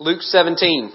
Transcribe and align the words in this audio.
Luke 0.00 0.22
17. 0.22 0.92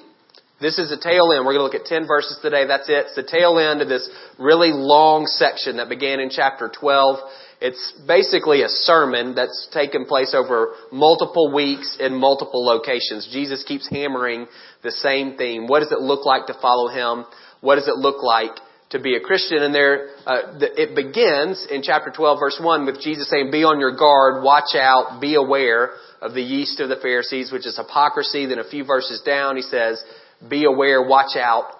This 0.60 0.78
is 0.78 0.90
the 0.90 1.00
tail 1.00 1.32
end. 1.32 1.46
We're 1.46 1.54
going 1.54 1.60
to 1.60 1.64
look 1.64 1.76
at 1.76 1.86
10 1.86 2.06
verses 2.06 2.38
today. 2.42 2.68
That's 2.68 2.90
it. 2.90 3.06
It's 3.08 3.16
the 3.16 3.24
tail 3.24 3.58
end 3.58 3.82
of 3.82 3.88
this 3.88 4.10
really 4.38 4.72
long 4.74 5.26
section 5.26 5.78
that 5.78 5.88
began 5.88 6.20
in 6.20 6.30
chapter 6.30 6.70
12. 6.70 7.20
It's 7.62 7.94
basically 8.06 8.64
a 8.64 8.68
sermon 8.68 9.36
that's 9.36 9.70
taken 9.72 10.04
place 10.04 10.34
over 10.36 10.74
multiple 10.92 11.54
weeks 11.54 11.96
in 11.98 12.14
multiple 12.14 12.66
locations. 12.66 13.30
Jesus 13.32 13.64
keeps 13.64 13.88
hammering 13.90 14.48
the 14.84 14.92
same 14.92 15.38
theme. 15.38 15.68
What 15.68 15.80
does 15.80 15.94
it 15.94 16.02
look 16.02 16.26
like 16.26 16.48
to 16.48 16.60
follow 16.62 16.90
Him? 16.90 17.26
What 17.62 17.76
does 17.76 17.88
it 17.88 17.96
look 17.96 18.22
like 18.22 18.52
to 18.90 19.00
be 19.00 19.16
a 19.16 19.20
Christian? 19.20 19.64
And 19.64 19.74
there, 19.74 20.10
uh, 20.26 20.58
it 20.60 20.96
begins 20.96 21.66
in 21.70 21.82
chapter 21.84 22.12
12 22.16 22.40
verse 22.40 22.60
1 22.62 22.86
with 22.86 23.02
Jesus 23.02 23.30
saying, 23.30 23.52
be 23.52 23.64
on 23.64 23.80
your 23.80 23.96
guard, 23.96 24.44
watch 24.44 24.76
out, 24.76 25.20
be 25.22 25.36
aware 25.36 25.92
of 26.22 26.34
the 26.34 26.42
yeast 26.42 26.80
of 26.80 26.90
the 26.90 26.98
Pharisees, 27.02 27.52
which 27.52 27.66
is 27.66 27.78
hypocrisy. 27.78 28.46
Then 28.46 28.60
a 28.60 28.70
few 28.70 28.86
verses 28.86 29.22
down, 29.26 29.56
he 29.56 29.62
says, 29.62 30.04
be 30.48 30.66
aware, 30.66 31.02
watch 31.02 31.38
out 31.38 31.72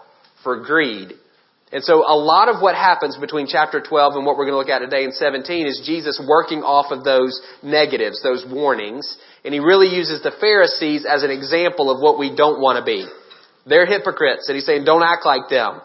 for 0.44 0.64
greed. 0.64 1.14
And 1.72 1.84
so 1.84 2.02
a 2.02 2.18
lot 2.18 2.50
of 2.50 2.62
what 2.62 2.74
happens 2.74 3.16
between 3.18 3.46
chapter 3.46 3.80
12 3.80 4.16
and 4.16 4.26
what 4.26 4.38
we're 4.38 4.50
going 4.50 4.58
to 4.58 4.58
look 4.58 4.74
at 4.74 4.80
today 4.80 5.04
in 5.04 5.12
17 5.12 5.68
is 5.68 5.84
Jesus 5.86 6.22
working 6.28 6.64
off 6.64 6.92
of 6.92 7.04
those 7.04 7.40
negatives, 7.62 8.24
those 8.24 8.44
warnings. 8.50 9.06
And 9.46 9.54
he 9.54 9.60
really 9.60 9.88
uses 9.88 10.24
the 10.24 10.34
Pharisees 10.40 11.06
as 11.06 11.22
an 11.22 11.30
example 11.30 11.92
of 11.92 12.02
what 12.02 12.18
we 12.18 12.36
don't 12.36 12.60
want 12.60 12.80
to 12.80 12.86
be. 12.86 13.06
They're 13.68 13.86
hypocrites. 13.86 14.50
And 14.50 14.56
he's 14.56 14.66
saying, 14.66 14.84
don't 14.84 15.04
act 15.04 15.26
like 15.26 15.48
them. 15.50 15.82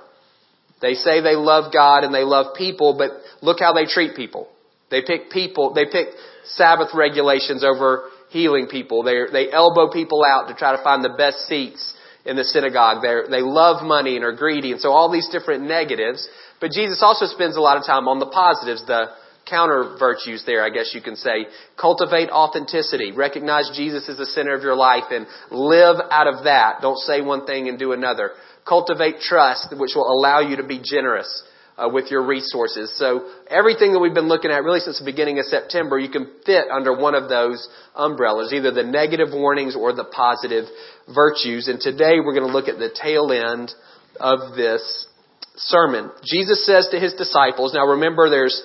They 0.81 0.95
say 0.95 1.21
they 1.21 1.37
love 1.37 1.73
God 1.73 2.05
and 2.05 2.15
they 2.15 2.25
love 2.25 2.55
people, 2.57 2.97
but 2.99 3.11
look 3.43 3.59
how 3.61 3.73
they 3.73 3.87
treat 3.87 4.17
people. 4.17 4.49
They 4.91 5.03
pick 5.03 5.31
people, 5.31 5.73
they 5.75 5.87
pick 5.87 6.09
Sabbath 6.45 6.89
regulations 6.95 7.65
over 7.65 8.11
healing 8.31 8.67
people. 8.69 9.03
They, 9.03 9.23
they 9.33 9.51
elbow 9.51 9.91
people 9.91 10.23
out 10.27 10.49
to 10.49 10.55
try 10.55 10.77
to 10.77 10.83
find 10.83 11.05
the 11.05 11.15
best 11.17 11.47
seats 11.47 11.95
in 12.25 12.37
the 12.37 12.45
synagogue. 12.45 13.03
They're, 13.03 13.27
they 13.29 13.41
love 13.41 13.85
money 13.85 14.17
and 14.17 14.25
are 14.25 14.35
greedy, 14.35 14.73
and 14.73 14.81
so 14.81 14.91
all 14.91 15.11
these 15.11 15.29
different 15.31 15.65
negatives. 15.65 16.29
But 16.61 16.71
Jesus 16.71 17.03
also 17.03 17.27
spends 17.27 17.57
a 17.57 17.61
lot 17.61 17.77
of 17.77 17.85
time 17.87 18.09
on 18.09 18.19
the 18.19 18.27
positives, 18.27 18.85
the 18.87 19.07
counter 19.49 19.97
virtues 19.99 20.43
there, 20.47 20.65
I 20.65 20.71
guess 20.71 20.93
you 20.95 21.03
can 21.03 21.17
say. 21.17 21.47
Cultivate 21.79 22.31
authenticity. 22.31 23.13
Recognize 23.13 23.71
Jesus 23.75 24.09
as 24.09 24.17
the 24.17 24.27
center 24.27 24.55
of 24.55 24.63
your 24.63 24.77
life 24.77 25.05
and 25.11 25.27
live 25.51 25.97
out 26.11 26.27
of 26.27 26.45
that. 26.45 26.81
Don't 26.81 26.99
say 26.99 27.21
one 27.21 27.47
thing 27.47 27.69
and 27.69 27.79
do 27.79 27.93
another. 27.93 28.31
Cultivate 28.67 29.21
trust, 29.21 29.75
which 29.77 29.93
will 29.95 30.11
allow 30.11 30.41
you 30.41 30.57
to 30.57 30.67
be 30.67 30.81
generous 30.83 31.43
uh, 31.77 31.89
with 31.93 32.11
your 32.11 32.25
resources. 32.27 32.97
So 32.97 33.29
everything 33.49 33.93
that 33.93 33.99
we've 33.99 34.15
been 34.15 34.29
looking 34.29 34.51
at 34.51 34.63
really 34.63 34.81
since 34.81 34.99
the 34.99 35.05
beginning 35.05 35.39
of 35.39 35.47
September, 35.47 35.99
you 35.99 36.09
can 36.09 36.31
fit 36.47 36.67
under 36.71 36.97
one 36.97 37.15
of 37.15 37.29
those 37.29 37.69
umbrellas, 37.95 38.53
either 38.53 38.71
the 38.71 38.85
negative 38.85 39.29
warnings 39.33 39.77
or 39.77 39.93
the 39.93 40.05
positive 40.05 40.65
virtues. 41.13 41.69
And 41.69 41.81
today 41.81 42.21
we're 42.21 42.35
going 42.35 42.47
to 42.47 42.53
look 42.53 42.69
at 42.69 42.79
the 42.79 42.95
tail 42.95 43.33
end 43.33 43.73
of 44.21 44.57
this 44.57 45.09
sermon. 45.57 46.11
Jesus 46.25 46.65
says 46.65 46.89
to 46.91 46.99
his 46.99 47.15
disciples, 47.15 47.75
now 47.75 47.87
remember 47.87 48.31
there's 48.31 48.63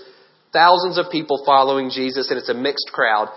thousands 0.54 0.98
of 0.98 1.12
people 1.12 1.44
following 1.46 1.90
Jesus 1.90 2.30
and 2.30 2.40
it's 2.40 2.50
a 2.50 2.54
mixed 2.54 2.90
crowd. 2.92 3.30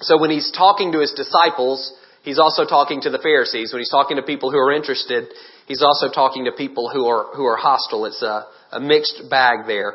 So 0.00 0.18
when 0.18 0.30
he's 0.30 0.50
talking 0.50 0.92
to 0.92 1.00
his 1.00 1.12
disciples, 1.12 1.92
he's 2.22 2.38
also 2.38 2.64
talking 2.64 3.00
to 3.02 3.10
the 3.10 3.18
Pharisees. 3.18 3.72
When 3.72 3.80
he's 3.80 3.90
talking 3.90 4.16
to 4.16 4.22
people 4.22 4.50
who 4.50 4.58
are 4.58 4.72
interested, 4.72 5.28
he's 5.66 5.82
also 5.82 6.10
talking 6.10 6.44
to 6.44 6.52
people 6.52 6.90
who 6.90 7.06
are, 7.06 7.34
who 7.34 7.44
are 7.44 7.56
hostile. 7.56 8.06
It's 8.06 8.22
a, 8.22 8.46
a 8.70 8.80
mixed 8.80 9.22
bag 9.30 9.66
there. 9.66 9.94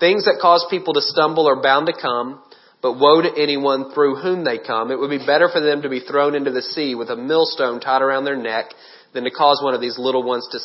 Things 0.00 0.24
that 0.24 0.38
cause 0.40 0.66
people 0.70 0.94
to 0.94 1.00
stumble 1.00 1.48
are 1.48 1.62
bound 1.62 1.86
to 1.86 1.92
come, 1.92 2.42
but 2.82 2.98
woe 2.98 3.22
to 3.22 3.30
anyone 3.36 3.92
through 3.94 4.16
whom 4.16 4.44
they 4.44 4.58
come. 4.58 4.90
It 4.90 4.98
would 4.98 5.10
be 5.10 5.24
better 5.24 5.48
for 5.48 5.60
them 5.60 5.82
to 5.82 5.88
be 5.88 6.00
thrown 6.00 6.34
into 6.34 6.50
the 6.50 6.62
sea 6.62 6.94
with 6.94 7.10
a 7.10 7.16
millstone 7.16 7.80
tied 7.80 8.02
around 8.02 8.24
their 8.24 8.36
neck 8.36 8.66
than 9.14 9.24
to 9.24 9.30
cause 9.30 9.62
one 9.62 9.74
of 9.74 9.80
these 9.80 9.98
little 9.98 10.22
ones 10.22 10.46
to, 10.50 10.58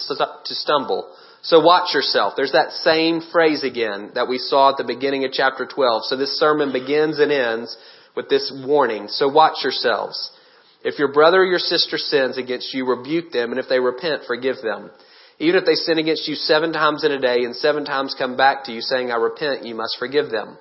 to 0.45 0.55
stumble. 0.55 1.13
So 1.41 1.61
watch 1.61 1.93
yourself. 1.93 2.33
There's 2.35 2.51
that 2.51 2.71
same 2.71 3.21
phrase 3.31 3.63
again 3.63 4.11
that 4.15 4.27
we 4.27 4.37
saw 4.37 4.71
at 4.71 4.77
the 4.77 4.83
beginning 4.83 5.23
of 5.23 5.31
chapter 5.31 5.65
12. 5.65 6.05
So 6.05 6.17
this 6.17 6.37
sermon 6.37 6.73
begins 6.73 7.19
and 7.19 7.31
ends 7.31 7.77
with 8.15 8.27
this 8.27 8.51
warning. 8.65 9.07
So 9.07 9.29
watch 9.29 9.63
yourselves. 9.63 10.31
If 10.83 10.97
your 10.97 11.11
brother 11.11 11.41
or 11.41 11.45
your 11.45 11.59
sister 11.59 11.97
sins 11.97 12.37
against 12.37 12.73
you, 12.73 12.85
rebuke 12.85 13.31
them, 13.31 13.51
and 13.51 13.59
if 13.59 13.67
they 13.67 13.79
repent, 13.79 14.23
forgive 14.27 14.57
them. 14.63 14.91
Even 15.39 15.59
if 15.59 15.65
they 15.65 15.75
sin 15.75 15.97
against 15.97 16.27
you 16.27 16.35
seven 16.35 16.73
times 16.73 17.03
in 17.03 17.11
a 17.11 17.19
day 17.19 17.43
and 17.43 17.55
seven 17.55 17.85
times 17.85 18.15
come 18.17 18.37
back 18.37 18.65
to 18.65 18.71
you 18.71 18.81
saying, 18.81 19.11
I 19.11 19.15
repent, 19.15 19.65
you 19.65 19.75
must 19.75 19.97
forgive 19.97 20.29
them. 20.29 20.57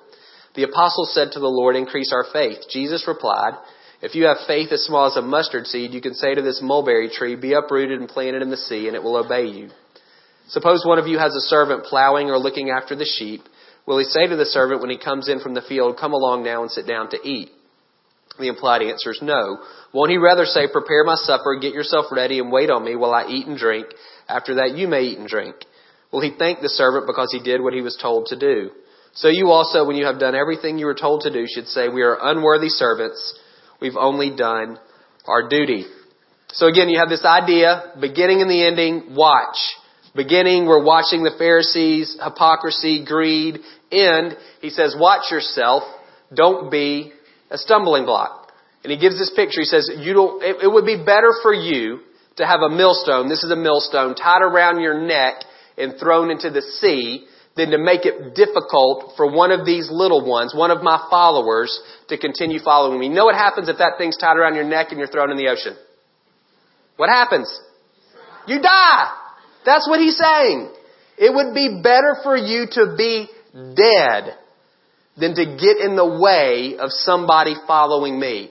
The 0.55 0.63
apostles 0.63 1.13
said 1.13 1.31
to 1.33 1.39
the 1.39 1.47
Lord, 1.47 1.75
increase 1.75 2.11
our 2.13 2.25
faith. 2.33 2.59
Jesus 2.69 3.07
replied, 3.07 3.53
if 4.01 4.15
you 4.15 4.25
have 4.25 4.37
faith 4.47 4.71
as 4.71 4.83
small 4.83 5.07
as 5.07 5.17
a 5.17 5.21
mustard 5.21 5.67
seed, 5.67 5.91
you 5.91 6.01
can 6.01 6.13
say 6.13 6.33
to 6.33 6.41
this 6.41 6.61
mulberry 6.63 7.09
tree, 7.09 7.35
be 7.35 7.53
uprooted 7.53 7.99
and 7.99 8.07
planted 8.07 8.41
in 8.41 8.49
the 8.49 8.57
sea, 8.57 8.87
and 8.87 8.95
it 8.95 9.03
will 9.03 9.17
obey 9.17 9.45
you. 9.47 9.69
Suppose 10.47 10.85
one 10.85 10.97
of 10.97 11.07
you 11.07 11.19
has 11.19 11.35
a 11.35 11.41
servant 11.41 11.83
plowing 11.83 12.29
or 12.29 12.39
looking 12.39 12.69
after 12.69 12.95
the 12.95 13.05
sheep. 13.05 13.41
Will 13.85 13.99
he 13.99 14.05
say 14.05 14.27
to 14.27 14.35
the 14.35 14.45
servant 14.45 14.81
when 14.81 14.89
he 14.89 14.97
comes 14.97 15.27
in 15.27 15.41
from 15.41 15.53
the 15.53 15.61
field, 15.61 15.97
come 15.99 16.13
along 16.13 16.43
now 16.43 16.61
and 16.61 16.71
sit 16.71 16.87
down 16.87 17.09
to 17.09 17.17
eat? 17.23 17.49
The 18.39 18.47
implied 18.47 18.81
answer 18.81 19.11
is 19.11 19.19
no. 19.21 19.59
Won't 19.93 20.11
he 20.11 20.17
rather 20.17 20.45
say, 20.45 20.67
prepare 20.71 21.03
my 21.03 21.15
supper, 21.15 21.59
get 21.59 21.73
yourself 21.73 22.05
ready, 22.11 22.39
and 22.39 22.51
wait 22.51 22.69
on 22.69 22.85
me 22.85 22.95
while 22.95 23.13
I 23.13 23.27
eat 23.27 23.47
and 23.47 23.57
drink? 23.57 23.87
After 24.27 24.55
that 24.55 24.77
you 24.77 24.87
may 24.87 25.01
eat 25.01 25.19
and 25.19 25.27
drink. 25.27 25.55
Will 26.11 26.21
he 26.21 26.31
thank 26.37 26.61
the 26.61 26.69
servant 26.69 27.05
because 27.05 27.31
he 27.31 27.43
did 27.43 27.61
what 27.61 27.73
he 27.73 27.81
was 27.81 27.97
told 28.01 28.27
to 28.27 28.39
do? 28.39 28.71
So 29.13 29.27
you 29.27 29.49
also, 29.49 29.85
when 29.85 29.95
you 29.95 30.05
have 30.05 30.19
done 30.19 30.35
everything 30.35 30.77
you 30.77 30.85
were 30.85 30.95
told 30.95 31.21
to 31.21 31.33
do, 31.33 31.45
should 31.47 31.67
say, 31.67 31.89
we 31.89 32.03
are 32.03 32.17
unworthy 32.21 32.69
servants. 32.69 33.37
We've 33.81 33.97
only 33.97 34.35
done 34.35 34.77
our 35.27 35.49
duty. 35.49 35.85
So 36.51 36.67
again, 36.67 36.89
you 36.89 36.99
have 36.99 37.09
this 37.09 37.25
idea, 37.25 37.93
beginning 37.99 38.41
and 38.41 38.49
the 38.49 38.65
ending, 38.65 39.15
watch. 39.15 39.57
Beginning, 40.15 40.65
we're 40.65 40.83
watching 40.83 41.23
the 41.23 41.35
Pharisees, 41.37 42.17
hypocrisy, 42.23 43.05
greed. 43.05 43.59
End, 43.91 44.35
he 44.61 44.69
says, 44.69 44.95
watch 44.97 45.31
yourself. 45.31 45.83
Don't 46.33 46.71
be 46.71 47.11
a 47.49 47.57
stumbling 47.57 48.05
block. 48.05 48.51
And 48.83 48.91
he 48.91 48.97
gives 48.97 49.17
this 49.19 49.31
picture. 49.35 49.61
He 49.61 49.65
says, 49.65 49.89
you 49.97 50.13
don't, 50.13 50.43
it, 50.43 50.63
it 50.63 50.67
would 50.67 50.85
be 50.85 50.97
better 50.97 51.33
for 51.41 51.53
you 51.53 51.99
to 52.37 52.47
have 52.47 52.61
a 52.61 52.69
millstone, 52.69 53.27
this 53.27 53.43
is 53.43 53.51
a 53.51 53.55
millstone, 53.55 54.15
tied 54.15 54.41
around 54.41 54.79
your 54.79 54.99
neck 54.99 55.43
and 55.77 55.99
thrown 55.99 56.31
into 56.31 56.49
the 56.49 56.61
sea 56.61 57.25
than 57.57 57.71
to 57.71 57.77
make 57.77 58.05
it 58.05 58.33
difficult 58.33 59.13
for 59.17 59.29
one 59.29 59.51
of 59.51 59.65
these 59.65 59.89
little 59.91 60.25
ones, 60.25 60.55
one 60.55 60.71
of 60.71 60.81
my 60.81 61.05
followers, 61.09 61.77
to 62.07 62.17
continue 62.17 62.59
following 62.63 62.97
me. 62.97 63.07
You 63.07 63.13
know 63.13 63.25
what 63.25 63.35
happens 63.35 63.67
if 63.67 63.77
that 63.79 63.93
thing's 63.97 64.15
tied 64.15 64.37
around 64.37 64.55
your 64.55 64.63
neck 64.63 64.87
and 64.91 64.99
you're 64.99 65.09
thrown 65.09 65.31
in 65.31 65.37
the 65.37 65.49
ocean? 65.49 65.75
What 66.95 67.09
happens? 67.09 67.51
You 68.47 68.61
die. 68.61 69.11
That's 69.65 69.87
what 69.89 69.99
he's 69.99 70.17
saying. 70.17 70.71
It 71.17 71.33
would 71.35 71.53
be 71.53 71.81
better 71.83 72.15
for 72.23 72.37
you 72.37 72.67
to 72.71 72.95
be 72.97 73.27
dead 73.53 74.37
than 75.19 75.35
to 75.35 75.45
get 75.45 75.77
in 75.77 75.95
the 75.95 76.19
way 76.19 76.77
of 76.79 76.91
somebody 76.91 77.55
following 77.67 78.19
me. 78.19 78.49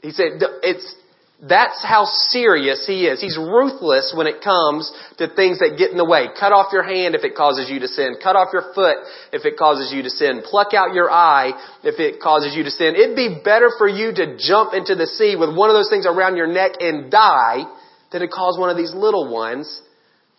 He 0.00 0.10
said, 0.12 0.40
it's, 0.62 0.94
that's 1.42 1.84
how 1.84 2.06
serious 2.06 2.86
he 2.86 3.06
is. 3.06 3.20
He's 3.20 3.36
ruthless 3.36 4.14
when 4.16 4.26
it 4.26 4.42
comes 4.42 4.90
to 5.18 5.28
things 5.28 5.58
that 5.58 5.76
get 5.76 5.90
in 5.90 5.98
the 5.98 6.04
way. 6.04 6.28
Cut 6.38 6.52
off 6.52 6.72
your 6.72 6.82
hand 6.82 7.14
if 7.14 7.24
it 7.24 7.36
causes 7.36 7.68
you 7.68 7.80
to 7.80 7.88
sin. 7.88 8.16
Cut 8.22 8.36
off 8.36 8.48
your 8.52 8.72
foot 8.72 8.96
if 9.32 9.44
it 9.44 9.58
causes 9.58 9.92
you 9.92 10.02
to 10.02 10.10
sin. 10.10 10.40
Pluck 10.44 10.72
out 10.72 10.94
your 10.94 11.10
eye 11.10 11.52
if 11.84 12.00
it 12.00 12.22
causes 12.22 12.54
you 12.56 12.64
to 12.64 12.70
sin. 12.70 12.94
It'd 12.96 13.16
be 13.16 13.40
better 13.44 13.68
for 13.76 13.88
you 13.88 14.14
to 14.14 14.38
jump 14.40 14.72
into 14.72 14.94
the 14.94 15.06
sea 15.06 15.36
with 15.36 15.54
one 15.54 15.68
of 15.68 15.76
those 15.76 15.90
things 15.90 16.06
around 16.06 16.36
your 16.36 16.48
neck 16.48 16.80
and 16.80 17.10
die 17.10 17.64
than 18.12 18.22
to 18.22 18.28
cause 18.28 18.58
one 18.58 18.70
of 18.70 18.76
these 18.76 18.94
little 18.94 19.30
ones 19.30 19.82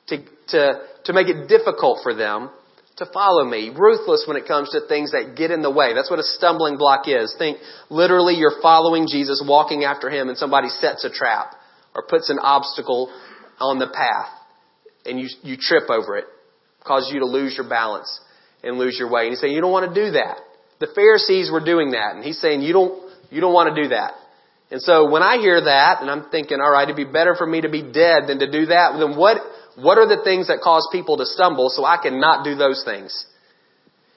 to, 0.07 0.23
to, 0.49 0.81
to 1.05 1.13
make 1.13 1.27
it 1.27 1.47
difficult 1.47 1.99
for 2.01 2.15
them 2.15 2.49
to 2.97 3.05
follow 3.13 3.45
me. 3.45 3.71
Ruthless 3.75 4.25
when 4.27 4.37
it 4.37 4.47
comes 4.47 4.71
to 4.71 4.81
things 4.87 5.11
that 5.11 5.35
get 5.35 5.51
in 5.51 5.61
the 5.61 5.71
way. 5.71 5.93
That's 5.93 6.09
what 6.09 6.19
a 6.19 6.23
stumbling 6.23 6.77
block 6.77 7.07
is. 7.07 7.33
Think 7.37 7.59
literally 7.89 8.35
you're 8.35 8.61
following 8.61 9.07
Jesus, 9.07 9.43
walking 9.45 9.83
after 9.83 10.09
him, 10.09 10.29
and 10.29 10.37
somebody 10.37 10.69
sets 10.69 11.05
a 11.05 11.09
trap 11.09 11.53
or 11.95 12.03
puts 12.03 12.29
an 12.29 12.39
obstacle 12.39 13.11
on 13.59 13.79
the 13.79 13.87
path 13.87 14.29
and 15.05 15.19
you, 15.19 15.27
you 15.43 15.57
trip 15.57 15.89
over 15.89 16.17
it. 16.17 16.25
Causes 16.85 17.11
you 17.13 17.19
to 17.19 17.25
lose 17.25 17.55
your 17.57 17.67
balance 17.67 18.19
and 18.63 18.77
lose 18.77 18.97
your 18.97 19.11
way. 19.11 19.23
And 19.23 19.29
he's 19.31 19.41
saying 19.41 19.53
you 19.53 19.61
don't 19.61 19.71
want 19.71 19.93
to 19.93 20.05
do 20.05 20.11
that. 20.11 20.37
The 20.79 20.87
Pharisees 20.93 21.51
were 21.51 21.63
doing 21.63 21.91
that 21.91 22.15
and 22.15 22.23
he's 22.23 22.39
saying 22.39 22.61
you 22.61 22.73
don't, 22.73 23.11
you 23.29 23.41
don't 23.41 23.53
want 23.53 23.75
to 23.75 23.83
do 23.83 23.89
that. 23.89 24.13
And 24.69 24.81
so 24.81 25.09
when 25.09 25.23
I 25.23 25.37
hear 25.37 25.61
that 25.61 26.01
and 26.01 26.11
I'm 26.11 26.29
thinking, 26.29 26.59
all 26.59 26.71
right, 26.71 26.83
it'd 26.83 26.95
be 26.95 27.05
better 27.05 27.35
for 27.35 27.47
me 27.47 27.61
to 27.61 27.69
be 27.69 27.81
dead 27.81 28.27
than 28.27 28.39
to 28.39 28.51
do 28.51 28.67
that, 28.67 28.97
then 28.99 29.17
what, 29.17 29.37
what 29.77 29.99
are 29.99 30.07
the 30.07 30.23
things 30.23 30.47
that 30.47 30.59
cause 30.63 30.87
people 30.91 31.17
to 31.17 31.25
stumble 31.25 31.69
so 31.69 31.85
I 31.85 31.97
can 32.01 32.19
not 32.19 32.43
do 32.43 32.55
those 32.55 32.83
things? 32.83 33.25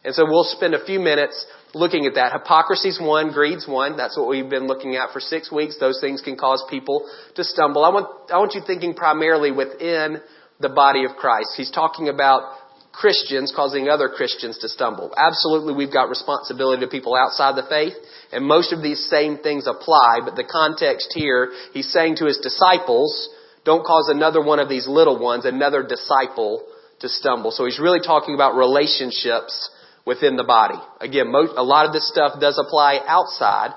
And 0.03 0.15
so 0.15 0.25
we'll 0.25 0.45
spend 0.45 0.75
a 0.75 0.85
few 0.85 0.99
minutes 0.99 1.45
looking 1.75 2.07
at 2.07 2.15
that. 2.15 2.33
Hypocrisy's 2.33 2.99
one, 2.99 3.33
greed's 3.33 3.69
one. 3.69 3.99
That's 3.99 4.17
what 4.17 4.29
we've 4.29 4.49
been 4.49 4.67
looking 4.67 4.97
at 4.97 5.13
for 5.13 5.21
six 5.21 5.53
weeks. 5.53 5.79
Those 5.79 6.01
things 6.01 6.23
can 6.23 6.37
cause 6.37 6.65
people 6.71 7.07
to 7.35 7.45
stumble. 7.45 7.85
I 7.85 7.91
want, 7.91 8.31
I 8.33 8.39
want 8.39 8.55
you 8.55 8.63
thinking 8.67 8.95
primarily 8.95 9.53
within 9.53 10.21
the 10.61 10.71
body 10.71 11.05
of 11.05 11.17
Christ. 11.17 11.51
He's 11.57 11.71
talking 11.71 12.09
about 12.09 12.57
Christians 12.93 13.53
causing 13.55 13.89
other 13.89 14.09
Christians 14.09 14.59
to 14.59 14.69
stumble. 14.69 15.13
Absolutely, 15.17 15.75
we've 15.75 15.93
got 15.93 16.09
responsibility 16.09 16.81
to 16.81 16.89
people 16.89 17.15
outside 17.15 17.57
the 17.57 17.69
faith, 17.69 17.95
and 18.33 18.45
most 18.45 18.73
of 18.73 18.83
these 18.83 19.09
same 19.09 19.39
things 19.39 19.67
apply, 19.67 20.21
but 20.25 20.37
the 20.37 20.45
context 20.45 21.13
here, 21.15 21.53
he's 21.73 21.93
saying 21.93 22.17
to 22.17 22.27
his 22.27 22.39
disciples, 22.39 23.29
don't 23.65 23.85
cause 23.85 24.09
another 24.09 24.43
one 24.43 24.59
of 24.59 24.69
these 24.69 24.87
little 24.89 25.19
ones, 25.19 25.45
another 25.45 25.87
disciple, 25.87 26.65
to 27.01 27.09
stumble. 27.09 27.51
So 27.51 27.65
he's 27.65 27.79
really 27.79 28.01
talking 28.01 28.35
about 28.35 28.57
relationships 28.57 29.71
within 30.07 30.37
the 30.37 30.45
body. 30.45 30.79
Again, 31.01 31.31
most, 31.31 31.53
a 31.57 31.63
lot 31.63 31.87
of 31.87 31.93
this 31.93 32.09
stuff 32.09 32.41
does 32.41 32.59
apply 32.59 33.01
outside, 33.07 33.73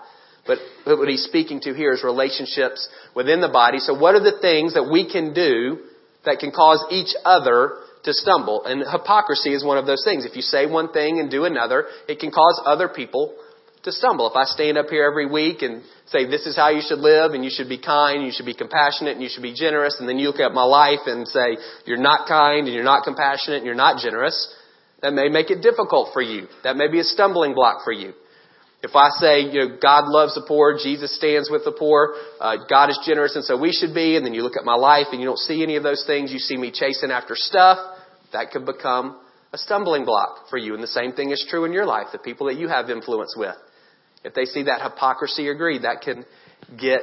but 0.45 0.59
what 0.85 1.07
he's 1.07 1.23
speaking 1.23 1.61
to 1.61 1.73
here 1.73 1.93
is 1.93 2.03
relationships 2.03 2.87
within 3.15 3.41
the 3.41 3.49
body. 3.49 3.79
So 3.79 3.97
what 3.97 4.15
are 4.15 4.23
the 4.23 4.39
things 4.41 4.73
that 4.73 4.89
we 4.91 5.09
can 5.09 5.33
do 5.33 5.79
that 6.25 6.39
can 6.39 6.51
cause 6.51 6.83
each 6.91 7.15
other 7.23 7.77
to 8.03 8.13
stumble? 8.13 8.65
And 8.65 8.83
hypocrisy 8.89 9.53
is 9.53 9.63
one 9.63 9.77
of 9.77 9.85
those 9.85 10.03
things. 10.03 10.25
If 10.25 10.35
you 10.35 10.41
say 10.41 10.65
one 10.65 10.91
thing 10.91 11.19
and 11.19 11.31
do 11.31 11.45
another, 11.45 11.85
it 12.07 12.19
can 12.19 12.31
cause 12.31 12.61
other 12.65 12.89
people 12.89 13.35
to 13.83 13.91
stumble. 13.91 14.29
If 14.29 14.35
I 14.35 14.45
stand 14.45 14.77
up 14.77 14.87
here 14.89 15.03
every 15.03 15.25
week 15.25 15.61
and 15.61 15.83
say 16.07 16.25
this 16.25 16.45
is 16.45 16.55
how 16.55 16.69
you 16.69 16.81
should 16.81 16.99
live 16.99 17.31
and 17.33 17.43
you 17.43 17.51
should 17.53 17.67
be 17.67 17.77
kind, 17.77 18.23
you 18.25 18.31
should 18.31 18.45
be 18.45 18.55
compassionate 18.55 19.13
and 19.13 19.21
you 19.21 19.29
should 19.29 19.43
be 19.43 19.53
generous, 19.53 19.97
and 19.99 20.07
then 20.07 20.17
you 20.17 20.27
look 20.27 20.39
at 20.39 20.53
my 20.53 20.63
life 20.63 21.05
and 21.05 21.27
say 21.27 21.57
you're 21.85 21.97
not 21.97 22.27
kind 22.27 22.65
and 22.65 22.73
you're 22.73 22.83
not 22.83 23.03
compassionate 23.03 23.57
and 23.57 23.65
you're 23.65 23.75
not 23.75 24.01
generous, 24.01 24.53
that 25.01 25.13
may 25.13 25.27
make 25.27 25.51
it 25.51 25.61
difficult 25.61 26.13
for 26.13 26.21
you. 26.21 26.47
That 26.63 26.77
may 26.77 26.89
be 26.89 26.99
a 26.99 27.03
stumbling 27.03 27.53
block 27.53 27.83
for 27.83 27.91
you. 27.91 28.13
If 28.81 28.95
I 28.95 29.09
say, 29.19 29.41
you 29.41 29.59
know, 29.59 29.77
God 29.81 30.07
loves 30.07 30.35
the 30.35 30.43
poor, 30.45 30.77
Jesus 30.81 31.15
stands 31.15 31.49
with 31.49 31.63
the 31.63 31.71
poor, 31.71 32.15
uh, 32.39 32.57
God 32.69 32.89
is 32.89 32.99
generous 33.05 33.35
and 33.35 33.43
so 33.43 33.59
we 33.59 33.71
should 33.71 33.93
be, 33.93 34.15
and 34.17 34.25
then 34.25 34.33
you 34.33 34.43
look 34.43 34.57
at 34.57 34.65
my 34.65 34.75
life 34.75 35.07
and 35.11 35.19
you 35.21 35.25
don't 35.25 35.39
see 35.39 35.63
any 35.63 35.75
of 35.75 35.83
those 35.83 36.03
things, 36.05 36.31
you 36.31 36.39
see 36.39 36.57
me 36.57 36.71
chasing 36.71 37.11
after 37.11 37.33
stuff, 37.35 37.77
that 38.31 38.51
could 38.51 38.65
become 38.65 39.19
a 39.53 39.57
stumbling 39.57 40.03
block 40.03 40.49
for 40.49 40.57
you. 40.57 40.73
And 40.73 40.83
the 40.83 40.87
same 40.87 41.13
thing 41.13 41.31
is 41.31 41.45
true 41.49 41.63
in 41.63 41.71
your 41.71 41.85
life, 41.85 42.07
the 42.11 42.17
people 42.17 42.47
that 42.47 42.55
you 42.55 42.67
have 42.67 42.89
influence 42.89 43.35
with. 43.37 43.55
If 44.23 44.33
they 44.33 44.45
see 44.45 44.63
that 44.63 44.81
hypocrisy 44.81 45.47
or 45.47 45.55
greed, 45.55 45.83
that 45.83 46.01
can 46.01 46.25
get 46.79 47.01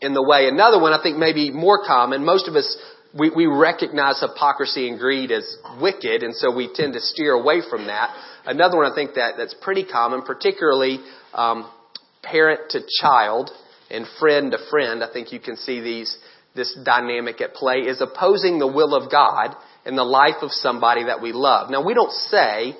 in 0.00 0.14
the 0.14 0.22
way. 0.22 0.48
Another 0.48 0.80
one 0.80 0.92
I 0.92 1.02
think 1.02 1.16
maybe 1.16 1.50
more 1.50 1.84
common, 1.86 2.24
most 2.24 2.48
of 2.48 2.54
us, 2.54 2.76
we, 3.18 3.30
we 3.30 3.46
recognize 3.46 4.20
hypocrisy 4.20 4.88
and 4.88 4.98
greed 4.98 5.30
as 5.30 5.56
wicked, 5.80 6.22
and 6.22 6.34
so 6.34 6.54
we 6.54 6.68
tend 6.72 6.94
to 6.94 7.00
steer 7.00 7.32
away 7.32 7.60
from 7.68 7.86
that. 7.86 8.14
Another 8.44 8.76
one 8.76 8.90
I 8.90 8.94
think 8.94 9.14
that, 9.14 9.34
that's 9.38 9.54
pretty 9.62 9.84
common, 9.84 10.22
particularly 10.22 11.00
um, 11.32 11.70
parent 12.22 12.70
to 12.70 12.80
child 13.00 13.50
and 13.90 14.06
friend 14.18 14.52
to 14.52 14.58
friend. 14.70 15.02
I 15.02 15.12
think 15.12 15.32
you 15.32 15.40
can 15.40 15.56
see 15.56 15.80
these 15.80 16.16
this 16.54 16.76
dynamic 16.84 17.40
at 17.42 17.52
play 17.52 17.80
is 17.80 18.00
opposing 18.00 18.58
the 18.58 18.66
will 18.66 18.94
of 18.94 19.10
God 19.10 19.54
in 19.84 19.94
the 19.94 20.04
life 20.04 20.42
of 20.42 20.50
somebody 20.50 21.04
that 21.04 21.20
we 21.20 21.32
love. 21.32 21.70
Now 21.70 21.84
we 21.84 21.92
don't 21.92 22.10
say 22.10 22.74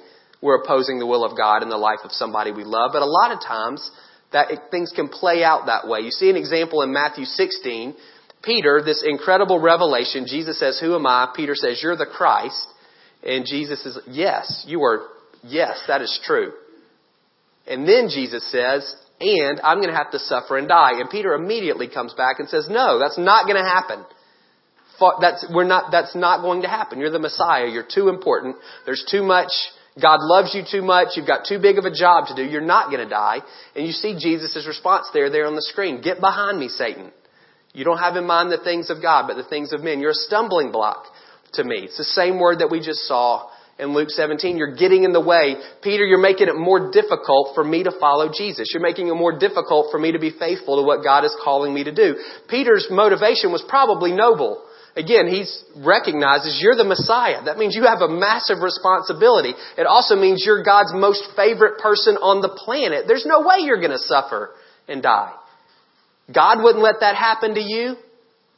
we're 0.46 0.62
opposing 0.62 1.00
the 1.00 1.06
will 1.06 1.24
of 1.24 1.36
God 1.36 1.64
in 1.64 1.68
the 1.68 1.76
life 1.76 2.00
of 2.04 2.12
somebody 2.12 2.52
we 2.52 2.62
love. 2.62 2.92
But 2.92 3.02
a 3.02 3.06
lot 3.06 3.32
of 3.32 3.42
times, 3.42 3.90
that 4.32 4.70
things 4.70 4.92
can 4.94 5.08
play 5.08 5.42
out 5.42 5.66
that 5.66 5.88
way. 5.88 6.00
You 6.00 6.10
see 6.10 6.30
an 6.30 6.36
example 6.36 6.82
in 6.82 6.92
Matthew 6.92 7.24
16. 7.24 7.94
Peter, 8.42 8.80
this 8.84 9.02
incredible 9.04 9.58
revelation, 9.58 10.26
Jesus 10.28 10.58
says, 10.58 10.78
Who 10.80 10.94
am 10.94 11.06
I? 11.06 11.32
Peter 11.34 11.54
says, 11.54 11.80
You're 11.82 11.96
the 11.96 12.06
Christ. 12.06 12.64
And 13.24 13.44
Jesus 13.44 13.82
says, 13.82 13.98
Yes, 14.08 14.64
you 14.68 14.82
are, 14.84 15.08
yes, 15.42 15.82
that 15.88 16.00
is 16.00 16.20
true. 16.24 16.52
And 17.66 17.88
then 17.88 18.08
Jesus 18.08 18.48
says, 18.52 18.94
And 19.20 19.60
I'm 19.64 19.78
going 19.78 19.90
to 19.90 19.96
have 19.96 20.12
to 20.12 20.20
suffer 20.20 20.58
and 20.58 20.68
die. 20.68 21.00
And 21.00 21.10
Peter 21.10 21.34
immediately 21.34 21.88
comes 21.88 22.14
back 22.14 22.38
and 22.38 22.48
says, 22.48 22.68
No, 22.70 23.00
that's 23.00 23.18
not 23.18 23.46
going 23.46 23.60
to 23.60 23.68
happen. 23.68 24.04
That's, 25.20 25.44
we're 25.52 25.64
not, 25.64 25.90
that's 25.90 26.14
not 26.14 26.40
going 26.40 26.62
to 26.62 26.68
happen. 26.68 27.00
You're 27.00 27.10
the 27.10 27.18
Messiah. 27.18 27.66
You're 27.66 27.88
too 27.92 28.08
important. 28.08 28.56
There's 28.86 29.04
too 29.10 29.22
much 29.22 29.50
God 30.00 30.18
loves 30.20 30.54
you 30.54 30.62
too 30.70 30.82
much. 30.82 31.16
You've 31.16 31.26
got 31.26 31.46
too 31.48 31.58
big 31.58 31.78
of 31.78 31.84
a 31.84 31.94
job 31.94 32.26
to 32.28 32.34
do. 32.34 32.44
You're 32.44 32.60
not 32.60 32.90
going 32.90 33.02
to 33.02 33.08
die. 33.08 33.38
And 33.74 33.86
you 33.86 33.92
see 33.92 34.18
Jesus' 34.18 34.66
response 34.66 35.08
there, 35.14 35.30
there 35.30 35.46
on 35.46 35.56
the 35.56 35.62
screen. 35.62 36.02
Get 36.02 36.20
behind 36.20 36.58
me, 36.58 36.68
Satan. 36.68 37.12
You 37.72 37.84
don't 37.84 37.98
have 37.98 38.16
in 38.16 38.26
mind 38.26 38.52
the 38.52 38.62
things 38.62 38.90
of 38.90 39.00
God, 39.00 39.26
but 39.26 39.36
the 39.36 39.48
things 39.48 39.72
of 39.72 39.82
men. 39.82 40.00
You're 40.00 40.10
a 40.10 40.14
stumbling 40.14 40.70
block 40.70 41.04
to 41.54 41.64
me. 41.64 41.80
It's 41.84 41.98
the 41.98 42.04
same 42.04 42.38
word 42.38 42.58
that 42.58 42.70
we 42.70 42.80
just 42.80 43.00
saw 43.06 43.48
in 43.78 43.92
Luke 43.92 44.10
17. 44.10 44.56
You're 44.56 44.76
getting 44.76 45.04
in 45.04 45.12
the 45.12 45.20
way. 45.20 45.56
Peter, 45.82 46.04
you're 46.04 46.20
making 46.20 46.48
it 46.48 46.56
more 46.56 46.90
difficult 46.90 47.54
for 47.54 47.64
me 47.64 47.82
to 47.84 47.92
follow 47.98 48.30
Jesus. 48.32 48.70
You're 48.72 48.82
making 48.82 49.08
it 49.08 49.14
more 49.14 49.38
difficult 49.38 49.90
for 49.90 49.98
me 49.98 50.12
to 50.12 50.18
be 50.18 50.30
faithful 50.30 50.76
to 50.76 50.86
what 50.86 51.04
God 51.04 51.24
is 51.24 51.36
calling 51.42 51.72
me 51.72 51.84
to 51.84 51.94
do. 51.94 52.16
Peter's 52.48 52.88
motivation 52.90 53.52
was 53.52 53.64
probably 53.68 54.12
noble. 54.12 54.62
Again, 54.96 55.28
he 55.28 55.44
recognizes 55.76 56.58
you're 56.62 56.74
the 56.74 56.84
Messiah. 56.84 57.44
That 57.44 57.58
means 57.58 57.76
you 57.76 57.84
have 57.84 58.00
a 58.00 58.08
massive 58.08 58.62
responsibility. 58.62 59.52
It 59.76 59.86
also 59.86 60.16
means 60.16 60.42
you're 60.44 60.64
God's 60.64 60.92
most 60.94 61.22
favorite 61.36 61.78
person 61.78 62.16
on 62.16 62.40
the 62.40 62.48
planet. 62.48 63.04
There's 63.06 63.26
no 63.26 63.42
way 63.42 63.58
you're 63.60 63.80
going 63.80 63.90
to 63.90 63.98
suffer 63.98 64.50
and 64.88 65.02
die. 65.02 65.34
God 66.34 66.62
wouldn't 66.62 66.82
let 66.82 67.00
that 67.00 67.14
happen 67.14 67.54
to 67.54 67.60
you. 67.60 67.96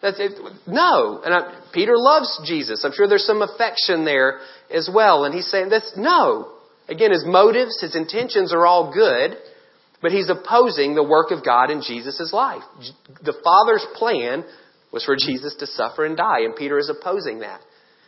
That's 0.00 0.20
it. 0.20 0.38
No. 0.68 1.20
And 1.24 1.34
I, 1.34 1.60
Peter 1.72 1.94
loves 1.96 2.40
Jesus. 2.46 2.84
I'm 2.84 2.92
sure 2.92 3.08
there's 3.08 3.26
some 3.26 3.42
affection 3.42 4.04
there 4.04 4.38
as 4.70 4.88
well. 4.92 5.24
And 5.24 5.34
he's 5.34 5.50
saying 5.50 5.70
this, 5.70 5.92
no. 5.96 6.52
Again, 6.88 7.10
his 7.10 7.24
motives, 7.26 7.80
his 7.80 7.96
intentions 7.96 8.54
are 8.54 8.64
all 8.64 8.92
good, 8.94 9.36
but 10.00 10.12
he's 10.12 10.30
opposing 10.30 10.94
the 10.94 11.02
work 11.02 11.32
of 11.32 11.44
God 11.44 11.70
in 11.70 11.82
Jesus' 11.82 12.32
life. 12.32 12.62
The 13.24 13.34
Father's 13.42 13.84
plan 13.94 14.44
was 14.92 15.04
for 15.04 15.16
Jesus 15.16 15.54
to 15.58 15.66
suffer 15.66 16.04
and 16.04 16.16
die, 16.16 16.40
and 16.40 16.56
Peter 16.56 16.78
is 16.78 16.90
opposing 16.90 17.40
that. 17.40 17.60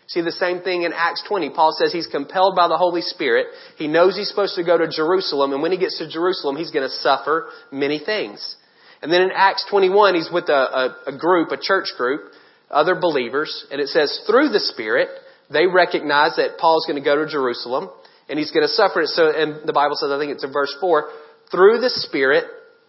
See 0.07 0.23
the 0.23 0.33
same 0.33 0.63
thing 0.63 0.83
in 0.83 0.93
Acts 0.93 1.23
20. 1.29 1.51
Paul 1.51 1.73
says 1.79 1.93
he's 1.93 2.09
compelled 2.09 2.57
by 2.57 2.67
the 2.67 2.77
Holy 2.77 3.01
Spirit. 3.01 3.47
He 3.77 3.87
knows 3.87 4.17
he's 4.17 4.29
supposed 4.29 4.57
to 4.57 4.65
go 4.65 4.77
to 4.77 4.89
Jerusalem, 4.89 5.53
and 5.53 5.63
when 5.63 5.71
he 5.71 5.79
gets 5.79 5.99
to 5.99 6.09
Jerusalem, 6.09 6.57
he's 6.57 6.73
going 6.73 6.89
to 6.89 6.95
suffer 6.97 7.49
many 7.71 8.01
things. 8.05 8.57
And 9.03 9.13
then 9.13 9.23
in 9.23 9.31
Acts 9.35 9.65
21, 9.71 10.17
he's 10.17 10.29
with 10.33 10.49
a, 10.49 10.53
a, 10.53 11.15
a 11.15 11.19
group, 11.19 11.53
a 11.53 11.57
church 11.61 11.89
group, 11.97 12.33
other 12.71 12.97
believers, 12.97 13.67
and 13.71 13.81
it 13.81 13.89
says 13.89 14.23
through 14.27 14.49
the 14.49 14.61
Spirit, 14.61 15.09
they 15.53 15.67
recognize 15.67 16.37
that 16.37 16.59
Paul's 16.59 16.87
going 16.87 17.01
to 17.01 17.05
go 17.05 17.17
to 17.17 17.31
Jerusalem, 17.31 17.89
and 18.29 18.39
he's 18.39 18.51
going 18.51 18.65
to 18.65 18.73
suffer. 18.73 19.03
So, 19.05 19.31
and 19.31 19.67
the 19.67 19.73
Bible 19.73 19.97
says, 19.97 20.11
I 20.11 20.19
think 20.19 20.33
it's 20.33 20.45
in 20.45 20.53
verse 20.53 20.75
4, 20.81 21.09
through 21.51 21.81
the 21.81 21.91
Spirit, 21.91 22.45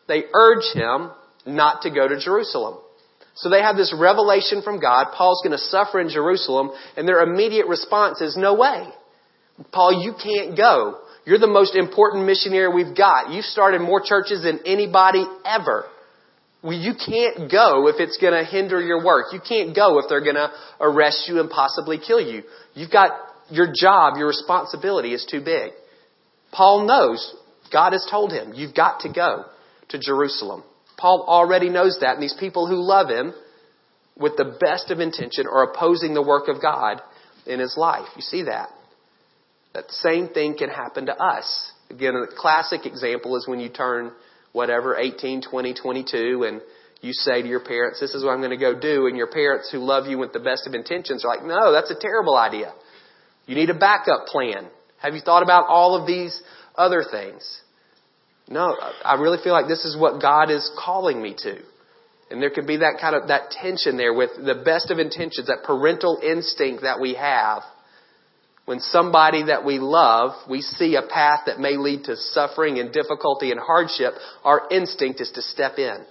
they 0.08 0.24
urge 0.34 0.66
him 0.74 1.12
not 1.46 1.84
to 1.84 1.90
go 1.90 2.08
to 2.08 2.20
Jerusalem. 2.20 2.80
So 3.36 3.50
they 3.50 3.62
have 3.62 3.78
this 3.78 3.94
revelation 3.98 4.62
from 4.62 4.80
God. 4.80 5.14
Paul's 5.16 5.42
going 5.44 5.58
to 5.58 5.64
suffer 5.64 6.00
in 6.00 6.10
Jerusalem, 6.10 6.72
and 6.98 7.08
their 7.08 7.22
immediate 7.22 7.68
response 7.68 8.22
is, 8.22 8.36
No 8.38 8.56
way. 8.56 8.88
Paul, 9.72 10.04
you 10.04 10.14
can't 10.22 10.58
go. 10.58 11.00
You're 11.26 11.40
the 11.40 11.48
most 11.48 11.76
important 11.76 12.26
missionary 12.26 12.74
we've 12.74 12.98
got. 12.98 13.32
You've 13.32 13.46
started 13.46 13.80
more 13.82 14.02
churches 14.04 14.44
than 14.44 14.60
anybody 14.66 15.26
ever. 15.46 15.86
Well, 16.64 16.78
you 16.78 16.94
can't 16.94 17.52
go 17.52 17.88
if 17.88 17.96
it's 18.00 18.18
going 18.18 18.34
to 18.34 18.44
hinder 18.44 18.80
your 18.80 19.04
work. 19.04 19.28
You 19.34 19.40
can't 19.40 19.76
go 19.76 20.00
if 20.00 20.06
they're 20.10 20.24
going 20.24 20.36
to 20.36 20.52
arrest 20.80 21.28
you 21.28 21.40
and 21.40 21.50
possibly 21.50 22.00
kill 22.00 22.22
you. 22.22 22.44
You've 22.74 22.92
got 22.92 23.12
your 23.50 23.72
job, 23.74 24.18
your 24.18 24.28
responsibility 24.28 25.14
is 25.14 25.28
too 25.30 25.42
big. 25.44 25.72
Paul 26.52 26.88
knows. 26.88 27.36
God 27.72 27.94
has 27.94 28.06
told 28.10 28.32
him, 28.32 28.54
you've 28.54 28.76
got 28.76 29.02
to 29.02 29.14
go 29.14 29.46
to 29.90 30.00
Jerusalem. 30.00 30.64
Paul 31.02 31.26
already 31.28 31.70
knows 31.70 31.98
that, 32.02 32.14
and 32.14 32.24
these 32.24 32.36
people 32.40 32.68
who 32.68 32.76
love 32.76 33.10
him 33.10 33.34
with 34.16 34.38
the 34.38 34.56
best 34.60 34.92
of 34.92 35.00
intention 35.00 35.48
are 35.48 35.64
opposing 35.64 36.14
the 36.14 36.22
work 36.22 36.48
of 36.48 36.62
God 36.62 37.02
in 37.48 37.60
his 37.60 37.76
life. 37.76 38.08
You 38.16 38.22
see 38.22 38.44
that? 38.44 38.70
That 39.74 39.90
same 39.90 40.28
thing 40.28 40.56
can 40.56 40.70
happen 40.70 41.08
to 41.08 41.18
us. 41.18 41.72
Again, 41.90 42.14
a 42.16 42.28
classic 42.40 42.86
example 42.86 43.36
is 43.36 43.48
when 43.48 43.60
you 43.60 43.70
turn 43.70 44.12
whatever, 44.52 44.96
18, 44.96 45.42
20, 45.42 45.74
22, 45.74 46.44
and 46.48 46.62
you 47.02 47.14
say 47.14 47.42
to 47.42 47.48
your 47.48 47.62
parents, 47.62 48.00
this 48.00 48.14
is 48.14 48.24
what 48.24 48.32
I'm 48.32 48.40
going 48.40 48.52
to 48.52 48.58
go 48.58 48.80
do, 48.80 49.08
and 49.08 49.18
your 49.18 49.32
parents 49.32 49.72
who 49.72 49.80
love 49.80 50.06
you 50.06 50.20
with 50.20 50.34
the 50.34 50.40
best 50.40 50.68
of 50.68 50.76
intentions 50.76 51.26
are 51.26 51.36
like, 51.36 51.44
no, 51.44 51.72
that's 51.72 51.90
a 51.90 52.00
terrible 52.00 52.38
idea. 52.38 52.74
You 53.48 53.56
need 53.56 53.72
a 53.72 53.78
backup 53.78 54.28
plan. 54.28 54.68
Have 55.00 55.16
you 55.16 55.22
thought 55.22 55.42
about 55.42 55.66
all 55.68 56.00
of 56.00 56.06
these 56.06 56.40
other 56.76 57.04
things? 57.10 57.62
No, 58.48 58.76
I 59.06 59.16
really 59.16 59.38
feel 59.44 59.54
like 59.54 59.68
this 59.68 59.86
is 59.86 59.98
what 59.98 60.22
God 60.22 60.52
is 60.52 60.70
calling 60.78 61.22
me 61.22 61.36
to. 61.40 61.60
And 62.30 62.42
there 62.42 62.50
can 62.50 62.66
be 62.66 62.78
that 62.78 62.98
kind 63.02 63.16
of, 63.16 63.28
that 63.28 63.52
tension 63.52 63.98
there 63.98 64.14
with 64.14 64.32
the 64.38 64.62
best 64.64 64.90
of 64.90 65.00
intentions, 65.00 65.48
that 65.48 65.64
parental 65.66 66.20
instinct 66.24 66.84
that 66.84 67.00
we 67.00 67.14
have. 67.16 67.64
When 68.66 68.80
somebody 68.80 69.44
that 69.46 69.66
we 69.66 69.80
love, 69.80 70.32
we 70.50 70.62
see 70.62 70.96
a 70.96 71.02
path 71.02 71.42
that 71.48 71.60
may 71.60 71.76
lead 71.76 72.06
to 72.06 72.16
suffering 72.16 72.80
and 72.80 72.94
difficulty 72.94 73.52
and 73.52 73.60
hardship, 73.60 74.14
our 74.44 74.68
instinct 74.72 75.20
is 75.20 75.32
to 75.32 75.42
step 75.42 75.78
in. 75.78 76.06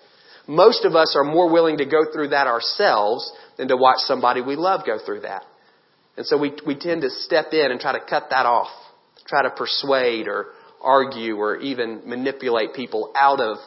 Most 0.46 0.84
of 0.84 0.94
us 0.94 1.14
are 1.16 1.24
more 1.24 1.50
willing 1.50 1.78
to 1.78 1.86
go 1.86 2.12
through 2.12 2.28
that 2.28 2.46
ourselves 2.46 3.32
than 3.56 3.68
to 3.68 3.76
watch 3.76 3.98
somebody 4.00 4.42
we 4.42 4.56
love 4.56 4.84
go 4.84 4.98
through 4.98 5.20
that. 5.20 5.44
And 6.16 6.26
so 6.26 6.36
we, 6.36 6.52
we 6.66 6.74
tend 6.74 7.02
to 7.02 7.10
step 7.10 7.52
in 7.52 7.70
and 7.70 7.80
try 7.80 7.92
to 7.92 8.04
cut 8.04 8.26
that 8.30 8.46
off, 8.46 8.68
try 9.26 9.42
to 9.42 9.50
persuade 9.50 10.28
or 10.28 10.48
argue 10.82 11.36
or 11.36 11.56
even 11.56 12.02
manipulate 12.06 12.74
people 12.74 13.12
out 13.18 13.40
of 13.40 13.58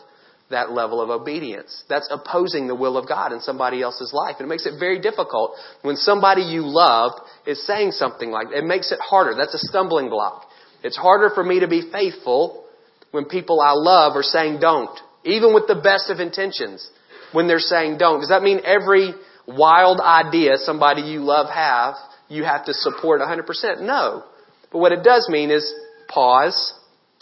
that 0.50 0.72
level 0.72 1.02
of 1.02 1.10
obedience. 1.10 1.84
That's 1.90 2.08
opposing 2.12 2.68
the 2.68 2.76
will 2.76 2.98
of 2.98 3.08
God 3.08 3.32
in 3.32 3.40
somebody 3.40 3.82
else's 3.82 4.14
life. 4.14 4.36
And 4.40 4.46
it 4.46 4.50
makes 4.50 4.66
it 4.66 4.80
very 4.80 5.00
difficult 5.00 5.56
when 5.82 5.96
somebody 5.96 6.42
you 6.42 6.62
love 6.62 7.14
is 7.48 7.66
saying 7.66 7.92
something 7.92 8.30
like 8.30 8.50
that. 8.50 8.60
It 8.60 8.66
makes 8.66 8.92
it 8.92 9.00
harder. 9.00 9.36
That's 9.36 9.56
a 9.56 9.68
stumbling 9.68 10.10
block. 10.10 10.46
It's 10.84 10.98
harder 10.98 11.30
for 11.34 11.44
me 11.44 11.62
to 11.62 11.68
be 11.68 11.90
faithful 11.92 12.66
when 13.12 13.26
people 13.26 13.62
I 13.62 13.74
love 13.74 14.16
are 14.16 14.24
saying 14.24 14.60
don't. 14.60 14.98
Even 15.24 15.54
with 15.54 15.68
the 15.68 15.76
best 15.82 16.10
of 16.10 16.20
intentions, 16.20 16.88
when 17.32 17.48
they're 17.48 17.60
saying 17.60 17.98
don't. 17.98 18.20
Does 18.20 18.30
that 18.30 18.44
mean 18.44 18.62
every 18.64 19.14
wild 19.48 20.00
idea 20.00 20.58
somebody 20.58 21.02
you 21.02 21.20
love 21.20 21.50
have, 21.50 21.96
you 22.30 22.44
have 22.44 22.66
to 22.66 22.74
support 22.74 23.22
100%? 23.22 23.82
No. 23.82 24.24
But 24.72 24.80
what 24.80 24.92
it 24.92 25.04
does 25.04 25.28
mean 25.30 25.52
is 25.52 25.74
pause, 26.08 26.74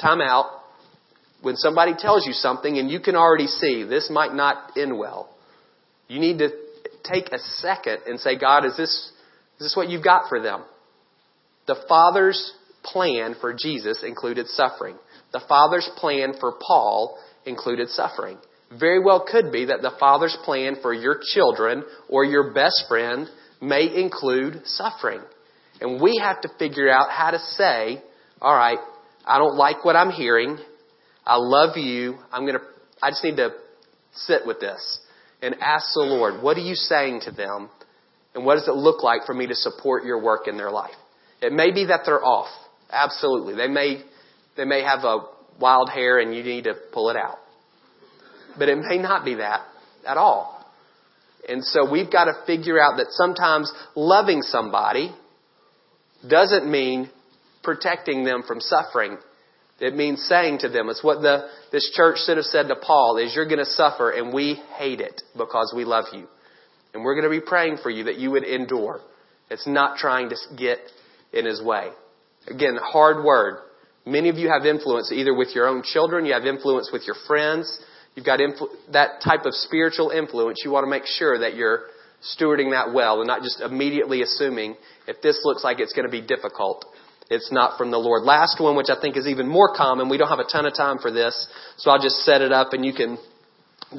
time 0.02 0.22
out, 0.22 0.62
when 1.42 1.56
somebody 1.56 1.94
tells 1.98 2.26
you 2.26 2.34
something 2.34 2.78
and 2.78 2.90
you 2.90 3.00
can 3.00 3.16
already 3.16 3.48
see 3.48 3.84
this 3.84 4.10
might 4.12 4.34
not 4.34 4.78
end 4.78 4.98
well, 4.98 5.36
you 6.08 6.20
need 6.20 6.40
to 6.40 6.50
take 7.04 7.32
a 7.32 7.40
second 7.40 8.00
and 8.06 8.20
say, 8.20 8.38
God, 8.38 8.66
is 8.66 8.78
this, 8.78 9.12
is 9.60 9.68
this 9.68 9.76
what 9.76 9.90
you've 9.90 10.04
got 10.04 10.30
for 10.30 10.42
them? 10.42 10.64
The 11.68 11.78
Father's 11.88 12.54
plan 12.84 13.36
for 13.40 13.54
Jesus 13.54 14.04
included 14.06 14.48
suffering. 14.48 14.96
The 15.32 15.42
Father's 15.48 15.90
plan 15.98 16.34
for 16.40 16.54
Paul 16.60 17.18
included 17.46 17.90
suffering. 17.90 18.38
Very 18.78 19.04
well 19.04 19.26
could 19.30 19.52
be 19.52 19.66
that 19.66 19.82
the 19.82 19.94
Father's 20.00 20.38
plan 20.44 20.78
for 20.82 20.94
your 20.94 21.20
children 21.34 21.84
or 22.10 22.24
your 22.24 22.54
best 22.54 22.86
friend 22.88 23.28
may 23.62 23.94
include 23.94 24.62
suffering. 24.66 25.22
And 25.80 26.02
we 26.02 26.20
have 26.22 26.42
to 26.42 26.50
figure 26.60 26.90
out 26.90 27.10
how 27.10 27.32
to 27.32 27.40
say, 27.40 28.02
all 28.42 28.56
right, 28.56 28.78
I 29.32 29.38
don't 29.38 29.56
like 29.56 29.86
what 29.86 29.96
I'm 29.96 30.10
hearing. 30.10 30.58
I 31.26 31.38
love 31.38 31.78
you. 31.78 32.18
I'm 32.34 32.46
going 32.46 32.60
to, 32.60 32.66
I 33.02 33.12
just 33.12 33.24
need 33.24 33.38
to 33.38 33.52
sit 34.14 34.46
with 34.46 34.60
this 34.60 35.00
and 35.42 35.56
ask 35.62 35.94
the 35.94 36.02
Lord, 36.02 36.44
what 36.44 36.58
are 36.58 36.62
you 36.62 36.76
saying 36.76 37.22
to 37.22 37.32
them? 37.32 37.70
And 38.36 38.46
what 38.46 38.56
does 38.56 38.68
it 38.68 38.74
look 38.74 39.04
like 39.04 39.22
for 39.26 39.34
me 39.34 39.48
to 39.48 39.56
support 39.56 40.04
your 40.04 40.22
work 40.22 40.50
in 40.50 40.58
their 40.58 40.70
life? 40.70 40.96
It 41.42 41.54
may 41.54 41.72
be 41.72 41.86
that 41.86 42.02
they're 42.06 42.24
off. 42.24 42.50
Absolutely. 42.92 43.56
They 43.56 43.70
may, 43.70 44.04
they 44.58 44.66
may 44.66 44.84
have 44.84 45.06
a 45.06 45.20
wild 45.62 45.90
hair 45.90 46.20
and 46.20 46.36
you 46.36 46.44
need 46.44 46.66
to 46.66 46.74
pull 46.92 47.10
it 47.10 47.16
out. 47.16 47.38
But 48.60 48.68
it 48.68 48.80
may 48.80 48.98
not 48.98 49.24
be 49.24 49.36
that 49.36 49.62
at 50.06 50.18
all. 50.18 50.62
And 51.48 51.64
so 51.64 51.90
we've 51.90 52.12
got 52.12 52.26
to 52.26 52.34
figure 52.46 52.82
out 52.82 52.98
that 52.98 53.08
sometimes 53.12 53.72
loving 53.96 54.42
somebody 54.42 55.16
doesn't 56.28 56.70
mean 56.70 57.10
protecting 57.64 58.24
them 58.24 58.44
from 58.48 58.60
suffering. 58.60 59.18
It 59.80 59.96
means 59.96 60.24
saying 60.30 60.60
to 60.60 60.70
them, 60.70 60.90
it's 60.90 61.04
what 61.04 61.22
the, 61.22 61.50
this 61.72 61.92
church 61.96 62.20
should 62.26 62.38
have 62.38 62.46
said 62.46 62.68
to 62.68 62.76
Paul, 62.76 63.18
is 63.18 63.34
you're 63.36 63.48
going 63.48 63.58
to 63.58 63.66
suffer 63.66 64.12
and 64.12 64.34
we 64.34 64.62
hate 64.78 65.02
it 65.02 65.22
because 65.36 65.74
we 65.76 65.86
love 65.86 66.06
you. 66.14 66.28
And 66.94 67.04
we're 67.04 67.16
going 67.16 67.32
to 67.32 67.42
be 67.42 67.46
praying 67.46 67.78
for 67.82 67.90
you 67.90 68.04
that 68.06 68.18
you 68.18 68.32
would 68.32 68.44
endure. 68.44 69.00
It's 69.50 69.68
not 69.68 69.98
trying 69.98 70.30
to 70.30 70.36
get 70.58 70.80
in 71.34 71.46
his 71.46 71.62
way. 71.64 71.90
Again, 72.48 72.78
hard 72.82 73.24
word. 73.24 73.60
Many 74.06 74.30
of 74.30 74.36
you 74.36 74.50
have 74.50 74.66
influence 74.66 75.12
either 75.12 75.34
with 75.34 75.50
your 75.56 75.68
own 75.68 75.84
children, 75.84 76.26
you 76.26 76.34
have 76.34 76.46
influence 76.46 76.90
with 76.92 77.04
your 77.06 77.16
friends, 77.28 77.80
you've 78.16 78.26
got 78.26 78.40
influ- 78.40 78.70
that 78.92 79.22
type 79.24 79.46
of 79.46 79.54
spiritual 79.54 80.10
influence. 80.10 80.62
You 80.64 80.72
want 80.72 80.86
to 80.86 80.90
make 80.90 81.06
sure 81.06 81.40
that 81.40 81.56
you're 81.56 81.84
stewarding 82.36 82.72
that 82.72 82.94
well 82.94 83.20
and 83.22 83.28
not 83.28 83.42
just 83.42 83.62
immediately 83.62 84.22
assuming 84.22 84.76
if 85.08 85.22
this 85.22 85.42
looks 85.44 85.64
like 85.64 85.80
it's 85.80 85.94
going 85.94 86.06
to 86.06 86.12
be 86.12 86.22
difficult, 86.22 86.86
it's 87.32 87.50
not 87.50 87.78
from 87.78 87.92
the 87.92 87.98
Lord. 87.98 88.24
Last 88.24 88.60
one, 88.60 88.76
which 88.76 88.90
I 88.90 89.00
think 89.00 89.16
is 89.16 89.26
even 89.26 89.48
more 89.48 89.74
common, 89.74 90.10
we 90.10 90.18
don't 90.18 90.28
have 90.28 90.40
a 90.40 90.52
ton 90.52 90.66
of 90.66 90.76
time 90.76 91.00
for 91.00 91.12
this, 91.12 91.48
so 91.78 91.90
I'll 91.90 92.02
just 92.02 92.18
set 92.26 92.42
it 92.42 92.52
up 92.52 92.74
and 92.74 92.86
you 92.86 92.94
can 92.94 93.18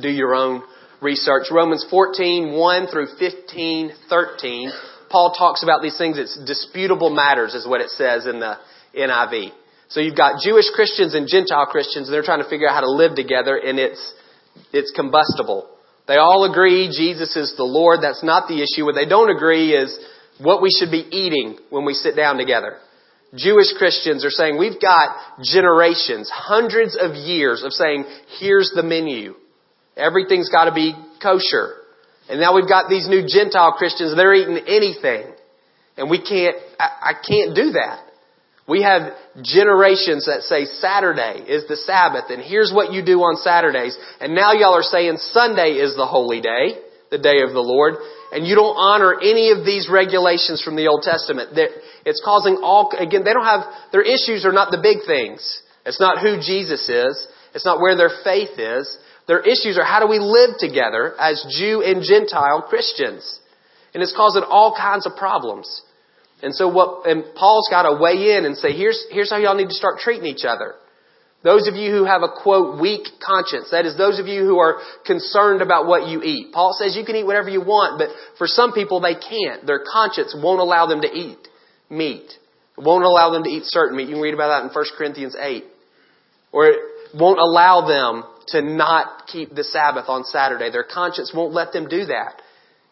do 0.01 0.11
your 0.11 0.35
own 0.35 0.63
research. 1.01 1.47
Romans 1.51 1.85
14, 1.89 2.53
1 2.53 2.87
through 2.89 3.07
15, 3.19 3.93
13. 4.11 4.73
Paul 5.11 5.35
talks 5.37 5.63
about 5.63 5.81
these 5.81 5.97
things. 5.97 6.19
It's 6.19 6.39
disputable 6.45 7.09
matters 7.09 7.55
is 7.55 7.67
what 7.67 7.81
it 7.81 7.89
says 7.89 8.27
in 8.27 8.39
the 8.39 8.59
NIV. 8.95 9.53
So 9.89 10.01
you've 10.01 10.17
got 10.17 10.43
Jewish 10.43 10.67
Christians 10.75 11.15
and 11.15 11.27
Gentile 11.27 11.67
Christians, 11.67 12.09
and 12.09 12.15
they're 12.15 12.23
trying 12.23 12.43
to 12.43 12.49
figure 12.49 12.69
out 12.69 12.75
how 12.75 12.81
to 12.81 12.91
live 12.91 13.17
together, 13.17 13.57
and 13.57 13.79
it's, 13.79 14.15
it's 14.75 14.93
combustible. 14.95 15.71
They 16.07 16.17
all 16.17 16.51
agree 16.51 16.89
Jesus 16.89 17.35
is 17.37 17.55
the 17.57 17.65
Lord. 17.65 18.01
That's 18.03 18.23
not 18.23 18.47
the 18.49 18.61
issue. 18.61 18.85
What 18.85 18.95
they 18.95 19.07
don't 19.07 19.35
agree 19.35 19.73
is 19.75 19.99
what 20.39 20.61
we 20.61 20.69
should 20.71 20.91
be 20.91 21.07
eating 21.11 21.59
when 21.71 21.87
we 21.87 21.95
sit 21.95 22.15
down 22.15 22.37
together. 22.37 22.77
Jewish 23.35 23.73
Christians 23.79 24.25
are 24.25 24.31
saying 24.31 24.59
we've 24.59 24.81
got 24.81 25.17
generations, 25.43 26.31
hundreds 26.33 26.97
of 27.01 27.15
years 27.15 27.63
of 27.65 27.73
saying, 27.73 28.05
here's 28.39 28.71
the 28.75 28.83
menu. 28.83 29.35
Everything's 29.97 30.51
got 30.51 30.67
to 30.67 30.75
be 30.75 30.95
kosher. 31.23 31.75
And 32.29 32.41
now 32.41 32.55
we've 32.55 32.69
got 32.69 32.89
these 32.89 33.09
new 33.09 33.27
Gentile 33.27 33.73
Christians, 33.73 34.15
they're 34.17 34.35
eating 34.35 34.59
anything. 34.67 35.33
And 35.97 36.11
we 36.11 36.19
can't, 36.19 36.57
I, 36.79 36.89
I 37.03 37.13
can't 37.15 37.55
do 37.55 37.73
that. 37.73 38.05
We 38.69 38.83
have 38.83 39.13
generations 39.43 40.27
that 40.27 40.43
say 40.43 40.67
Saturday 40.67 41.45
is 41.49 41.67
the 41.69 41.77
Sabbath 41.77 42.31
and 42.31 42.41
here's 42.41 42.73
what 42.73 42.93
you 42.93 43.05
do 43.05 43.21
on 43.21 43.37
Saturdays. 43.37 43.97
And 44.21 44.35
now 44.35 44.53
y'all 44.53 44.77
are 44.77 44.83
saying 44.83 45.17
Sunday 45.19 45.73
is 45.83 45.97
the 45.97 46.07
holy 46.07 46.41
day, 46.41 46.79
the 47.11 47.19
day 47.19 47.43
of 47.43 47.53
the 47.53 47.61
Lord. 47.61 47.95
And 48.33 48.47
you 48.47 48.55
don't 48.55 48.77
honor 48.77 49.15
any 49.21 49.51
of 49.53 49.65
these 49.65 49.89
regulations 49.93 50.63
from 50.63 50.75
the 50.75 50.89
Old 50.89 51.03
Testament. 51.03 51.51
It's 52.07 52.23
causing 52.25 52.59
all, 52.63 52.91
again, 52.99 53.25
they 53.25 53.33
don't 53.35 53.45
have, 53.45 53.65
their 53.93 54.03
issues 54.03 54.47
are 54.47 54.53
not 54.53 54.71
the 54.71 54.81
big 54.81 55.05
things. 55.07 55.61
It's 55.85 56.01
not 56.01 56.19
who 56.23 56.41
Jesus 56.41 56.89
is. 56.89 57.29
It's 57.55 57.67
not 57.67 57.81
where 57.81 57.97
their 57.97 58.11
faith 58.25 58.59
is. 58.59 58.97
Their 59.29 59.41
issues 59.41 59.79
are 59.79 59.85
how 59.85 60.01
do 60.01 60.09
we 60.09 60.19
live 60.19 60.57
together 60.59 61.15
as 61.21 61.45
Jew 61.59 61.83
and 61.83 62.03
Gentile 62.03 62.63
Christians? 62.69 63.39
And 63.93 64.03
it's 64.03 64.17
causing 64.17 64.43
all 64.43 64.75
kinds 64.75 65.07
of 65.07 65.15
problems. 65.17 65.83
And 66.43 66.55
so 66.55 66.67
what, 66.69 67.07
and 67.07 67.25
Paul's 67.37 67.69
got 67.71 67.83
to 67.83 68.01
weigh 68.01 68.37
in 68.37 68.47
and 68.47 68.57
say, 68.57 68.73
here's, 68.73 69.05
here's 69.11 69.31
how 69.31 69.37
y'all 69.37 69.55
need 69.55 69.69
to 69.69 69.75
start 69.75 69.99
treating 69.99 70.27
each 70.27 70.45
other. 70.45 70.75
Those 71.43 71.67
of 71.67 71.75
you 71.75 71.91
who 71.91 72.05
have 72.05 72.23
a 72.23 72.29
quote, 72.29 72.81
weak 72.81 73.09
conscience, 73.25 73.71
that 73.73 73.85
is 73.85 73.97
those 73.97 74.21
of 74.21 74.27
you 74.27 74.43
who 74.43 74.59
are 74.59 74.79
concerned 75.05 75.61
about 75.61 75.87
what 75.87 76.09
you 76.09 76.23
eat. 76.23 76.53
Paul 76.53 76.73
says 76.79 76.97
you 76.97 77.05
can 77.05 77.17
eat 77.17 77.27
whatever 77.27 77.49
you 77.49 77.61
want, 77.61 77.99
but 77.99 78.09
for 78.39 78.47
some 78.47 78.73
people 78.73 79.01
they 79.01 79.15
can't. 79.15 79.67
Their 79.67 79.83
conscience 79.93 80.37
won't 80.41 80.61
allow 80.61 80.87
them 80.87 81.01
to 81.01 81.09
eat 81.09 81.39
meat. 81.91 82.31
It 82.79 82.85
won't 82.85 83.05
allow 83.05 83.31
them 83.31 83.43
to 83.43 83.51
eat 83.51 83.65
certain 83.67 83.97
meat. 83.97 84.09
You 84.09 84.15
can 84.15 84.23
read 84.23 84.35
about 84.35 84.49
that 84.49 84.69
in 84.69 84.75
1 84.75 84.85
Corinthians 84.97 85.37
8. 85.39 85.65
Or 86.53 86.67
it 86.67 86.79
won't 87.15 87.41
allow 87.41 87.87
them 87.87 88.25
to 88.49 88.63
not 88.63 89.27
keep 89.27 89.55
the 89.55 89.65
Sabbath 89.65 90.07
on 90.09 90.25
Saturday. 90.25 90.71
Their 90.71 90.85
conscience 90.85 91.33
won't 91.35 91.53
let 91.53 91.73
them 91.73 91.89
do 91.89 92.07
that. 92.07 92.41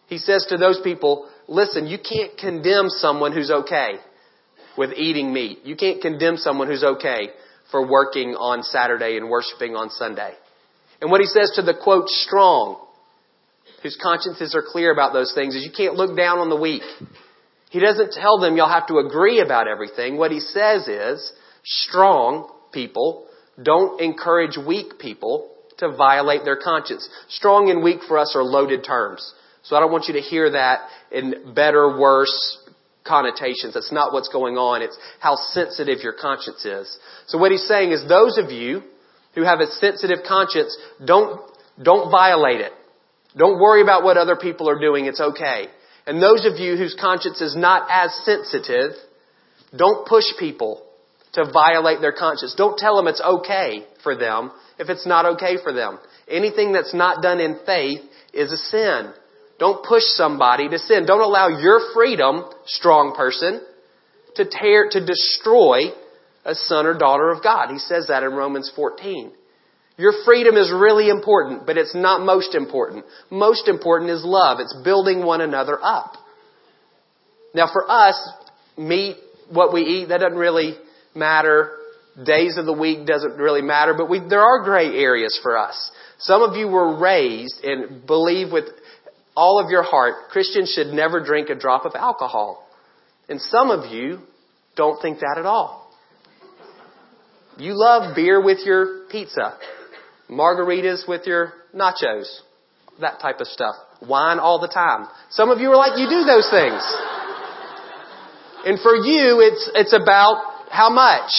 He 0.08 0.18
says 0.18 0.46
to 0.48 0.56
those 0.56 0.80
people, 0.82 1.30
listen, 1.46 1.86
you 1.86 1.98
can't 1.98 2.36
condemn 2.36 2.88
someone 2.88 3.32
who's 3.32 3.50
okay 3.50 3.94
with 4.76 4.90
eating 4.96 5.32
meat. 5.32 5.60
You 5.64 5.76
can't 5.76 6.02
condemn 6.02 6.36
someone 6.36 6.66
who's 6.66 6.82
okay 6.82 7.30
for 7.70 7.86
working 7.86 8.30
on 8.30 8.62
Saturday 8.62 9.16
and 9.16 9.28
worshiping 9.28 9.76
on 9.76 9.90
Sunday. 9.90 10.34
And 11.00 11.10
what 11.10 11.20
he 11.20 11.26
says 11.26 11.52
to 11.56 11.62
the 11.62 11.74
quote 11.74 12.08
strong, 12.08 12.84
whose 13.82 13.98
consciences 14.02 14.54
are 14.54 14.62
clear 14.66 14.92
about 14.92 15.12
those 15.12 15.32
things, 15.34 15.54
is 15.54 15.64
you 15.64 15.72
can't 15.74 15.94
look 15.94 16.16
down 16.16 16.38
on 16.38 16.50
the 16.50 16.56
weak. 16.56 16.82
He 17.70 17.80
doesn't 17.80 18.12
tell 18.12 18.38
them 18.38 18.56
y'all 18.56 18.68
have 18.68 18.88
to 18.88 18.98
agree 18.98 19.40
about 19.40 19.68
everything. 19.68 20.16
What 20.18 20.30
he 20.30 20.40
says 20.40 20.88
is 20.88 21.32
strong 21.64 22.52
people 22.72 23.26
don't 23.62 24.00
encourage 24.00 24.56
weak 24.56 24.98
people 24.98 25.50
to 25.78 25.94
violate 25.96 26.44
their 26.44 26.58
conscience. 26.58 27.08
Strong 27.28 27.70
and 27.70 27.82
weak 27.82 28.00
for 28.06 28.18
us 28.18 28.34
are 28.36 28.42
loaded 28.42 28.84
terms. 28.84 29.34
So 29.62 29.76
I 29.76 29.80
don't 29.80 29.92
want 29.92 30.06
you 30.08 30.14
to 30.14 30.20
hear 30.20 30.50
that 30.52 30.88
in 31.10 31.54
better, 31.54 31.98
worse 31.98 32.58
connotations. 33.04 33.74
That's 33.74 33.92
not 33.92 34.12
what's 34.12 34.28
going 34.28 34.56
on. 34.56 34.82
It's 34.82 34.96
how 35.18 35.36
sensitive 35.36 35.98
your 36.02 36.12
conscience 36.12 36.64
is. 36.64 36.98
So 37.26 37.38
what 37.38 37.52
he's 37.52 37.66
saying 37.66 37.92
is 37.92 38.06
those 38.08 38.38
of 38.38 38.50
you 38.50 38.82
who 39.34 39.42
have 39.44 39.60
a 39.60 39.66
sensitive 39.66 40.18
conscience, 40.26 40.76
don't, 41.04 41.40
don't 41.82 42.10
violate 42.10 42.60
it. 42.60 42.72
Don't 43.36 43.60
worry 43.60 43.82
about 43.82 44.02
what 44.02 44.16
other 44.16 44.36
people 44.36 44.68
are 44.68 44.78
doing. 44.78 45.06
It's 45.06 45.20
okay. 45.20 45.66
And 46.06 46.22
those 46.22 46.46
of 46.46 46.58
you 46.58 46.76
whose 46.76 46.96
conscience 47.00 47.40
is 47.40 47.56
not 47.56 47.88
as 47.90 48.12
sensitive, 48.24 48.92
don't 49.76 50.06
push 50.06 50.24
people 50.38 50.84
to 51.34 51.48
violate 51.52 52.00
their 52.00 52.12
conscience. 52.12 52.54
Don't 52.56 52.76
tell 52.76 52.96
them 52.96 53.06
it's 53.06 53.20
okay 53.20 53.84
for 54.02 54.16
them 54.16 54.50
if 54.78 54.88
it's 54.88 55.06
not 55.06 55.26
okay 55.26 55.56
for 55.62 55.72
them. 55.72 55.98
Anything 56.26 56.72
that's 56.72 56.94
not 56.94 57.22
done 57.22 57.38
in 57.38 57.58
faith 57.64 58.00
is 58.32 58.52
a 58.52 58.56
sin. 58.56 59.12
Don't 59.60 59.84
push 59.84 60.02
somebody 60.14 60.68
to 60.70 60.78
sin. 60.78 61.04
Don't 61.06 61.20
allow 61.20 61.48
your 61.48 61.92
freedom, 61.94 62.44
strong 62.64 63.14
person, 63.14 63.60
to 64.36 64.46
tear, 64.46 64.88
to 64.90 65.04
destroy 65.04 65.90
a 66.46 66.54
son 66.54 66.86
or 66.86 66.96
daughter 66.96 67.30
of 67.30 67.42
God. 67.42 67.68
He 67.70 67.78
says 67.78 68.06
that 68.08 68.22
in 68.22 68.32
Romans 68.32 68.72
14. 68.74 69.32
Your 69.98 70.14
freedom 70.24 70.56
is 70.56 70.72
really 70.72 71.10
important, 71.10 71.66
but 71.66 71.76
it's 71.76 71.94
not 71.94 72.24
most 72.24 72.54
important. 72.54 73.04
Most 73.30 73.68
important 73.68 74.10
is 74.10 74.24
love. 74.24 74.58
It's 74.60 74.74
building 74.82 75.26
one 75.26 75.42
another 75.42 75.78
up. 75.80 76.14
Now 77.54 77.68
for 77.70 77.84
us, 77.90 78.16
meat, 78.78 79.16
what 79.50 79.74
we 79.74 79.82
eat, 79.82 80.08
that 80.08 80.20
doesn't 80.20 80.38
really 80.38 80.76
matter. 81.14 81.76
days 82.24 82.56
of 82.56 82.64
the 82.64 82.72
week 82.72 83.06
doesn't 83.06 83.36
really 83.36 83.60
matter, 83.60 83.92
but 83.92 84.08
we, 84.08 84.20
there 84.20 84.40
are 84.40 84.64
gray 84.64 84.96
areas 84.96 85.38
for 85.42 85.58
us. 85.58 85.90
Some 86.18 86.40
of 86.42 86.56
you 86.56 86.68
were 86.68 86.98
raised 86.98 87.62
and 87.62 88.06
believe 88.06 88.52
with 88.52 88.64
all 89.40 89.58
of 89.58 89.70
your 89.70 89.82
heart 89.82 90.28
Christians 90.28 90.70
should 90.70 90.88
never 90.88 91.24
drink 91.24 91.48
a 91.48 91.54
drop 91.54 91.86
of 91.86 91.92
alcohol. 91.94 92.68
And 93.26 93.40
some 93.40 93.70
of 93.70 93.90
you 93.90 94.18
don't 94.76 95.00
think 95.00 95.20
that 95.20 95.36
at 95.38 95.46
all. 95.46 95.90
You 97.56 97.72
love 97.74 98.14
beer 98.14 98.44
with 98.44 98.58
your 98.66 99.06
pizza, 99.10 99.56
margaritas 100.30 101.08
with 101.08 101.26
your 101.26 101.54
nachos, 101.74 102.28
that 103.00 103.18
type 103.20 103.40
of 103.40 103.46
stuff. 103.46 103.76
Wine 104.06 104.38
all 104.38 104.60
the 104.60 104.68
time. 104.68 105.08
Some 105.30 105.48
of 105.48 105.58
you 105.58 105.70
are 105.70 105.76
like, 105.76 105.98
you 105.98 106.06
do 106.06 106.24
those 106.24 106.48
things. 106.50 106.82
And 108.66 108.78
for 108.80 108.94
you, 108.94 109.40
it's, 109.40 109.70
it's 109.74 109.94
about 109.94 110.68
how 110.70 110.90
much. 110.90 111.30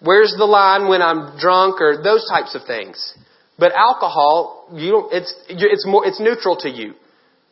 Where's 0.00 0.34
the 0.38 0.46
line 0.46 0.88
when 0.88 1.02
I'm 1.02 1.38
drunk 1.38 1.82
or 1.82 2.02
those 2.02 2.26
types 2.26 2.54
of 2.54 2.62
things. 2.66 3.14
But 3.60 3.72
alcohol, 3.72 4.68
you 4.72 4.90
don't, 4.90 5.12
it's, 5.12 5.34
it's 5.48 5.86
more, 5.86 6.06
it's 6.06 6.18
neutral 6.18 6.56
to 6.60 6.70
you. 6.70 6.94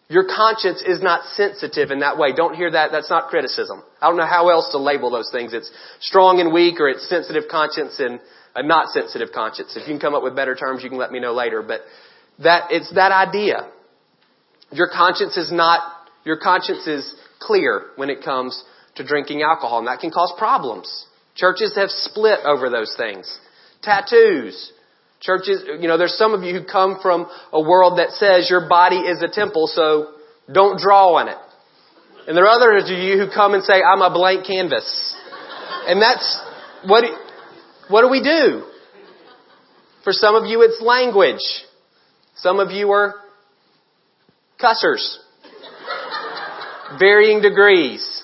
Your 0.09 0.25
conscience 0.25 0.83
is 0.83 1.03
not 1.03 1.27
sensitive 1.37 1.91
in 1.91 2.01
that 2.01 2.17
way. 2.17 2.33
Don't 2.35 2.55
hear 2.55 2.71
that. 2.71 2.93
That's 2.93 3.11
not 3.11 3.29
criticism. 3.29 3.83
I 4.01 4.09
don't 4.09 4.17
know 4.17 4.27
how 4.27 4.49
else 4.49 4.71
to 4.73 4.79
label 4.79 5.11
those 5.11 5.29
things. 5.31 5.53
It's 5.53 5.71
strong 6.01 6.41
and 6.41 6.51
weak 6.51 6.81
or 6.81 6.89
it's 6.89 7.07
sensitive 7.11 7.45
conscience 7.51 8.01
and 8.01 8.21
a 8.57 8.63
not 8.63 8.89
sensitive 8.89 9.29
conscience. 9.35 9.77
If 9.77 9.87
you 9.87 9.93
can 9.93 10.01
come 10.01 10.15
up 10.15 10.23
with 10.23 10.35
better 10.35 10.55
terms, 10.55 10.83
you 10.83 10.89
can 10.89 10.97
let 10.97 11.13
me 11.13 11.21
know 11.21 11.35
later. 11.35 11.63
But 11.63 11.83
that, 12.43 12.69
it's 12.71 12.91
that 12.95 13.13
idea. 13.13 13.69
Your 14.73 14.89
conscience 14.89 15.37
is 15.37 15.53
not, 15.53 15.81
your 16.25 16.39
conscience 16.39 16.87
is 16.87 17.15
clear 17.39 17.89
when 17.97 18.09
it 18.09 18.25
comes 18.25 18.65
to 18.95 19.05
drinking 19.05 19.43
alcohol 19.43 19.81
and 19.81 19.89
that 19.89 20.01
can 20.01 20.11
cause 20.11 20.33
problems. 20.39 21.07
Churches 21.35 21.75
have 21.77 21.91
split 21.91 22.41
over 22.47 22.71
those 22.71 22.95
things. 22.97 23.39
Tattoos. 23.83 24.73
Churches, 25.21 25.65
you 25.81 25.89
know, 25.89 25.99
there's 25.99 26.17
some 26.17 26.33
of 26.33 26.43
you 26.43 26.55
who 26.55 26.65
come 26.65 26.99
from 27.03 27.27
a 27.53 27.61
world 27.61 27.99
that 27.99 28.11
says 28.13 28.49
your 28.49 28.69
body 28.69 28.97
is 28.97 29.23
a 29.23 29.29
temple, 29.29 29.67
so 29.67 30.13
don't 30.53 30.81
draw 30.81 31.17
on 31.17 31.29
it. 31.29 31.37
And 32.29 32.37
there 32.37 32.45
are 32.45 32.51
others 32.51 32.85
of 32.85 32.99
you 32.99 33.19
who 33.19 33.31
come 33.33 33.55
and 33.55 33.65
say, 33.65 33.83
I'm 33.83 34.03
a 34.03 34.13
blank 34.13 34.47
canvas. 34.47 35.17
And 35.87 36.01
that's, 36.01 36.41
what, 36.85 37.05
what 37.89 38.03
do 38.03 38.11
we 38.11 38.23
do? 38.23 38.65
For 40.05 40.13
some 40.13 40.35
of 40.35 40.45
you, 40.45 40.63
it's 40.63 40.81
language. 40.81 41.43
Some 42.37 42.61
of 42.61 42.71
you 42.71 42.91
are 42.93 43.15
cussers. 44.61 45.19
Varying 46.99 47.43
degrees. 47.43 48.23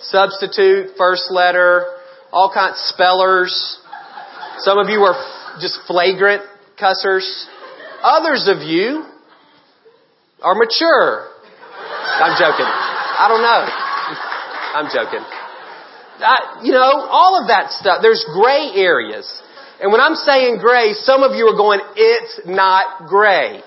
Substitute, 0.00 0.90
first 0.96 1.30
letter, 1.30 1.86
all 2.32 2.50
kinds, 2.52 2.74
of 2.74 2.94
spellers. 2.94 3.78
Some 4.58 4.78
of 4.78 4.88
you 4.88 5.00
are 5.00 5.35
just 5.60 5.80
flagrant 5.86 6.42
cussers. 6.78 7.46
Others 8.02 8.48
of 8.48 8.62
you 8.62 9.04
are 10.42 10.54
mature. 10.54 11.28
I'm 12.16 12.36
joking. 12.38 12.66
I 12.68 13.26
don't 13.28 13.42
know. 13.42 13.62
I'm 14.76 14.88
joking. 14.92 15.24
I, 16.18 16.60
you 16.62 16.72
know, 16.72 17.06
all 17.10 17.40
of 17.40 17.48
that 17.48 17.72
stuff. 17.72 18.00
There's 18.02 18.24
gray 18.32 18.72
areas. 18.74 19.26
And 19.80 19.92
when 19.92 20.00
I'm 20.00 20.14
saying 20.14 20.58
gray, 20.58 20.92
some 20.94 21.22
of 21.22 21.36
you 21.36 21.46
are 21.48 21.56
going, 21.56 21.80
it's 21.96 22.40
not 22.46 23.08
gray. 23.08 23.60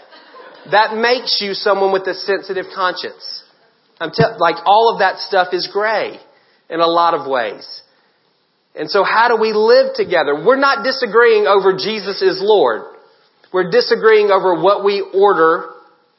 That 0.72 0.96
makes 0.96 1.40
you 1.42 1.54
someone 1.54 1.92
with 1.92 2.08
a 2.08 2.14
sensitive 2.14 2.66
conscience. 2.74 3.44
I'm 4.00 4.12
te- 4.12 4.38
like 4.40 4.56
all 4.66 4.92
of 4.94 5.00
that 5.00 5.20
stuff 5.20 5.50
is 5.54 5.70
gray 5.72 6.20
in 6.70 6.80
a 6.80 6.88
lot 6.88 7.14
of 7.14 7.30
ways. 7.30 7.82
And 8.76 8.90
so 8.90 9.04
how 9.04 9.28
do 9.28 9.42
we 9.42 9.52
live 9.54 9.96
together? 9.96 10.46
We're 10.46 10.60
not 10.60 10.84
disagreeing 10.84 11.48
over 11.48 11.74
Jesus 11.74 12.22
is 12.22 12.40
Lord. 12.42 12.84
We're 13.52 13.72
disagreeing 13.72 14.30
over 14.32 14.62
what 14.62 14.84
we 14.86 15.02
order 15.14 15.70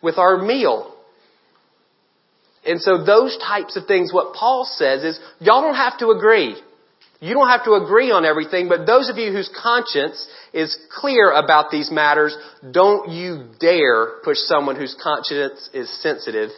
with 0.02 0.18
our 0.18 0.38
meal. 0.38 0.94
And 2.66 2.80
so 2.80 3.04
those 3.04 3.38
types 3.38 3.76
of 3.76 3.86
things, 3.86 4.12
what 4.12 4.34
Paul 4.34 4.64
says 4.64 5.04
is, 5.04 5.18
y'all 5.38 5.62
don't 5.62 5.76
have 5.76 5.98
to 6.00 6.10
agree. 6.10 6.56
You 7.20 7.34
don't 7.34 7.48
have 7.48 7.64
to 7.64 7.72
agree 7.74 8.10
on 8.10 8.24
everything, 8.24 8.68
but 8.68 8.86
those 8.86 9.10
of 9.10 9.16
you 9.16 9.30
whose 9.30 9.50
conscience 9.62 10.26
is 10.54 10.76
clear 10.90 11.30
about 11.32 11.70
these 11.70 11.90
matters, 11.90 12.36
don't 12.70 13.10
you 13.10 13.50
dare 13.60 14.20
push 14.24 14.38
someone 14.38 14.76
whose 14.76 14.96
conscience 15.02 15.68
is 15.74 15.90
sensitive 16.02 16.50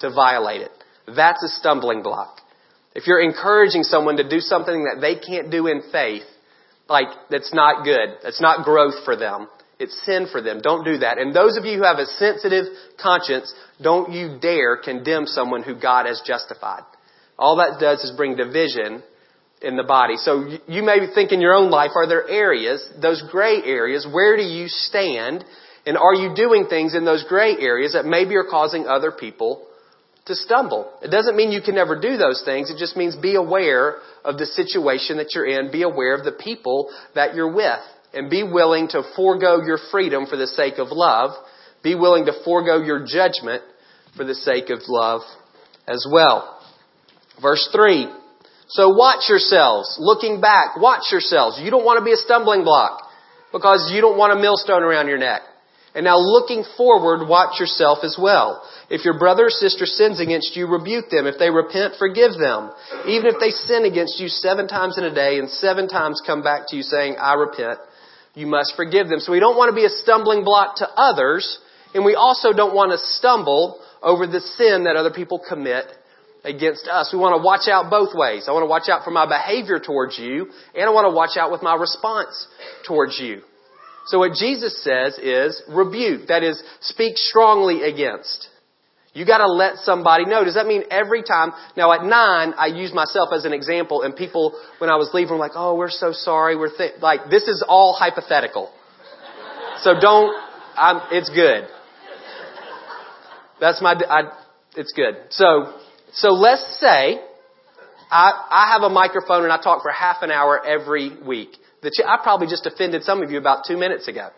to 0.00 0.10
violate 0.10 0.62
it. 0.62 0.70
That's 1.06 1.42
a 1.42 1.48
stumbling 1.48 2.02
block. 2.02 2.40
If 2.96 3.06
you're 3.06 3.20
encouraging 3.20 3.82
someone 3.82 4.16
to 4.16 4.26
do 4.26 4.40
something 4.40 4.84
that 4.84 5.02
they 5.02 5.16
can't 5.16 5.50
do 5.50 5.66
in 5.66 5.82
faith, 5.92 6.24
like 6.88 7.08
that's 7.28 7.52
not 7.52 7.84
good. 7.84 8.16
That's 8.22 8.40
not 8.40 8.64
growth 8.64 9.04
for 9.04 9.16
them. 9.16 9.48
It's 9.78 9.94
sin 10.06 10.28
for 10.32 10.40
them. 10.40 10.60
Don't 10.62 10.82
do 10.82 10.96
that. 10.98 11.18
And 11.18 11.34
those 11.34 11.58
of 11.58 11.66
you 11.66 11.76
who 11.76 11.84
have 11.84 11.98
a 11.98 12.06
sensitive 12.06 12.64
conscience, 13.00 13.52
don't 13.82 14.12
you 14.12 14.38
dare 14.40 14.78
condemn 14.78 15.26
someone 15.26 15.62
who 15.62 15.78
God 15.78 16.06
has 16.06 16.22
justified. 16.26 16.84
All 17.38 17.56
that 17.56 17.78
does 17.78 18.00
is 18.00 18.16
bring 18.16 18.34
division 18.34 19.02
in 19.60 19.76
the 19.76 19.84
body. 19.84 20.16
So 20.16 20.56
you 20.66 20.82
may 20.82 21.06
think 21.14 21.32
in 21.32 21.42
your 21.42 21.52
own 21.52 21.70
life, 21.70 21.90
are 21.94 22.08
there 22.08 22.26
areas, 22.26 22.88
those 23.02 23.22
gray 23.30 23.62
areas, 23.62 24.08
where 24.10 24.38
do 24.38 24.42
you 24.42 24.68
stand? 24.68 25.44
And 25.84 25.98
are 25.98 26.14
you 26.14 26.34
doing 26.34 26.66
things 26.70 26.94
in 26.94 27.04
those 27.04 27.24
gray 27.28 27.56
areas 27.60 27.92
that 27.92 28.06
maybe 28.06 28.36
are 28.36 28.48
causing 28.48 28.86
other 28.86 29.12
people 29.12 29.66
to 30.26 30.34
stumble. 30.34 30.92
It 31.02 31.10
doesn't 31.10 31.36
mean 31.36 31.52
you 31.52 31.62
can 31.62 31.74
never 31.74 31.98
do 31.98 32.16
those 32.16 32.42
things. 32.44 32.70
It 32.70 32.78
just 32.78 32.96
means 32.96 33.16
be 33.16 33.36
aware 33.36 33.96
of 34.24 34.38
the 34.38 34.46
situation 34.46 35.18
that 35.18 35.34
you're 35.34 35.46
in. 35.46 35.70
Be 35.70 35.82
aware 35.82 36.14
of 36.14 36.24
the 36.24 36.32
people 36.32 36.90
that 37.14 37.34
you're 37.34 37.52
with. 37.52 37.80
And 38.12 38.30
be 38.30 38.42
willing 38.42 38.88
to 38.88 39.02
forego 39.14 39.60
your 39.64 39.78
freedom 39.90 40.26
for 40.26 40.36
the 40.36 40.46
sake 40.46 40.78
of 40.78 40.88
love. 40.90 41.30
Be 41.82 41.94
willing 41.94 42.26
to 42.26 42.32
forego 42.44 42.82
your 42.82 43.06
judgment 43.06 43.62
for 44.16 44.24
the 44.24 44.34
sake 44.34 44.70
of 44.70 44.80
love 44.88 45.20
as 45.86 46.06
well. 46.10 46.60
Verse 47.40 47.68
3. 47.72 48.08
So 48.68 48.88
watch 48.94 49.28
yourselves. 49.28 49.96
Looking 50.00 50.40
back, 50.40 50.76
watch 50.76 51.04
yourselves. 51.12 51.60
You 51.62 51.70
don't 51.70 51.84
want 51.84 51.98
to 52.00 52.04
be 52.04 52.12
a 52.12 52.16
stumbling 52.16 52.64
block 52.64 53.02
because 53.52 53.92
you 53.94 54.00
don't 54.00 54.18
want 54.18 54.36
a 54.36 54.42
millstone 54.42 54.82
around 54.82 55.06
your 55.06 55.18
neck. 55.18 55.42
And 55.96 56.04
now 56.04 56.18
looking 56.18 56.62
forward, 56.76 57.26
watch 57.26 57.58
yourself 57.58 58.00
as 58.02 58.18
well. 58.20 58.62
If 58.90 59.06
your 59.06 59.18
brother 59.18 59.46
or 59.46 59.50
sister 59.50 59.86
sins 59.86 60.20
against 60.20 60.54
you, 60.54 60.66
rebuke 60.66 61.08
them. 61.10 61.26
If 61.26 61.38
they 61.38 61.48
repent, 61.48 61.94
forgive 61.98 62.36
them. 62.38 62.70
Even 63.08 63.32
if 63.32 63.40
they 63.40 63.48
sin 63.48 63.86
against 63.86 64.20
you 64.20 64.28
seven 64.28 64.68
times 64.68 64.98
in 64.98 65.04
a 65.04 65.14
day 65.14 65.38
and 65.38 65.48
seven 65.48 65.88
times 65.88 66.20
come 66.26 66.42
back 66.42 66.68
to 66.68 66.76
you 66.76 66.82
saying, 66.82 67.16
I 67.18 67.32
repent, 67.32 67.78
you 68.34 68.46
must 68.46 68.76
forgive 68.76 69.08
them. 69.08 69.20
So 69.20 69.32
we 69.32 69.40
don't 69.40 69.56
want 69.56 69.70
to 69.70 69.74
be 69.74 69.86
a 69.86 69.88
stumbling 69.88 70.44
block 70.44 70.76
to 70.76 70.88
others, 71.00 71.58
and 71.94 72.04
we 72.04 72.14
also 72.14 72.52
don't 72.52 72.74
want 72.74 72.92
to 72.92 72.98
stumble 72.98 73.80
over 74.02 74.26
the 74.26 74.40
sin 74.40 74.84
that 74.84 74.96
other 74.96 75.10
people 75.10 75.40
commit 75.48 75.86
against 76.44 76.88
us. 76.88 77.08
We 77.10 77.18
want 77.18 77.40
to 77.40 77.42
watch 77.42 77.68
out 77.72 77.88
both 77.88 78.14
ways. 78.14 78.48
I 78.48 78.52
want 78.52 78.64
to 78.64 78.68
watch 78.68 78.90
out 78.90 79.02
for 79.02 79.10
my 79.10 79.24
behavior 79.24 79.80
towards 79.80 80.18
you, 80.18 80.52
and 80.74 80.84
I 80.84 80.90
want 80.90 81.10
to 81.10 81.16
watch 81.16 81.38
out 81.38 81.50
with 81.50 81.62
my 81.62 81.74
response 81.74 82.46
towards 82.86 83.18
you. 83.18 83.40
So 84.06 84.18
what 84.20 84.34
Jesus 84.34 84.82
says 84.82 85.18
is 85.18 85.60
rebuke. 85.68 86.28
That 86.28 86.42
is, 86.42 86.62
speak 86.80 87.16
strongly 87.16 87.82
against. 87.82 88.48
You 89.14 89.24
gotta 89.24 89.50
let 89.50 89.78
somebody 89.78 90.26
know. 90.26 90.44
Does 90.44 90.54
that 90.54 90.66
mean 90.66 90.84
every 90.90 91.22
time? 91.22 91.52
Now 91.76 91.90
at 91.92 92.04
nine, 92.04 92.54
I 92.56 92.66
use 92.66 92.92
myself 92.92 93.30
as 93.32 93.44
an 93.44 93.52
example 93.52 94.02
and 94.02 94.14
people, 94.14 94.60
when 94.78 94.90
I 94.90 94.96
was 94.96 95.10
leaving, 95.14 95.32
were 95.32 95.38
like, 95.38 95.52
oh, 95.54 95.74
we're 95.74 95.90
so 95.90 96.12
sorry. 96.12 96.54
We're 96.54 96.76
th-. 96.76 97.00
like, 97.00 97.30
this 97.30 97.44
is 97.44 97.64
all 97.66 97.94
hypothetical. 97.94 98.70
So 99.78 99.98
don't, 99.98 100.34
I'm, 100.76 101.00
it's 101.10 101.30
good. 101.30 101.66
That's 103.60 103.80
my, 103.80 103.94
I, 104.08 104.32
it's 104.76 104.92
good. 104.92 105.16
So, 105.30 105.72
so 106.12 106.28
let's 106.28 106.78
say 106.78 107.18
I, 108.10 108.30
I 108.50 108.72
have 108.72 108.82
a 108.82 108.90
microphone 108.90 109.44
and 109.44 109.52
I 109.52 109.60
talk 109.60 109.82
for 109.82 109.90
half 109.90 110.18
an 110.22 110.30
hour 110.30 110.64
every 110.64 111.16
week. 111.22 111.56
The 111.86 112.04
I 112.04 112.18
probably 112.20 112.48
just 112.48 112.66
offended 112.66 113.04
some 113.04 113.22
of 113.22 113.30
you 113.30 113.38
about 113.38 113.62
two 113.66 113.76
minutes 113.76 114.08
ago. 114.08 114.30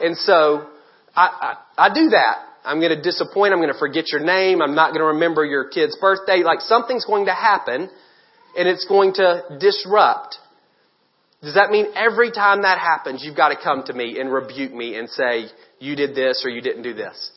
And 0.00 0.16
so 0.16 0.66
I, 1.14 1.54
I, 1.78 1.86
I 1.86 1.94
do 1.94 2.08
that. 2.10 2.38
I'm 2.64 2.80
going 2.80 2.90
to 2.90 3.00
disappoint. 3.00 3.52
I'm 3.52 3.60
going 3.60 3.72
to 3.72 3.78
forget 3.78 4.06
your 4.10 4.24
name. 4.24 4.60
I'm 4.60 4.74
not 4.74 4.88
going 4.88 5.02
to 5.02 5.14
remember 5.14 5.44
your 5.44 5.68
kid's 5.68 5.96
birthday. 6.00 6.42
Like 6.42 6.60
something's 6.60 7.04
going 7.04 7.26
to 7.26 7.32
happen 7.32 7.88
and 8.56 8.68
it's 8.68 8.86
going 8.88 9.14
to 9.14 9.56
disrupt. 9.60 10.38
Does 11.42 11.54
that 11.54 11.70
mean 11.70 11.86
every 11.94 12.32
time 12.32 12.62
that 12.62 12.78
happens, 12.78 13.22
you've 13.22 13.36
got 13.36 13.50
to 13.50 13.56
come 13.62 13.84
to 13.84 13.92
me 13.92 14.18
and 14.18 14.32
rebuke 14.32 14.72
me 14.72 14.96
and 14.96 15.08
say, 15.08 15.44
you 15.78 15.94
did 15.94 16.16
this 16.16 16.42
or 16.44 16.50
you 16.50 16.60
didn't 16.60 16.82
do 16.82 16.92
this? 16.92 17.30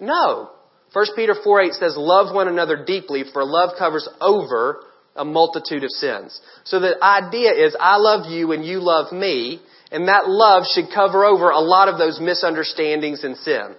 No. 0.00 0.50
1 0.92 1.06
Peter 1.16 1.34
4 1.42 1.62
8 1.62 1.72
says, 1.72 1.94
love 1.96 2.32
one 2.32 2.46
another 2.46 2.84
deeply 2.84 3.24
for 3.32 3.44
love 3.44 3.70
covers 3.76 4.08
over 4.20 4.84
a 5.16 5.24
multitude 5.24 5.84
of 5.84 5.90
sins. 5.90 6.40
So 6.64 6.80
the 6.80 7.02
idea 7.02 7.52
is 7.52 7.76
I 7.78 7.96
love 7.96 8.30
you 8.30 8.52
and 8.52 8.64
you 8.64 8.80
love 8.80 9.12
me, 9.12 9.60
and 9.90 10.08
that 10.08 10.28
love 10.28 10.64
should 10.72 10.86
cover 10.94 11.24
over 11.24 11.50
a 11.50 11.60
lot 11.60 11.88
of 11.88 11.98
those 11.98 12.20
misunderstandings 12.20 13.24
and 13.24 13.36
sin. 13.36 13.74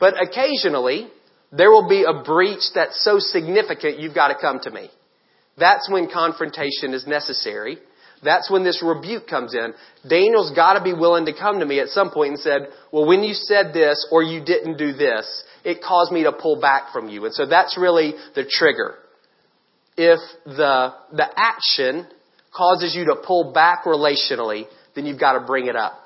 But 0.00 0.14
occasionally, 0.20 1.08
there 1.52 1.70
will 1.70 1.88
be 1.88 2.04
a 2.04 2.22
breach 2.24 2.64
that's 2.74 3.04
so 3.04 3.18
significant 3.18 4.00
you've 4.00 4.14
got 4.14 4.28
to 4.28 4.40
come 4.40 4.60
to 4.60 4.70
me. 4.70 4.90
That's 5.58 5.88
when 5.90 6.10
confrontation 6.10 6.94
is 6.94 7.06
necessary. 7.06 7.78
That's 8.24 8.50
when 8.50 8.64
this 8.64 8.82
rebuke 8.82 9.26
comes 9.26 9.54
in. 9.54 9.74
Daniel's 10.08 10.52
got 10.54 10.74
to 10.74 10.82
be 10.82 10.94
willing 10.94 11.26
to 11.26 11.32
come 11.32 11.58
to 11.58 11.66
me 11.66 11.80
at 11.80 11.88
some 11.88 12.10
point 12.10 12.30
and 12.30 12.38
said, 12.38 12.68
well, 12.92 13.06
when 13.06 13.22
you 13.22 13.34
said 13.34 13.72
this 13.74 14.08
or 14.10 14.22
you 14.22 14.44
didn't 14.44 14.76
do 14.76 14.92
this, 14.92 15.44
it 15.64 15.82
caused 15.82 16.12
me 16.12 16.22
to 16.22 16.32
pull 16.32 16.60
back 16.60 16.92
from 16.92 17.08
you. 17.08 17.24
And 17.24 17.34
so 17.34 17.46
that's 17.46 17.76
really 17.76 18.14
the 18.34 18.44
trigger. 18.48 18.94
If 19.96 20.18
the, 20.44 20.94
the 21.12 21.26
action 21.36 22.06
causes 22.56 22.94
you 22.94 23.06
to 23.06 23.16
pull 23.26 23.52
back 23.52 23.84
relationally, 23.84 24.64
then 24.94 25.06
you've 25.06 25.20
got 25.20 25.38
to 25.38 25.46
bring 25.46 25.66
it 25.66 25.76
up. 25.76 25.98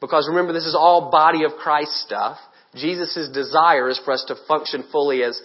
Because 0.00 0.26
remember, 0.28 0.52
this 0.52 0.66
is 0.66 0.76
all 0.78 1.10
body 1.10 1.44
of 1.44 1.52
Christ 1.52 1.92
stuff. 2.06 2.38
Jesus' 2.74 3.30
desire 3.32 3.88
is 3.88 4.00
for 4.04 4.12
us 4.12 4.24
to 4.28 4.36
function 4.46 4.84
fully 4.92 5.22
as 5.22 5.40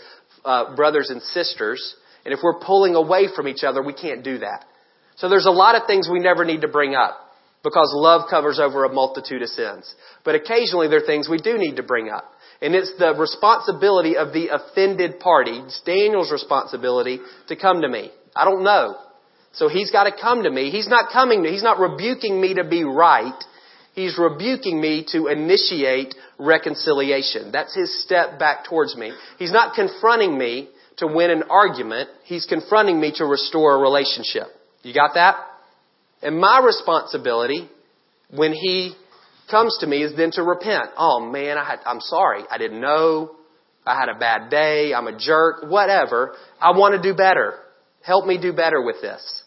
uh, 0.46 0.76
brothers 0.76 1.10
and 1.10 1.22
sisters. 1.22 1.96
And 2.26 2.34
if 2.34 2.40
we're 2.44 2.60
pulling 2.60 2.96
away 2.96 3.28
from 3.36 3.48
each 3.48 3.64
other, 3.64 3.82
we 3.82 3.94
can't 3.94 4.24
do 4.24 4.40
that. 4.40 4.66
So 5.16 5.30
there's 5.30 5.46
a 5.46 5.52
lot 5.52 5.76
of 5.76 5.84
things 5.88 6.10
we 6.12 6.20
never 6.20 6.46
need 6.46 6.62
to 6.62 6.68
bring 6.68 6.96
up 6.96 7.18
because 7.64 7.92
love 7.96 8.30
covers 8.30 8.60
over 8.60 8.84
a 8.84 8.94
multitude 8.94 9.42
of 9.42 9.50
sins. 9.50 9.94
But 10.26 10.36
occasionally 10.36 10.88
there 10.88 11.02
are 11.04 11.06
things 11.06 11.30
we 11.30 11.38
do 11.38 11.58
need 11.58 11.78
to 11.78 11.84
bring 11.84 12.10
up. 12.10 12.26
And 12.62 12.76
it's 12.76 12.94
the 12.98 13.14
responsibility 13.14 14.16
of 14.16 14.34
the 14.34 14.50
offended 14.50 15.20
party. 15.20 15.52
It's 15.66 15.82
Daniel's 15.86 16.32
responsibility 16.32 17.20
to 17.48 17.56
come 17.56 17.82
to 17.82 17.90
me. 17.90 18.12
I 18.36 18.46
don't 18.46 18.64
know. 18.64 18.98
So 19.54 19.70
he's 19.70 19.92
got 19.92 20.06
to 20.06 20.12
come 20.20 20.44
to 20.44 20.50
me. 20.50 20.72
He's 20.72 20.88
not 20.88 21.12
coming 21.12 21.44
to, 21.44 21.50
he's 21.50 21.64
not 21.64 21.80
rebuking 21.80 22.42
me 22.42 22.56
to 22.56 22.64
be 22.64 22.84
right. 22.84 23.38
He's 23.94 24.18
rebuking 24.18 24.82
me 24.82 25.06
to 25.12 25.28
initiate 25.28 26.16
reconciliation. 26.40 27.52
That's 27.52 27.76
his 27.76 28.04
step 28.04 28.40
back 28.40 28.66
towards 28.66 28.96
me. 28.98 29.12
He's 29.38 29.52
not 29.52 29.76
confronting 29.76 30.38
me 30.38 30.70
to 30.98 31.08
win 31.08 31.30
an 31.30 31.44
argument. 31.50 32.10
He's 32.24 32.46
confronting 32.46 33.00
me 33.00 33.14
to 33.18 33.26
restore 33.26 33.76
a 33.76 33.80
relationship. 33.80 34.48
You 34.82 34.94
got 34.94 35.14
that? 35.14 35.36
And 36.24 36.40
my 36.40 36.62
responsibility 36.66 37.70
when 38.32 38.54
he 38.54 38.96
comes 39.50 39.78
to 39.82 39.88
me 39.88 40.04
is 40.04 40.16
then 40.16 40.32
to 40.32 40.44
repent. 40.44 40.90
Oh 40.98 41.20
man, 41.20 41.58
I 41.58 41.66
had, 41.66 41.80
I'm 41.86 42.02
sorry. 42.02 42.44
I 42.50 42.58
didn't 42.58 42.82
know. 42.82 43.32
I 43.86 44.00
had 44.00 44.10
a 44.10 44.18
bad 44.18 44.50
day. 44.50 44.94
I'm 44.94 45.08
a 45.08 45.18
jerk. 45.18 45.70
Whatever. 45.70 46.36
I 46.60 46.72
want 46.78 47.02
to 47.02 47.02
do 47.02 47.16
better. 47.16 47.56
Help 48.02 48.26
me 48.26 48.40
do 48.42 48.54
better 48.54 48.82
with 48.82 49.02
this. 49.02 49.44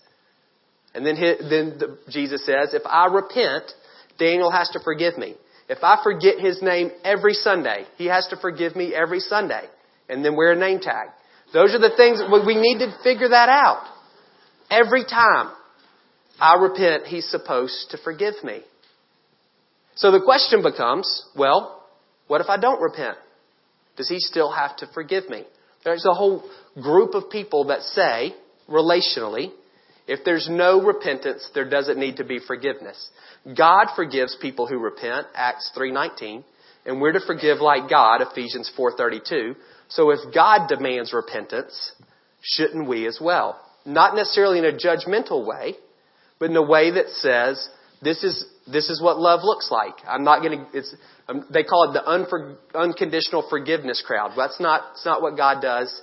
And 0.94 1.04
then, 1.04 1.16
he, 1.16 1.35
then 1.40 1.78
the, 1.78 1.98
Jesus 2.09 2.44
says, 2.46 2.72
if 2.72 2.82
I 2.87 3.06
repent, 3.06 3.70
Daniel 4.18 4.50
has 4.50 4.70
to 4.70 4.80
forgive 4.82 5.18
me. 5.18 5.35
If 5.68 5.78
I 5.82 5.98
forget 6.02 6.38
his 6.38 6.62
name 6.62 6.90
every 7.04 7.35
Sunday, 7.35 7.85
he 7.98 8.06
has 8.06 8.26
to 8.28 8.37
forgive 8.37 8.76
me 8.76 8.94
every 8.94 9.20
Sunday. 9.20 9.64
And 10.09 10.24
then 10.24 10.37
wear 10.37 10.52
a 10.52 10.56
name 10.56 10.80
tag. 10.80 11.09
Those 11.52 11.74
are 11.74 11.78
the 11.78 11.94
things 11.96 12.20
we 12.46 12.54
need 12.54 12.78
to 12.78 12.96
figure 13.02 13.28
that 13.28 13.48
out. 13.48 13.85
Every 14.70 15.04
time 15.04 15.52
I 16.40 16.56
repent, 16.56 17.06
He's 17.06 17.28
supposed 17.30 17.90
to 17.90 17.98
forgive 17.98 18.35
me. 18.42 18.62
So 19.96 20.11
the 20.11 20.20
question 20.20 20.62
becomes, 20.62 21.24
well, 21.35 21.82
what 22.28 22.40
if 22.40 22.48
I 22.48 22.59
don't 22.59 22.80
repent? 22.80 23.16
Does 23.96 24.09
He 24.09 24.20
still 24.20 24.52
have 24.52 24.76
to 24.76 24.87
forgive 24.94 25.28
me? 25.28 25.44
There's 25.85 26.04
a 26.04 26.14
whole 26.14 26.44
group 26.74 27.14
of 27.14 27.30
people 27.30 27.66
that 27.66 27.80
say, 27.82 28.35
relationally, 28.68 29.52
if 30.06 30.20
there's 30.24 30.48
no 30.50 30.82
repentance, 30.82 31.48
there 31.54 31.68
doesn't 31.68 31.98
need 31.98 32.16
to 32.18 32.24
be 32.24 32.38
forgiveness. 32.38 33.09
God 33.56 33.87
forgives 33.96 34.37
people 34.40 34.66
who 34.66 34.78
repent, 34.78 35.26
Acts 35.35 35.70
3:19, 35.76 36.44
and 36.85 37.00
we're 37.00 37.12
to 37.12 37.20
forgive 37.20 37.59
like 37.61 37.88
God, 37.88 38.20
Ephesians 38.20 38.70
4:32. 38.76 39.56
So 39.88 40.11
if 40.11 40.18
God 40.35 40.68
demands 40.68 41.12
repentance, 41.12 41.92
shouldn't 42.42 42.88
we 42.88 43.06
as 43.06 43.20
well? 43.20 43.61
Not 43.85 44.14
necessarily 44.14 44.59
in 44.59 44.64
a 44.64 44.72
judgmental 44.72 45.46
way, 45.46 45.76
but 46.38 46.50
in 46.50 46.56
a 46.56 46.62
way 46.62 46.90
that 46.90 47.09
says, 47.11 47.68
this 48.02 48.22
is, 48.22 48.44
this 48.70 48.90
is 48.90 49.00
what 49.00 49.18
love 49.18 49.40
looks 49.42 49.70
like. 49.70 49.94
I'm 50.06 50.24
not 50.24 50.42
going 50.42 50.59
to, 50.59 50.66
it's, 50.72 50.94
um, 51.28 51.46
they 51.52 51.62
call 51.62 51.90
it 51.90 51.92
the 51.92 52.02
unfor, 52.06 52.56
unconditional 52.74 53.46
forgiveness 53.48 54.02
crowd. 54.06 54.32
That's 54.37 54.61
not, 54.61 54.82
it's 54.92 55.06
not 55.06 55.22
what 55.22 55.37
God 55.37 55.61
does, 55.62 56.00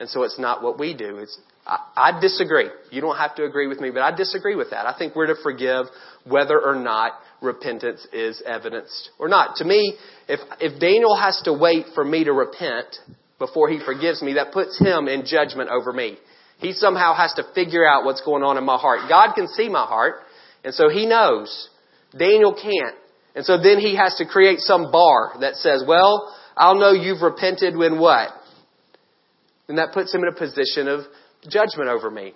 and 0.00 0.08
so 0.08 0.24
it's 0.24 0.38
not 0.38 0.62
what 0.62 0.78
we 0.78 0.94
do. 0.94 1.18
It's, 1.18 1.38
I, 1.66 1.78
I 1.96 2.20
disagree. 2.20 2.70
You 2.90 3.00
don't 3.00 3.16
have 3.16 3.34
to 3.36 3.44
agree 3.44 3.66
with 3.66 3.80
me, 3.80 3.90
but 3.90 4.02
I 4.02 4.14
disagree 4.14 4.56
with 4.56 4.70
that. 4.70 4.86
I 4.86 4.96
think 4.98 5.14
we're 5.14 5.28
to 5.28 5.40
forgive 5.42 5.86
whether 6.24 6.60
or 6.60 6.74
not 6.74 7.12
repentance 7.40 8.06
is 8.12 8.42
evidenced 8.44 9.10
or 9.18 9.28
not. 9.28 9.56
To 9.56 9.64
me, 9.64 9.94
if, 10.28 10.40
if 10.60 10.80
Daniel 10.80 11.16
has 11.16 11.40
to 11.44 11.52
wait 11.52 11.86
for 11.94 12.04
me 12.04 12.24
to 12.24 12.32
repent 12.32 12.96
before 13.38 13.68
he 13.68 13.78
forgives 13.84 14.20
me, 14.22 14.34
that 14.34 14.52
puts 14.52 14.78
him 14.78 15.06
in 15.06 15.24
judgment 15.24 15.70
over 15.70 15.92
me. 15.92 16.18
He 16.58 16.72
somehow 16.72 17.14
has 17.14 17.32
to 17.34 17.44
figure 17.54 17.86
out 17.86 18.04
what's 18.04 18.20
going 18.22 18.42
on 18.42 18.58
in 18.58 18.64
my 18.64 18.76
heart. 18.76 19.08
God 19.08 19.34
can 19.34 19.46
see 19.46 19.68
my 19.68 19.84
heart, 19.86 20.16
and 20.64 20.74
so 20.74 20.88
he 20.88 21.06
knows. 21.06 21.68
Daniel 22.16 22.54
can't. 22.54 22.96
And 23.34 23.44
so 23.44 23.60
then 23.60 23.78
he 23.78 23.96
has 23.96 24.16
to 24.16 24.26
create 24.26 24.60
some 24.60 24.90
bar 24.90 25.34
that 25.40 25.54
says, 25.56 25.84
well, 25.86 26.34
I'll 26.56 26.78
know 26.78 26.92
you've 26.92 27.22
repented 27.22 27.76
when 27.76 27.98
what? 27.98 28.30
And 29.68 29.78
that 29.78 29.92
puts 29.92 30.14
him 30.14 30.22
in 30.22 30.28
a 30.28 30.36
position 30.36 30.88
of 30.88 31.00
judgment 31.48 31.88
over 31.88 32.10
me. 32.10 32.32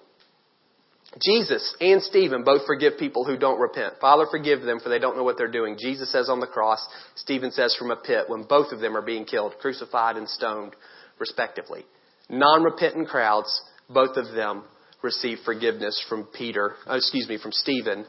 Jesus 1.20 1.74
and 1.80 2.02
Stephen 2.02 2.42
both 2.42 2.64
forgive 2.66 2.98
people 2.98 3.24
who 3.24 3.36
don't 3.36 3.60
repent. 3.60 3.94
Father, 4.00 4.26
forgive 4.30 4.62
them 4.62 4.80
for 4.80 4.88
they 4.88 4.98
don't 4.98 5.16
know 5.16 5.24
what 5.24 5.36
they're 5.36 5.50
doing. 5.50 5.76
Jesus 5.78 6.10
says 6.10 6.28
on 6.28 6.40
the 6.40 6.46
cross, 6.46 6.86
Stephen 7.16 7.50
says 7.50 7.74
from 7.78 7.90
a 7.90 7.96
pit 7.96 8.24
when 8.28 8.44
both 8.44 8.72
of 8.72 8.80
them 8.80 8.96
are 8.96 9.02
being 9.02 9.24
killed, 9.24 9.54
crucified 9.60 10.16
and 10.16 10.28
stoned, 10.28 10.74
respectively. 11.18 11.84
Non-repentant 12.30 13.08
crowds 13.08 13.62
both 13.90 14.16
of 14.16 14.34
them 14.34 14.64
receive 15.02 15.38
forgiveness 15.44 16.04
from 16.08 16.24
Peter, 16.24 16.74
oh, 16.86 16.96
excuse 16.96 17.28
me, 17.28 17.38
from 17.38 17.52
Stephen 17.52 18.06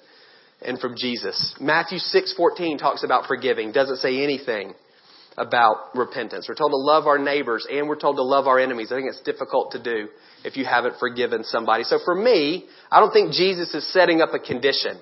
and 0.61 0.79
from 0.79 0.95
Jesus. 0.97 1.55
Matthew 1.59 1.99
6:14 1.99 2.77
talks 2.77 3.03
about 3.03 3.27
forgiving, 3.27 3.71
doesn't 3.71 3.97
say 3.97 4.23
anything 4.23 4.73
about 5.37 5.95
repentance. 5.95 6.47
We're 6.47 6.55
told 6.55 6.71
to 6.71 6.77
love 6.77 7.07
our 7.07 7.17
neighbors 7.17 7.65
and 7.69 7.87
we're 7.87 7.99
told 7.99 8.17
to 8.17 8.23
love 8.23 8.47
our 8.47 8.59
enemies. 8.59 8.91
I 8.91 8.95
think 8.95 9.09
it's 9.09 9.21
difficult 9.21 9.71
to 9.71 9.81
do 9.81 10.09
if 10.43 10.57
you 10.57 10.65
haven't 10.65 10.97
forgiven 10.99 11.43
somebody. 11.43 11.83
So 11.83 11.97
for 12.05 12.13
me, 12.13 12.65
I 12.91 12.99
don't 12.99 13.11
think 13.11 13.33
Jesus 13.33 13.73
is 13.73 13.91
setting 13.91 14.21
up 14.21 14.33
a 14.33 14.39
condition 14.39 14.99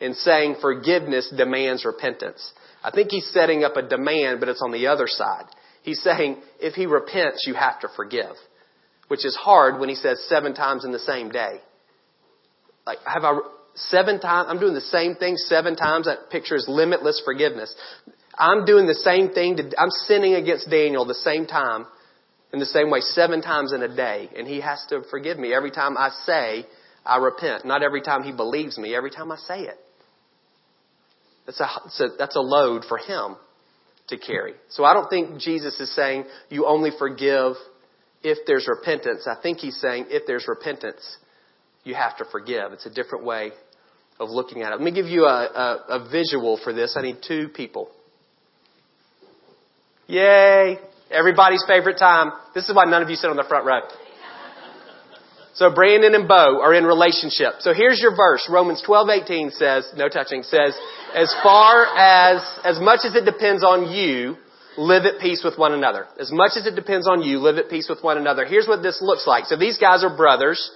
in 0.00 0.12
saying 0.14 0.56
forgiveness 0.60 1.32
demands 1.34 1.84
repentance. 1.84 2.52
I 2.84 2.90
think 2.90 3.10
he's 3.10 3.30
setting 3.32 3.64
up 3.64 3.76
a 3.76 3.82
demand, 3.82 4.40
but 4.40 4.48
it's 4.48 4.62
on 4.62 4.72
the 4.72 4.88
other 4.88 5.06
side. 5.06 5.46
He's 5.82 6.02
saying 6.02 6.36
if 6.60 6.74
he 6.74 6.86
repents, 6.86 7.44
you 7.46 7.54
have 7.54 7.80
to 7.80 7.88
forgive 7.96 8.36
which 9.08 9.24
is 9.24 9.36
hard 9.36 9.78
when 9.78 9.88
he 9.88 9.94
says 9.94 10.24
seven 10.28 10.54
times 10.54 10.84
in 10.84 10.92
the 10.92 10.98
same 10.98 11.30
day. 11.30 11.60
Like, 12.86 12.98
have 13.04 13.24
I, 13.24 13.38
seven 13.74 14.20
times, 14.20 14.48
I'm 14.50 14.60
doing 14.60 14.74
the 14.74 14.80
same 14.80 15.14
thing 15.14 15.36
seven 15.36 15.76
times. 15.76 16.06
That 16.06 16.30
picture 16.30 16.56
is 16.56 16.66
limitless 16.68 17.22
forgiveness. 17.24 17.74
I'm 18.38 18.64
doing 18.64 18.86
the 18.86 18.94
same 18.94 19.30
thing, 19.30 19.56
to, 19.56 19.62
I'm 19.78 19.90
sinning 19.90 20.34
against 20.34 20.70
Daniel 20.70 21.04
the 21.04 21.14
same 21.14 21.46
time, 21.46 21.86
in 22.52 22.58
the 22.58 22.66
same 22.66 22.90
way, 22.90 23.00
seven 23.00 23.42
times 23.42 23.72
in 23.72 23.82
a 23.82 23.94
day. 23.94 24.28
And 24.36 24.46
he 24.46 24.60
has 24.60 24.84
to 24.90 25.02
forgive 25.10 25.38
me 25.38 25.54
every 25.54 25.70
time 25.70 25.96
I 25.96 26.10
say, 26.24 26.66
I 27.04 27.18
repent. 27.18 27.64
Not 27.64 27.82
every 27.82 28.02
time 28.02 28.22
he 28.22 28.32
believes 28.32 28.78
me, 28.78 28.94
every 28.94 29.10
time 29.10 29.32
I 29.32 29.36
say 29.36 29.60
it. 29.60 29.78
That's 31.46 31.60
a, 31.60 31.64
a, 31.64 32.08
that's 32.18 32.36
a 32.36 32.40
load 32.40 32.84
for 32.88 32.98
him 32.98 33.36
to 34.08 34.18
carry. 34.18 34.54
So 34.68 34.84
I 34.84 34.94
don't 34.94 35.08
think 35.08 35.40
Jesus 35.40 35.78
is 35.80 35.94
saying 35.94 36.24
you 36.48 36.66
only 36.66 36.90
forgive 36.96 37.54
if 38.26 38.38
there's 38.44 38.66
repentance. 38.66 39.28
I 39.28 39.40
think 39.40 39.58
he's 39.58 39.80
saying 39.80 40.06
if 40.08 40.26
there's 40.26 40.46
repentance, 40.48 41.16
you 41.84 41.94
have 41.94 42.16
to 42.18 42.24
forgive. 42.24 42.72
It's 42.72 42.84
a 42.84 42.90
different 42.90 43.24
way 43.24 43.52
of 44.18 44.30
looking 44.30 44.62
at 44.62 44.72
it. 44.72 44.76
Let 44.76 44.82
me 44.82 44.90
give 44.90 45.06
you 45.06 45.26
a, 45.26 45.44
a, 45.44 46.00
a 46.00 46.08
visual 46.10 46.58
for 46.62 46.72
this. 46.72 46.96
I 46.98 47.02
need 47.02 47.18
two 47.26 47.48
people. 47.48 47.88
Yay! 50.08 50.78
Everybody's 51.08 51.64
favorite 51.68 51.98
time. 51.98 52.32
This 52.52 52.68
is 52.68 52.74
why 52.74 52.84
none 52.84 53.00
of 53.00 53.08
you 53.08 53.14
sit 53.14 53.30
on 53.30 53.36
the 53.36 53.44
front 53.48 53.64
row. 53.64 53.80
So 55.54 55.72
Brandon 55.72 56.14
and 56.14 56.26
Bo 56.26 56.60
are 56.60 56.74
in 56.74 56.84
relationship. 56.84 57.54
So 57.60 57.72
here's 57.72 58.00
your 58.00 58.14
verse. 58.14 58.46
Romans 58.50 58.82
12:18 58.86 59.52
says, 59.52 59.88
no 59.96 60.08
touching, 60.08 60.42
says, 60.42 60.76
as 61.14 61.32
far 61.42 61.86
as 61.96 62.42
as 62.64 62.80
much 62.80 63.00
as 63.04 63.14
it 63.14 63.24
depends 63.24 63.62
on 63.64 63.90
you, 63.90 64.36
live 64.76 65.04
at 65.04 65.20
peace 65.20 65.42
with 65.44 65.58
one 65.58 65.72
another. 65.72 66.06
As 66.18 66.30
much 66.32 66.52
as 66.56 66.66
it 66.66 66.74
depends 66.74 67.08
on 67.08 67.22
you, 67.22 67.38
live 67.38 67.56
at 67.56 67.70
peace 67.70 67.88
with 67.88 68.02
one 68.02 68.18
another. 68.18 68.44
Here's 68.44 68.66
what 68.66 68.82
this 68.82 69.00
looks 69.02 69.26
like. 69.26 69.46
So 69.46 69.56
these 69.56 69.78
guys 69.78 70.04
are 70.04 70.16
brothers 70.16 70.70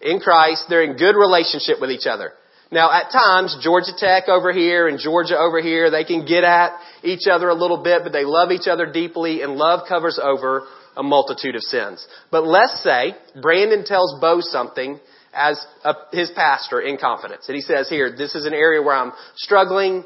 in 0.00 0.20
Christ. 0.20 0.66
They're 0.68 0.84
in 0.84 0.96
good 0.96 1.16
relationship 1.16 1.80
with 1.80 1.90
each 1.90 2.06
other. 2.06 2.32
Now, 2.70 2.90
at 2.90 3.12
times, 3.12 3.56
Georgia 3.60 3.92
Tech 3.94 4.28
over 4.28 4.50
here 4.50 4.88
and 4.88 4.98
Georgia 4.98 5.36
over 5.36 5.60
here, 5.60 5.90
they 5.90 6.04
can 6.04 6.24
get 6.24 6.42
at 6.42 6.72
each 7.02 7.28
other 7.30 7.50
a 7.50 7.54
little 7.54 7.82
bit, 7.82 8.02
but 8.02 8.12
they 8.12 8.24
love 8.24 8.50
each 8.50 8.66
other 8.66 8.90
deeply, 8.90 9.42
and 9.42 9.56
love 9.56 9.80
covers 9.86 10.18
over 10.22 10.66
a 10.96 11.02
multitude 11.02 11.54
of 11.54 11.62
sins. 11.62 12.06
But 12.30 12.46
let's 12.46 12.82
say 12.82 13.14
Brandon 13.40 13.84
tells 13.84 14.18
Bo 14.20 14.40
something 14.40 14.98
as 15.34 15.64
a, 15.84 15.94
his 16.12 16.30
pastor 16.34 16.80
in 16.80 16.96
confidence. 16.96 17.44
And 17.48 17.54
he 17.54 17.60
says, 17.62 17.90
here, 17.90 18.14
this 18.16 18.34
is 18.34 18.46
an 18.46 18.54
area 18.54 18.82
where 18.82 18.96
I'm 18.96 19.12
struggling, 19.36 20.04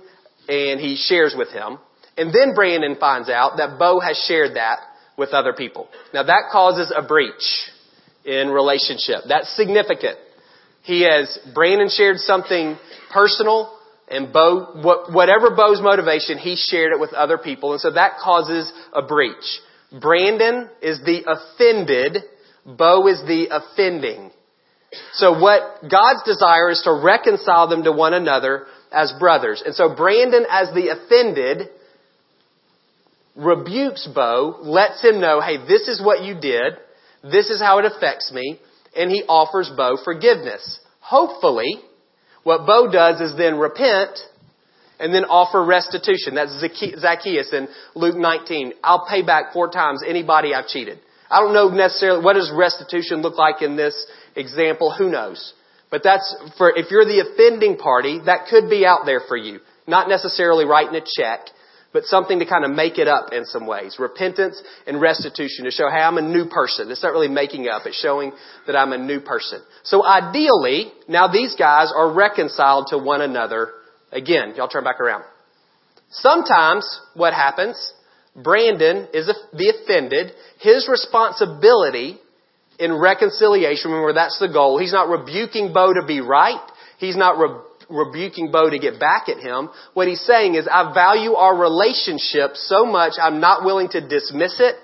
and 0.48 0.80
he 0.80 0.96
shares 0.96 1.34
with 1.36 1.50
him. 1.50 1.78
And 2.16 2.32
then 2.32 2.54
Brandon 2.54 2.96
finds 2.98 3.28
out 3.28 3.58
that 3.58 3.78
Bo 3.78 4.00
has 4.00 4.16
shared 4.26 4.56
that 4.56 4.80
with 5.16 5.30
other 5.30 5.52
people. 5.52 5.88
Now 6.14 6.22
that 6.22 6.44
causes 6.50 6.92
a 6.94 7.02
breach 7.02 7.32
in 8.24 8.48
relationship. 8.48 9.22
That's 9.28 9.54
significant. 9.56 10.18
He 10.82 11.02
has, 11.02 11.38
Brandon 11.54 11.88
shared 11.90 12.18
something 12.18 12.76
personal 13.12 13.72
and 14.08 14.32
Bo, 14.32 15.06
whatever 15.10 15.50
Bo's 15.50 15.80
motivation, 15.80 16.38
he 16.38 16.56
shared 16.56 16.92
it 16.92 17.00
with 17.00 17.12
other 17.12 17.38
people. 17.38 17.72
And 17.72 17.80
so 17.80 17.90
that 17.90 18.18
causes 18.22 18.70
a 18.92 19.02
breach. 19.02 19.60
Brandon 20.00 20.68
is 20.80 21.00
the 21.04 21.24
offended. 21.26 22.22
Bo 22.64 23.08
is 23.08 23.20
the 23.26 23.48
offending. 23.50 24.30
So 25.14 25.38
what 25.38 25.90
God's 25.90 26.22
desire 26.24 26.70
is 26.70 26.82
to 26.84 26.92
reconcile 26.92 27.68
them 27.68 27.82
to 27.82 27.92
one 27.92 28.14
another 28.14 28.66
as 28.92 29.12
brothers. 29.18 29.62
And 29.64 29.74
so 29.74 29.94
Brandon 29.94 30.46
as 30.48 30.72
the 30.72 30.88
offended 30.90 31.68
rebukes 33.36 34.08
Bo, 34.12 34.58
lets 34.62 35.02
him 35.02 35.20
know, 35.20 35.40
hey, 35.40 35.58
this 35.58 35.88
is 35.88 36.02
what 36.02 36.24
you 36.24 36.34
did. 36.34 36.74
This 37.22 37.50
is 37.50 37.60
how 37.60 37.78
it 37.78 37.84
affects 37.84 38.32
me. 38.32 38.58
And 38.96 39.10
he 39.10 39.22
offers 39.28 39.70
Bo 39.76 39.98
forgiveness. 40.02 40.80
Hopefully, 41.00 41.76
what 42.42 42.66
Bo 42.66 42.90
does 42.90 43.20
is 43.20 43.36
then 43.36 43.58
repent 43.58 44.18
and 44.98 45.14
then 45.14 45.24
offer 45.24 45.64
restitution. 45.64 46.34
That's 46.34 46.58
Zacchaeus 46.98 47.52
in 47.52 47.68
Luke 47.94 48.16
19. 48.16 48.72
I'll 48.82 49.06
pay 49.06 49.22
back 49.22 49.52
four 49.52 49.70
times 49.70 50.02
anybody 50.06 50.54
I've 50.54 50.68
cheated. 50.68 50.98
I 51.30 51.40
don't 51.40 51.52
know 51.52 51.68
necessarily 51.68 52.24
what 52.24 52.34
does 52.34 52.50
restitution 52.54 53.20
look 53.20 53.36
like 53.36 53.62
in 53.62 53.76
this 53.76 54.06
example. 54.34 54.94
Who 54.96 55.10
knows? 55.10 55.52
But 55.90 56.02
that's 56.02 56.34
for 56.56 56.72
if 56.74 56.90
you're 56.90 57.04
the 57.04 57.20
offending 57.20 57.76
party, 57.76 58.20
that 58.26 58.46
could 58.48 58.70
be 58.70 58.86
out 58.86 59.00
there 59.04 59.20
for 59.28 59.36
you. 59.36 59.60
Not 59.86 60.08
necessarily 60.08 60.64
writing 60.64 60.94
a 60.94 61.00
check, 61.00 61.46
but 61.92 62.04
something 62.04 62.38
to 62.40 62.46
kind 62.46 62.64
of 62.64 62.70
make 62.70 62.98
it 62.98 63.08
up 63.08 63.32
in 63.32 63.44
some 63.44 63.66
ways. 63.66 63.96
Repentance 63.98 64.60
and 64.86 65.00
restitution 65.00 65.64
to 65.64 65.70
show, 65.70 65.88
hey, 65.88 66.00
I'm 66.00 66.18
a 66.18 66.22
new 66.22 66.46
person. 66.46 66.90
It's 66.90 67.02
not 67.02 67.12
really 67.12 67.28
making 67.28 67.68
up. 67.68 67.82
It's 67.86 68.00
showing 68.00 68.32
that 68.66 68.76
I'm 68.76 68.92
a 68.92 68.98
new 68.98 69.20
person. 69.20 69.60
So 69.82 70.04
ideally, 70.04 70.92
now 71.08 71.28
these 71.28 71.54
guys 71.56 71.92
are 71.96 72.12
reconciled 72.12 72.88
to 72.90 72.98
one 72.98 73.22
another 73.22 73.70
again. 74.12 74.54
Y'all 74.56 74.68
turn 74.68 74.84
back 74.84 75.00
around. 75.00 75.24
Sometimes 76.10 77.00
what 77.14 77.32
happens, 77.32 77.92
Brandon 78.34 79.08
is 79.12 79.26
the 79.52 79.68
offended. 79.70 80.32
His 80.60 80.88
responsibility 80.88 82.18
in 82.78 82.92
reconciliation, 82.92 83.90
remember 83.90 84.12
that's 84.12 84.38
the 84.38 84.48
goal. 84.48 84.78
He's 84.78 84.92
not 84.92 85.08
rebuking 85.08 85.72
Bo 85.72 85.94
to 85.94 86.06
be 86.06 86.20
right. 86.20 86.60
He's 86.98 87.16
not 87.16 87.38
rebuking 87.88 88.50
Bo 88.50 88.70
to 88.70 88.78
get 88.78 88.98
back 88.98 89.28
at 89.28 89.38
him. 89.38 89.68
What 89.94 90.08
he's 90.08 90.24
saying 90.24 90.54
is, 90.54 90.68
I 90.70 90.92
value 90.92 91.34
our 91.34 91.56
relationship 91.56 92.52
so 92.54 92.84
much, 92.84 93.14
I'm 93.20 93.40
not 93.40 93.64
willing 93.64 93.88
to 93.90 94.06
dismiss 94.06 94.60
it, 94.60 94.76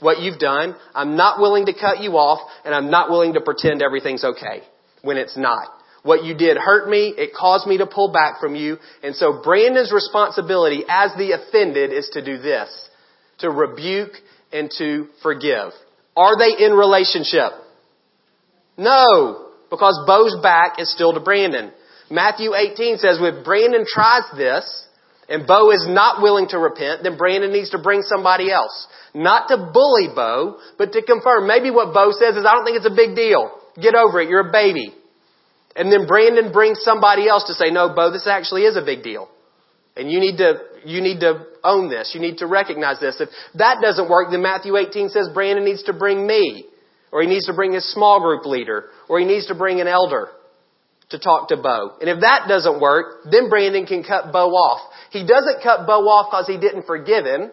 what 0.00 0.20
you've 0.20 0.38
done. 0.38 0.74
I'm 0.94 1.16
not 1.16 1.40
willing 1.40 1.66
to 1.66 1.72
cut 1.72 2.00
you 2.00 2.12
off, 2.12 2.40
and 2.64 2.74
I'm 2.74 2.90
not 2.90 3.08
willing 3.08 3.34
to 3.34 3.40
pretend 3.40 3.82
everything's 3.82 4.24
okay 4.24 4.62
when 5.02 5.16
it's 5.16 5.36
not. 5.36 5.68
What 6.02 6.24
you 6.24 6.34
did 6.34 6.56
hurt 6.56 6.88
me, 6.88 7.14
it 7.16 7.30
caused 7.38 7.66
me 7.66 7.78
to 7.78 7.86
pull 7.86 8.12
back 8.12 8.40
from 8.40 8.56
you, 8.56 8.78
and 9.02 9.14
so 9.14 9.40
Brandon's 9.42 9.92
responsibility 9.92 10.84
as 10.88 11.12
the 11.16 11.32
offended 11.32 11.92
is 11.92 12.10
to 12.14 12.24
do 12.24 12.38
this, 12.38 12.68
to 13.38 13.50
rebuke 13.50 14.12
and 14.52 14.70
to 14.78 15.06
forgive. 15.22 15.70
Are 16.16 16.36
they 16.36 16.64
in 16.64 16.72
relationship? 16.72 17.52
No, 18.76 19.48
because 19.70 20.02
Bo's 20.06 20.36
back 20.42 20.80
is 20.80 20.92
still 20.92 21.14
to 21.14 21.20
Brandon. 21.20 21.70
Matthew 22.12 22.54
18 22.54 22.98
says, 22.98 23.16
if 23.20 23.42
Brandon 23.42 23.86
tries 23.88 24.28
this, 24.36 24.68
and 25.30 25.46
Bo 25.46 25.70
is 25.70 25.86
not 25.88 26.20
willing 26.20 26.46
to 26.48 26.58
repent, 26.58 27.02
then 27.02 27.16
Brandon 27.16 27.50
needs 27.50 27.70
to 27.70 27.78
bring 27.78 28.02
somebody 28.02 28.52
else. 28.52 28.86
Not 29.14 29.48
to 29.48 29.56
bully 29.56 30.08
Bo, 30.14 30.58
but 30.76 30.92
to 30.92 31.00
confirm. 31.00 31.48
Maybe 31.48 31.70
what 31.70 31.94
Bo 31.94 32.12
says 32.12 32.36
is, 32.36 32.44
I 32.44 32.52
don't 32.52 32.66
think 32.66 32.76
it's 32.76 32.86
a 32.86 32.94
big 32.94 33.16
deal. 33.16 33.50
Get 33.80 33.94
over 33.94 34.20
it. 34.20 34.28
You're 34.28 34.50
a 34.50 34.52
baby. 34.52 34.92
And 35.74 35.90
then 35.90 36.06
Brandon 36.06 36.52
brings 36.52 36.82
somebody 36.82 37.28
else 37.28 37.44
to 37.46 37.54
say, 37.54 37.70
no, 37.70 37.94
Bo, 37.96 38.12
this 38.12 38.26
actually 38.26 38.64
is 38.64 38.76
a 38.76 38.84
big 38.84 39.02
deal. 39.02 39.30
And 39.96 40.12
you 40.12 40.20
need 40.20 40.36
to, 40.36 40.60
you 40.84 41.00
need 41.00 41.20
to 41.20 41.46
own 41.64 41.88
this. 41.88 42.12
You 42.14 42.20
need 42.20 42.38
to 42.38 42.46
recognize 42.46 43.00
this. 43.00 43.22
If 43.22 43.30
that 43.54 43.80
doesn't 43.80 44.10
work, 44.10 44.28
then 44.30 44.42
Matthew 44.42 44.76
18 44.76 45.08
says 45.08 45.30
Brandon 45.32 45.64
needs 45.64 45.84
to 45.84 45.94
bring 45.94 46.26
me. 46.26 46.66
Or 47.10 47.22
he 47.22 47.28
needs 47.28 47.46
to 47.46 47.54
bring 47.54 47.72
his 47.72 47.90
small 47.90 48.20
group 48.20 48.44
leader. 48.44 48.90
Or 49.08 49.18
he 49.18 49.24
needs 49.24 49.46
to 49.46 49.54
bring 49.54 49.80
an 49.80 49.88
elder 49.88 50.28
to 51.12 51.18
talk 51.18 51.48
to 51.48 51.56
Bo. 51.56 51.96
And 52.00 52.10
if 52.10 52.20
that 52.20 52.46
doesn't 52.48 52.80
work, 52.80 53.24
then 53.30 53.48
Brandon 53.48 53.86
can 53.86 54.02
cut 54.02 54.32
Bo 54.32 54.50
off. 54.50 54.80
He 55.10 55.24
doesn't 55.26 55.62
cut 55.62 55.86
Bo 55.86 56.04
off 56.08 56.30
because 56.30 56.46
he 56.46 56.58
didn't 56.58 56.86
forgive 56.86 57.24
him. 57.24 57.50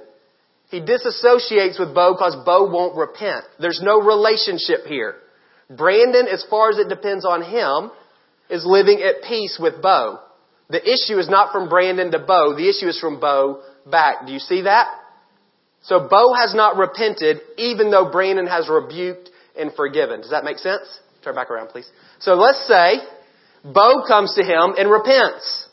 He 0.69 0.81
disassociates 0.81 1.79
with 1.79 1.93
Bo 1.93 2.13
because 2.13 2.35
Bo 2.45 2.69
won't 2.69 2.97
repent. 2.97 3.45
There's 3.59 3.81
no 3.83 4.01
relationship 4.01 4.85
here. 4.85 5.15
Brandon, 5.69 6.27
as 6.27 6.45
far 6.49 6.69
as 6.69 6.77
it 6.77 6.89
depends 6.89 7.25
on 7.25 7.43
him, 7.43 7.91
is 8.49 8.65
living 8.65 9.01
at 9.01 9.27
peace 9.27 9.57
with 9.61 9.81
Bo. 9.81 10.19
The 10.69 10.81
issue 10.81 11.17
is 11.17 11.29
not 11.29 11.51
from 11.51 11.69
Brandon 11.69 12.11
to 12.11 12.19
Bo. 12.19 12.55
The 12.55 12.69
issue 12.69 12.87
is 12.87 12.99
from 12.99 13.19
Bo 13.19 13.61
back. 13.89 14.25
Do 14.25 14.33
you 14.33 14.39
see 14.39 14.63
that? 14.63 14.87
So 15.81 16.07
Bo 16.07 16.33
has 16.33 16.53
not 16.53 16.77
repented 16.77 17.41
even 17.57 17.89
though 17.89 18.11
Brandon 18.11 18.47
has 18.47 18.69
rebuked 18.69 19.29
and 19.57 19.73
forgiven. 19.73 20.21
Does 20.21 20.31
that 20.31 20.43
make 20.43 20.57
sense? 20.57 20.87
Turn 21.23 21.35
back 21.35 21.49
around, 21.49 21.69
please. 21.69 21.89
So 22.19 22.35
let's 22.35 22.65
say 22.67 22.99
Bo 23.63 24.03
comes 24.07 24.35
to 24.35 24.43
him 24.43 24.75
and 24.77 24.89
repents. 24.89 25.67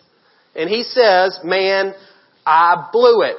And 0.55 0.71
he 0.71 0.83
says, 0.83 1.39
man, 1.45 1.95
I 2.45 2.89
blew 2.93 3.23
it. 3.23 3.37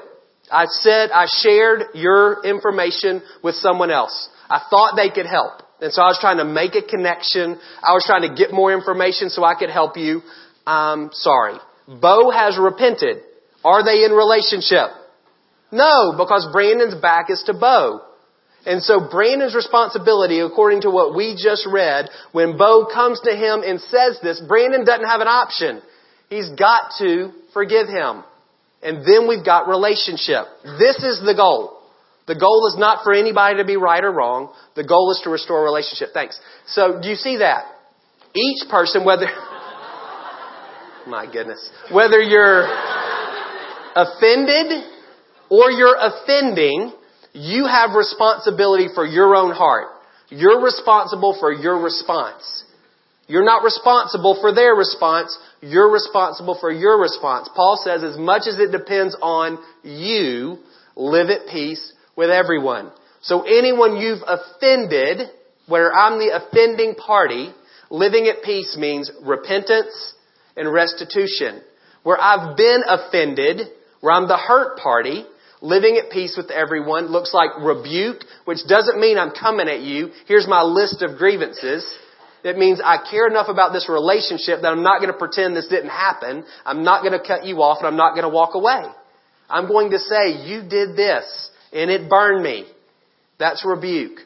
I 0.52 0.66
said, 0.66 1.12
I 1.12 1.26
shared 1.28 1.96
your 1.96 2.46
information 2.46 3.22
with 3.44 3.56
someone 3.56 3.92
else. 3.92 4.30
I 4.50 4.62
thought 4.70 4.96
they 4.96 5.10
could 5.10 5.26
help. 5.26 5.64
And 5.82 5.92
so 5.92 6.02
I 6.02 6.08
was 6.08 6.18
trying 6.20 6.38
to 6.38 6.46
make 6.46 6.76
a 6.76 6.82
connection. 6.82 7.60
I 7.84 7.94
was 7.94 8.04
trying 8.06 8.28
to 8.28 8.36
get 8.36 8.52
more 8.54 8.74
information 8.74 9.30
so 9.30 9.44
I 9.44 9.56
could 9.56 9.70
help 9.70 9.98
you. 9.98 10.22
I'm 10.66 11.10
sorry. 11.12 11.58
Bo 11.88 12.32
has 12.32 12.58
repented. 12.58 13.24
Are 13.64 13.84
they 13.84 14.04
in 14.06 14.12
relationship? 14.12 14.90
No, 15.72 16.14
because 16.18 16.48
Brandon's 16.52 16.96
back 16.96 17.30
is 17.30 17.44
to 17.48 17.54
Bo. 17.54 18.02
And 18.68 18.84
so 18.84 19.00
Brandon's 19.10 19.56
responsibility, 19.56 20.42
according 20.42 20.82
to 20.82 20.92
what 20.92 21.16
we 21.16 21.40
just 21.42 21.66
read, 21.66 22.10
when 22.34 22.58
Bo 22.58 22.86
comes 22.94 23.22
to 23.22 23.32
him 23.34 23.64
and 23.64 23.80
says 23.80 24.20
this, 24.22 24.42
Brandon 24.46 24.84
doesn't 24.84 25.08
have 25.08 25.22
an 25.22 25.30
option. 25.30 25.82
He's 26.30 26.50
got 26.50 26.92
to 27.00 27.32
forgive 27.54 27.88
him. 27.88 28.26
And 28.84 29.06
then 29.08 29.26
we've 29.26 29.46
got 29.46 29.70
relationship. 29.70 30.48
This 30.78 30.98
is 30.98 31.24
the 31.26 31.34
goal. 31.34 31.80
The 32.28 32.36
goal 32.36 32.68
is 32.68 32.78
not 32.78 33.06
for 33.06 33.14
anybody 33.14 33.60
to 33.60 33.66
be 33.66 33.78
right 33.78 34.04
or 34.04 34.12
wrong. 34.12 34.54
The 34.76 34.84
goal 34.84 35.12
is 35.12 35.22
to 35.24 35.30
restore 35.30 35.64
relationship. 35.64 36.10
Thanks. 36.14 36.38
So 36.68 37.00
do 37.02 37.08
you 37.08 37.16
see 37.16 37.38
that? 37.38 37.72
Each 38.36 38.70
person, 38.70 39.06
whether, 39.06 39.28
my 41.08 41.26
goodness, 41.32 41.72
whether 41.90 42.20
you're 42.20 42.68
offended 43.96 44.84
or 45.50 45.72
you're 45.72 45.96
offending, 45.98 46.92
you 47.38 47.68
have 47.68 47.96
responsibility 47.96 48.88
for 48.94 49.06
your 49.06 49.36
own 49.36 49.54
heart. 49.54 49.88
You're 50.30 50.62
responsible 50.62 51.38
for 51.40 51.54
your 51.54 51.82
response. 51.82 52.64
You're 53.28 53.46
not 53.46 53.64
responsible 53.64 54.38
for 54.42 54.54
their 54.54 54.74
response. 54.74 55.38
You're 55.62 55.92
responsible 55.92 56.58
for 56.60 56.72
your 56.72 57.00
response. 57.00 57.50
Paul 57.56 57.80
says 57.84 58.04
as 58.04 58.18
much 58.18 58.44
as 58.48 58.60
it 58.60 58.72
depends 58.72 59.16
on 59.22 59.60
you, 59.84 60.58
live 60.96 61.30
at 61.30 61.48
peace 61.52 61.94
with 62.16 62.30
everyone. 62.30 62.92
So 63.22 63.44
anyone 63.44 63.98
you've 63.98 64.24
offended, 64.26 65.30
where 65.68 65.94
I'm 65.94 66.20
the 66.20 66.42
offending 66.42 66.96
party, 66.96 67.52
living 67.92 68.28
at 68.28 68.44
peace 68.44 68.76
means 68.80 69.12
repentance 69.22 70.14
and 70.56 70.72
restitution. 70.72 71.62
Where 72.04 72.20
I've 72.20 72.58
been 72.58 72.82
offended, 72.88 73.68
where 74.02 74.14
I'm 74.14 74.28
the 74.28 74.38
hurt 74.38 74.78
party, 74.80 75.26
Living 75.62 75.98
at 75.98 76.12
peace 76.12 76.36
with 76.38 76.52
everyone 76.52 77.08
looks 77.08 77.34
like 77.34 77.50
rebuke, 77.60 78.22
which 78.46 78.60
doesn't 78.68 79.00
mean 79.00 79.18
I'm 79.18 79.32
coming 79.32 79.68
at 79.68 79.82
you. 79.82 80.12
Here's 80.28 80.48
my 80.48 80.62
list 80.62 81.02
of 81.02 81.18
grievances. 81.18 81.88
It 82.44 82.58
means 82.58 82.80
I 82.84 82.98
care 83.10 83.28
enough 83.28 83.48
about 83.50 83.74
this 83.74 83.90
relationship 83.90 84.62
that 84.62 84.72
I'm 84.72 84.84
not 84.84 85.00
going 85.00 85.12
to 85.12 85.18
pretend 85.18 85.56
this 85.56 85.68
didn't 85.68 85.90
happen. 85.90 86.46
I'm 86.66 86.84
not 86.84 87.02
going 87.02 87.20
to 87.20 87.26
cut 87.26 87.46
you 87.46 87.62
off 87.64 87.80
and 87.80 87.88
I'm 87.88 87.98
not 87.98 88.12
going 88.12 88.24
to 88.24 88.30
walk 88.30 88.54
away. 88.54 88.84
I'm 89.50 89.68
going 89.68 89.92
to 89.92 90.00
say, 90.00 90.46
you 90.46 90.62
did 90.62 90.96
this 90.96 91.50
and 91.74 91.90
it 91.90 92.10
burned 92.10 92.44
me. 92.44 92.68
That's 93.40 93.66
rebuke. 93.66 94.20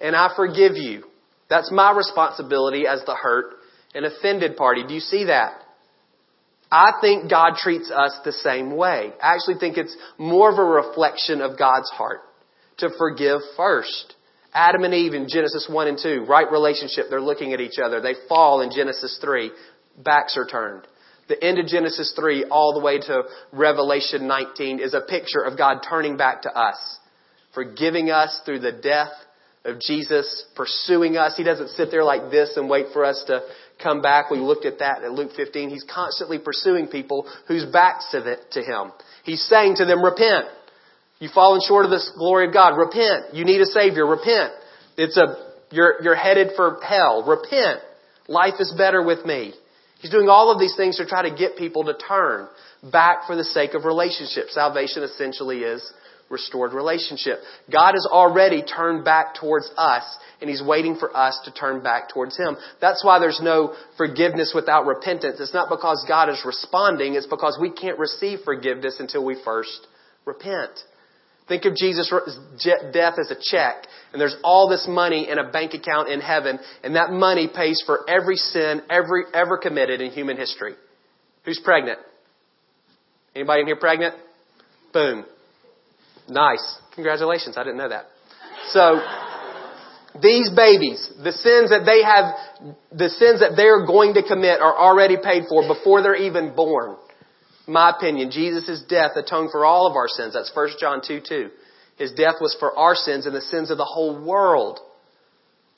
And 0.00 0.14
I 0.14 0.30
forgive 0.36 0.76
you. 0.76 1.04
That's 1.50 1.72
my 1.72 1.92
responsibility 1.92 2.86
as 2.86 3.04
the 3.04 3.14
hurt 3.14 3.54
and 3.94 4.04
offended 4.04 4.56
party. 4.56 4.84
Do 4.86 4.94
you 4.94 5.00
see 5.00 5.24
that? 5.24 5.62
I 6.76 6.92
think 7.00 7.30
God 7.30 7.54
treats 7.56 7.90
us 7.90 8.18
the 8.22 8.32
same 8.32 8.76
way. 8.76 9.10
I 9.22 9.34
actually 9.34 9.58
think 9.58 9.78
it's 9.78 9.96
more 10.18 10.52
of 10.52 10.58
a 10.58 10.62
reflection 10.62 11.40
of 11.40 11.58
God's 11.58 11.88
heart 11.88 12.20
to 12.78 12.90
forgive 12.98 13.40
first. 13.56 14.14
Adam 14.52 14.84
and 14.84 14.92
Eve 14.92 15.14
in 15.14 15.26
Genesis 15.26 15.66
1 15.70 15.88
and 15.88 15.98
2, 16.02 16.26
right 16.28 16.52
relationship, 16.52 17.06
they're 17.08 17.18
looking 17.18 17.54
at 17.54 17.62
each 17.62 17.78
other. 17.82 18.02
They 18.02 18.12
fall 18.28 18.60
in 18.60 18.70
Genesis 18.70 19.18
3, 19.22 19.52
backs 20.04 20.36
are 20.36 20.46
turned. 20.46 20.86
The 21.28 21.42
end 21.42 21.58
of 21.58 21.66
Genesis 21.66 22.12
3 22.14 22.44
all 22.50 22.74
the 22.74 22.84
way 22.84 22.98
to 22.98 23.22
Revelation 23.52 24.28
19 24.28 24.78
is 24.78 24.92
a 24.92 25.00
picture 25.00 25.40
of 25.40 25.56
God 25.56 25.78
turning 25.88 26.18
back 26.18 26.42
to 26.42 26.50
us, 26.50 26.98
forgiving 27.54 28.10
us 28.10 28.42
through 28.44 28.60
the 28.60 28.72
death 28.72 29.12
of 29.64 29.80
Jesus, 29.80 30.44
pursuing 30.54 31.16
us. 31.16 31.38
He 31.38 31.42
doesn't 31.42 31.70
sit 31.70 31.90
there 31.90 32.04
like 32.04 32.30
this 32.30 32.52
and 32.56 32.68
wait 32.68 32.88
for 32.92 33.02
us 33.02 33.24
to 33.28 33.40
come 33.82 34.02
back. 34.02 34.30
We 34.30 34.38
looked 34.38 34.64
at 34.64 34.78
that 34.78 35.02
in 35.02 35.14
Luke 35.14 35.32
15. 35.36 35.70
He's 35.70 35.84
constantly 35.92 36.38
pursuing 36.38 36.88
people 36.88 37.26
whose 37.48 37.64
backs 37.64 38.10
to, 38.12 38.62
him. 38.62 38.92
He's 39.24 39.42
saying 39.48 39.76
to 39.76 39.84
them, 39.84 40.04
repent. 40.04 40.46
You've 41.18 41.32
fallen 41.32 41.60
short 41.66 41.84
of 41.84 41.90
the 41.90 42.02
glory 42.16 42.48
of 42.48 42.52
God. 42.52 42.76
Repent. 42.76 43.34
You 43.34 43.44
need 43.44 43.60
a 43.60 43.66
Savior. 43.66 44.06
Repent. 44.06 44.52
It's 44.96 45.16
a, 45.16 45.52
you're, 45.70 46.02
you're 46.02 46.16
headed 46.16 46.50
for 46.56 46.78
hell. 46.86 47.24
Repent. 47.26 47.80
Life 48.28 48.54
is 48.60 48.74
better 48.76 49.02
with 49.02 49.24
me. 49.24 49.54
He's 50.00 50.10
doing 50.10 50.28
all 50.28 50.52
of 50.52 50.58
these 50.58 50.76
things 50.76 50.98
to 50.98 51.06
try 51.06 51.28
to 51.28 51.34
get 51.34 51.56
people 51.56 51.84
to 51.84 51.94
turn 51.96 52.48
back 52.92 53.26
for 53.26 53.34
the 53.34 53.44
sake 53.44 53.74
of 53.74 53.84
relationship. 53.84 54.48
Salvation 54.50 55.02
essentially 55.02 55.60
is 55.60 55.92
restored 56.28 56.72
relationship. 56.72 57.38
God 57.72 57.92
has 57.92 58.06
already 58.10 58.62
turned 58.62 59.04
back 59.04 59.34
towards 59.34 59.70
us 59.76 60.04
and 60.40 60.50
He's 60.50 60.62
waiting 60.62 60.96
for 60.96 61.16
us 61.16 61.40
to 61.44 61.52
turn 61.52 61.82
back 61.82 62.08
towards 62.08 62.36
Him. 62.36 62.56
That's 62.80 63.04
why 63.04 63.18
there's 63.18 63.40
no 63.42 63.74
forgiveness 63.96 64.52
without 64.54 64.86
repentance. 64.86 65.38
It's 65.40 65.54
not 65.54 65.68
because 65.68 66.04
God 66.08 66.28
is 66.28 66.42
responding, 66.44 67.14
it's 67.14 67.26
because 67.26 67.58
we 67.60 67.70
can't 67.70 67.98
receive 67.98 68.40
forgiveness 68.44 68.96
until 68.98 69.24
we 69.24 69.40
first 69.44 69.86
repent. 70.24 70.72
Think 71.48 71.64
of 71.64 71.76
Jesus' 71.76 72.12
death 72.92 73.14
as 73.20 73.30
a 73.30 73.36
check, 73.40 73.86
and 74.12 74.20
there's 74.20 74.34
all 74.42 74.68
this 74.68 74.86
money 74.88 75.28
in 75.30 75.38
a 75.38 75.48
bank 75.48 75.74
account 75.74 76.08
in 76.08 76.20
heaven, 76.20 76.58
and 76.82 76.96
that 76.96 77.12
money 77.12 77.48
pays 77.54 77.80
for 77.86 78.08
every 78.10 78.34
sin 78.34 78.82
every, 78.90 79.22
ever 79.32 79.56
committed 79.56 80.00
in 80.00 80.10
human 80.10 80.36
history. 80.36 80.74
Who's 81.44 81.60
pregnant? 81.60 82.00
Anybody 83.36 83.60
in 83.60 83.66
here 83.68 83.76
pregnant? 83.76 84.16
Boom. 84.92 85.24
Nice. 86.28 86.78
Congratulations. 86.94 87.56
I 87.56 87.64
didn't 87.64 87.78
know 87.78 87.88
that. 87.88 88.06
So, 88.68 89.00
these 90.20 90.50
babies, 90.50 91.10
the 91.22 91.32
sins 91.32 91.70
that 91.70 91.84
they 91.84 92.02
have, 92.02 92.76
the 92.90 93.10
sins 93.10 93.40
that 93.40 93.52
they're 93.56 93.86
going 93.86 94.14
to 94.14 94.22
commit 94.22 94.60
are 94.60 94.76
already 94.76 95.16
paid 95.22 95.44
for 95.48 95.66
before 95.66 96.02
they're 96.02 96.16
even 96.16 96.54
born. 96.54 96.96
My 97.66 97.90
opinion, 97.90 98.30
Jesus' 98.30 98.82
death 98.88 99.12
atoned 99.16 99.50
for 99.50 99.64
all 99.64 99.86
of 99.86 99.96
our 99.96 100.08
sins. 100.08 100.34
That's 100.34 100.50
1 100.54 100.68
John 100.80 101.00
2 101.06 101.20
2. 101.28 101.50
His 101.98 102.12
death 102.12 102.36
was 102.40 102.56
for 102.58 102.76
our 102.76 102.94
sins 102.94 103.26
and 103.26 103.34
the 103.34 103.40
sins 103.40 103.70
of 103.70 103.78
the 103.78 103.84
whole 103.84 104.22
world. 104.22 104.78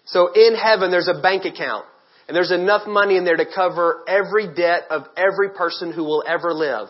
So 0.05 0.33
in 0.33 0.55
heaven, 0.55 0.91
there's 0.91 1.09
a 1.09 1.21
bank 1.21 1.45
account. 1.45 1.85
And 2.27 2.37
there's 2.37 2.51
enough 2.51 2.87
money 2.87 3.17
in 3.17 3.25
there 3.25 3.37
to 3.37 3.47
cover 3.47 4.05
every 4.07 4.55
debt 4.55 4.83
of 4.91 5.05
every 5.17 5.51
person 5.51 5.93
who 5.93 6.05
will 6.05 6.23
ever 6.27 6.53
live. 6.53 6.89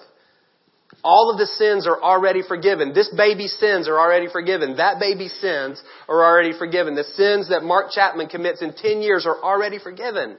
All 1.04 1.30
of 1.30 1.38
the 1.38 1.46
sins 1.46 1.86
are 1.86 2.02
already 2.02 2.42
forgiven. 2.42 2.92
This 2.92 3.08
baby's 3.14 3.56
sins 3.58 3.88
are 3.88 3.98
already 3.98 4.28
forgiven. 4.30 4.76
That 4.76 4.98
baby's 4.98 5.34
sins 5.40 5.80
are 6.08 6.24
already 6.24 6.56
forgiven. 6.58 6.94
The 6.94 7.04
sins 7.04 7.50
that 7.50 7.62
Mark 7.62 7.92
Chapman 7.92 8.28
commits 8.28 8.62
in 8.62 8.72
10 8.72 9.02
years 9.02 9.26
are 9.26 9.40
already 9.42 9.78
forgiven. 9.78 10.38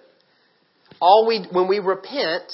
All 0.99 1.25
we, 1.27 1.45
when 1.51 1.67
we 1.67 1.79
repent, 1.79 2.51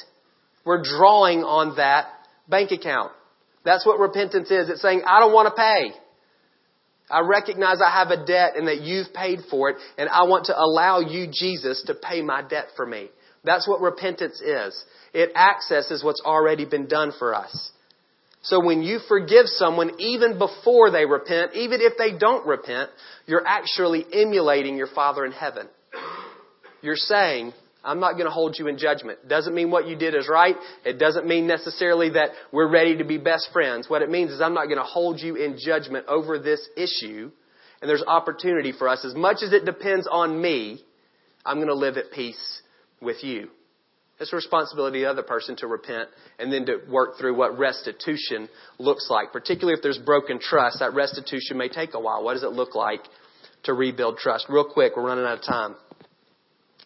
we're 0.65 0.83
drawing 0.83 1.39
on 1.39 1.77
that 1.77 2.07
bank 2.47 2.71
account. 2.71 3.11
That's 3.63 3.85
what 3.85 3.99
repentance 3.99 4.51
is. 4.51 4.69
It's 4.69 4.81
saying, 4.81 5.01
I 5.07 5.19
don't 5.19 5.33
want 5.33 5.47
to 5.47 5.59
pay. 5.59 5.97
I 7.09 7.21
recognize 7.21 7.77
I 7.83 7.91
have 7.91 8.09
a 8.09 8.25
debt 8.25 8.53
and 8.55 8.67
that 8.67 8.81
you've 8.81 9.13
paid 9.13 9.39
for 9.49 9.69
it, 9.69 9.77
and 9.97 10.09
I 10.09 10.23
want 10.23 10.45
to 10.45 10.57
allow 10.57 10.99
you, 10.99 11.27
Jesus, 11.31 11.83
to 11.87 11.95
pay 11.95 12.21
my 12.21 12.41
debt 12.41 12.67
for 12.75 12.85
me. 12.85 13.09
That's 13.43 13.67
what 13.67 13.79
repentance 13.79 14.41
is. 14.41 14.83
It 15.13 15.31
accesses 15.35 16.03
what's 16.03 16.21
already 16.25 16.65
been 16.65 16.87
done 16.87 17.11
for 17.17 17.35
us. 17.35 17.71
So 18.45 18.63
when 18.63 18.83
you 18.83 18.99
forgive 19.07 19.47
someone, 19.47 19.99
even 19.99 20.37
before 20.37 20.91
they 20.91 21.05
repent, 21.05 21.55
even 21.55 21.81
if 21.81 21.93
they 21.97 22.15
don't 22.15 22.45
repent, 22.45 22.91
you're 23.25 23.45
actually 23.45 24.05
emulating 24.13 24.77
your 24.77 24.87
Father 24.87 25.25
in 25.25 25.31
heaven. 25.31 25.67
You're 26.83 26.95
saying, 26.95 27.53
I'm 27.83 27.99
not 27.99 28.13
going 28.13 28.25
to 28.25 28.31
hold 28.31 28.55
you 28.59 28.67
in 28.67 28.77
judgment. 28.77 29.27
Doesn't 29.27 29.55
mean 29.55 29.71
what 29.71 29.87
you 29.87 29.95
did 29.95 30.13
is 30.13 30.29
right. 30.29 30.55
It 30.85 30.99
doesn't 30.99 31.25
mean 31.25 31.47
necessarily 31.47 32.09
that 32.11 32.29
we're 32.51 32.69
ready 32.69 32.97
to 32.97 33.03
be 33.03 33.17
best 33.17 33.49
friends. 33.51 33.89
What 33.89 34.03
it 34.03 34.11
means 34.11 34.29
is 34.29 34.41
I'm 34.41 34.53
not 34.53 34.65
going 34.65 34.77
to 34.77 34.83
hold 34.83 35.19
you 35.19 35.35
in 35.35 35.57
judgment 35.59 36.05
over 36.07 36.37
this 36.37 36.67
issue. 36.77 37.31
And 37.81 37.89
there's 37.89 38.03
opportunity 38.05 38.71
for 38.71 38.87
us. 38.87 39.03
As 39.03 39.15
much 39.15 39.37
as 39.41 39.53
it 39.53 39.65
depends 39.65 40.07
on 40.09 40.39
me, 40.39 40.83
I'm 41.43 41.57
going 41.57 41.67
to 41.67 41.75
live 41.75 41.97
at 41.97 42.11
peace 42.11 42.61
with 43.01 43.23
you. 43.23 43.49
It's 44.19 44.31
a 44.31 44.35
responsibility 44.35 45.03
of 45.03 45.03
the 45.03 45.11
other 45.11 45.27
person 45.27 45.57
to 45.57 45.67
repent 45.67 46.09
and 46.39 46.51
then 46.51 46.65
to 46.67 46.79
work 46.89 47.17
through 47.17 47.35
what 47.35 47.57
restitution 47.59 48.47
looks 48.79 49.09
like. 49.09 49.33
Particularly 49.33 49.77
if 49.77 49.83
there's 49.83 49.97
broken 49.97 50.39
trust, 50.39 50.79
that 50.79 50.93
restitution 50.93 51.57
may 51.57 51.67
take 51.67 51.93
a 51.93 51.99
while. 51.99 52.23
What 52.23 52.33
does 52.33 52.43
it 52.43 52.51
look 52.51 52.75
like 52.75 53.01
to 53.63 53.73
rebuild 53.73 54.17
trust? 54.17 54.45
Real 54.47 54.63
quick, 54.63 54.93
we're 54.95 55.05
running 55.05 55.25
out 55.25 55.39
of 55.39 55.43
time. 55.43 55.75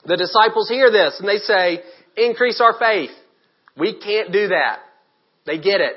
The 0.06 0.18
disciples 0.18 0.70
hear 0.70 0.92
this 0.92 1.20
and 1.20 1.28
they 1.28 1.38
say, 1.38 1.84
increase 2.18 2.60
our 2.62 2.74
faith. 2.80 3.12
We 3.78 4.00
can't 4.00 4.32
do 4.32 4.48
that. 4.48 4.80
They 5.46 5.60
get 5.60 5.82
it. 5.82 5.96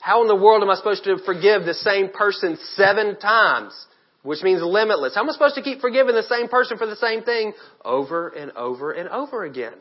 How 0.00 0.22
in 0.22 0.28
the 0.28 0.36
world 0.36 0.62
am 0.62 0.70
I 0.70 0.74
supposed 0.74 1.04
to 1.04 1.18
forgive 1.24 1.64
the 1.64 1.74
same 1.74 2.10
person 2.10 2.58
seven 2.74 3.18
times? 3.18 3.72
Which 4.22 4.42
means 4.42 4.60
limitless. 4.62 5.14
How 5.14 5.22
am 5.22 5.30
I 5.30 5.32
supposed 5.32 5.54
to 5.54 5.62
keep 5.62 5.80
forgiving 5.80 6.14
the 6.14 6.22
same 6.22 6.48
person 6.48 6.76
for 6.76 6.86
the 6.86 6.96
same 6.96 7.22
thing 7.22 7.54
over 7.82 8.28
and 8.28 8.52
over 8.52 8.92
and 8.92 9.08
over 9.08 9.44
again? 9.44 9.72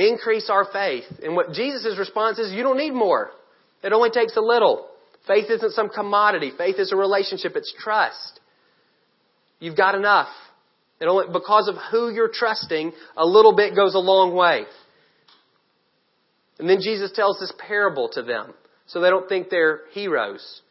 Increase 0.00 0.48
our 0.48 0.66
faith. 0.72 1.04
And 1.22 1.36
what 1.36 1.52
Jesus' 1.52 1.98
response 1.98 2.38
is, 2.38 2.52
you 2.52 2.62
don't 2.62 2.78
need 2.78 2.92
more. 2.92 3.30
It 3.82 3.92
only 3.92 4.10
takes 4.10 4.36
a 4.36 4.40
little. 4.40 4.88
Faith 5.26 5.50
isn't 5.50 5.72
some 5.72 5.90
commodity. 5.90 6.52
Faith 6.56 6.76
is 6.78 6.90
a 6.90 6.96
relationship. 6.96 7.52
It's 7.54 7.72
trust. 7.78 8.40
You've 9.58 9.76
got 9.76 9.94
enough. 9.94 10.28
It 11.00 11.06
only, 11.06 11.26
because 11.30 11.68
of 11.68 11.74
who 11.90 12.10
you're 12.10 12.30
trusting, 12.32 12.92
a 13.16 13.26
little 13.26 13.54
bit 13.54 13.74
goes 13.74 13.94
a 13.94 13.98
long 13.98 14.34
way. 14.34 14.64
And 16.58 16.68
then 16.68 16.80
Jesus 16.80 17.12
tells 17.14 17.38
this 17.38 17.52
parable 17.58 18.08
to 18.14 18.22
them 18.22 18.54
so 18.86 19.00
they 19.00 19.10
don't 19.10 19.28
think 19.28 19.50
they're 19.50 19.80
heroes. 19.92 20.62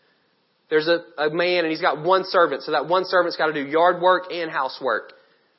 There's 0.72 0.88
a, 0.88 1.04
a 1.18 1.30
man 1.30 1.66
and 1.66 1.72
he's 1.72 1.82
got 1.82 2.04
one 2.04 2.24
servant, 2.26 2.64
so 2.64 2.72
that 2.72 2.88
one 2.88 3.06
servant's 3.06 3.38
got 3.38 3.48
to 3.48 3.54
do 3.54 3.68
yard 3.68 4.02
work 4.02 4.32
and 4.32 4.50
housework. 4.50 5.14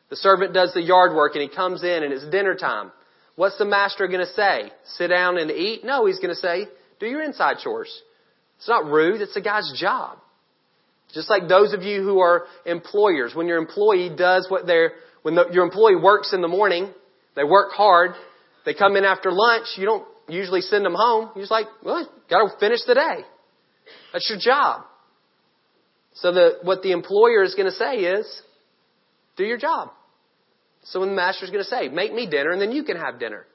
The 0.09 0.17
servant 0.17 0.55
does 0.55 0.75
the 0.75 0.83
yard 0.83 1.15
work 1.15 1.35
and 1.35 1.43
he 1.43 1.49
comes 1.49 1.83
in 1.85 2.03
and 2.03 2.13
it's 2.13 2.25
dinner 2.31 2.55
time. 2.57 2.91
What's 3.41 3.57
the 3.57 3.65
master 3.65 4.07
going 4.07 4.21
to 4.21 4.33
say? 4.35 4.71
Sit 4.99 5.09
down 5.09 5.39
and 5.39 5.51
eat? 5.51 5.83
No, 5.83 6.05
he's 6.05 6.19
going 6.19 6.29
to 6.29 6.35
say, 6.35 6.67
do 6.99 7.07
your 7.07 7.23
inside 7.23 7.57
chores. 7.65 7.91
It's 8.59 8.69
not 8.69 8.85
rude. 8.85 9.23
It's 9.23 9.35
a 9.35 9.41
guy's 9.41 9.73
job. 9.81 10.19
Just 11.15 11.31
like 11.31 11.49
those 11.49 11.73
of 11.73 11.83
you 11.83 12.03
who 12.03 12.21
are 12.21 12.45
employers, 12.67 13.35
when 13.35 13.47
your 13.47 13.57
employee 13.57 14.11
does 14.15 14.47
what 14.51 14.67
they're, 14.67 14.93
when 15.23 15.37
the, 15.37 15.47
your 15.53 15.65
employee 15.65 15.97
works 15.97 16.35
in 16.35 16.43
the 16.43 16.49
morning, 16.49 16.93
they 17.35 17.43
work 17.43 17.71
hard, 17.73 18.11
they 18.67 18.75
come 18.75 18.95
in 18.97 19.07
after 19.07 19.33
lunch, 19.33 19.69
you 19.79 19.87
don't 19.87 20.07
usually 20.29 20.61
send 20.61 20.85
them 20.85 20.95
home. 20.95 21.31
You're 21.35 21.45
just 21.45 21.51
like, 21.51 21.65
well, 21.83 22.07
gotta 22.29 22.51
finish 22.61 22.81
the 22.87 22.95
day. 22.95 23.25
That's 24.13 24.29
your 24.29 24.39
job. 24.39 24.83
So 26.17 26.31
the, 26.31 26.59
what 26.61 26.83
the 26.83 26.93
employer 26.93 27.43
is 27.43 27.55
going 27.55 27.71
to 27.71 27.75
say 27.75 28.01
is, 28.01 28.43
do 29.39 29.45
your 29.45 29.57
job. 29.57 29.93
So 30.85 31.01
when 31.01 31.11
the 31.11 31.15
master's 31.15 31.51
going 31.51 31.63
to 31.63 31.69
say, 31.69 31.89
make 31.89 32.13
me 32.13 32.27
dinner 32.27 32.51
and 32.51 32.61
then 32.61 32.73
you 32.73 32.85
can 32.85 32.97
have 32.97 33.19
dinner. 33.19 33.47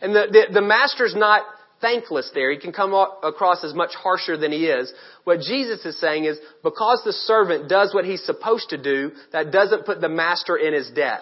And 0.00 0.14
the, 0.14 0.26
the, 0.30 0.54
the 0.54 0.62
master's 0.62 1.14
not 1.14 1.42
thankless 1.80 2.30
there. 2.34 2.50
He 2.50 2.58
can 2.58 2.72
come 2.72 2.94
across 3.22 3.62
as 3.64 3.74
much 3.74 3.90
harsher 3.94 4.36
than 4.36 4.52
he 4.52 4.66
is. 4.66 4.92
What 5.24 5.40
Jesus 5.40 5.84
is 5.84 5.98
saying 6.00 6.24
is, 6.24 6.38
because 6.62 7.02
the 7.04 7.12
servant 7.12 7.68
does 7.68 7.94
what 7.94 8.04
he's 8.04 8.24
supposed 8.24 8.70
to 8.70 8.82
do, 8.82 9.12
that 9.32 9.52
doesn't 9.52 9.86
put 9.86 10.00
the 10.00 10.08
master 10.08 10.56
in 10.56 10.72
his 10.72 10.90
debt. 10.90 11.20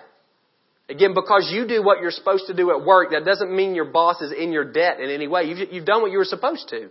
Again, 0.88 1.14
because 1.14 1.50
you 1.52 1.66
do 1.66 1.82
what 1.82 2.00
you're 2.00 2.10
supposed 2.10 2.46
to 2.48 2.54
do 2.54 2.70
at 2.70 2.84
work, 2.84 3.10
that 3.12 3.24
doesn't 3.24 3.54
mean 3.54 3.74
your 3.74 3.86
boss 3.86 4.20
is 4.20 4.32
in 4.32 4.52
your 4.52 4.70
debt 4.70 5.00
in 5.00 5.10
any 5.10 5.28
way. 5.28 5.44
You've, 5.44 5.72
you've 5.72 5.86
done 5.86 6.02
what 6.02 6.10
you 6.10 6.18
were 6.18 6.24
supposed 6.24 6.68
to. 6.68 6.90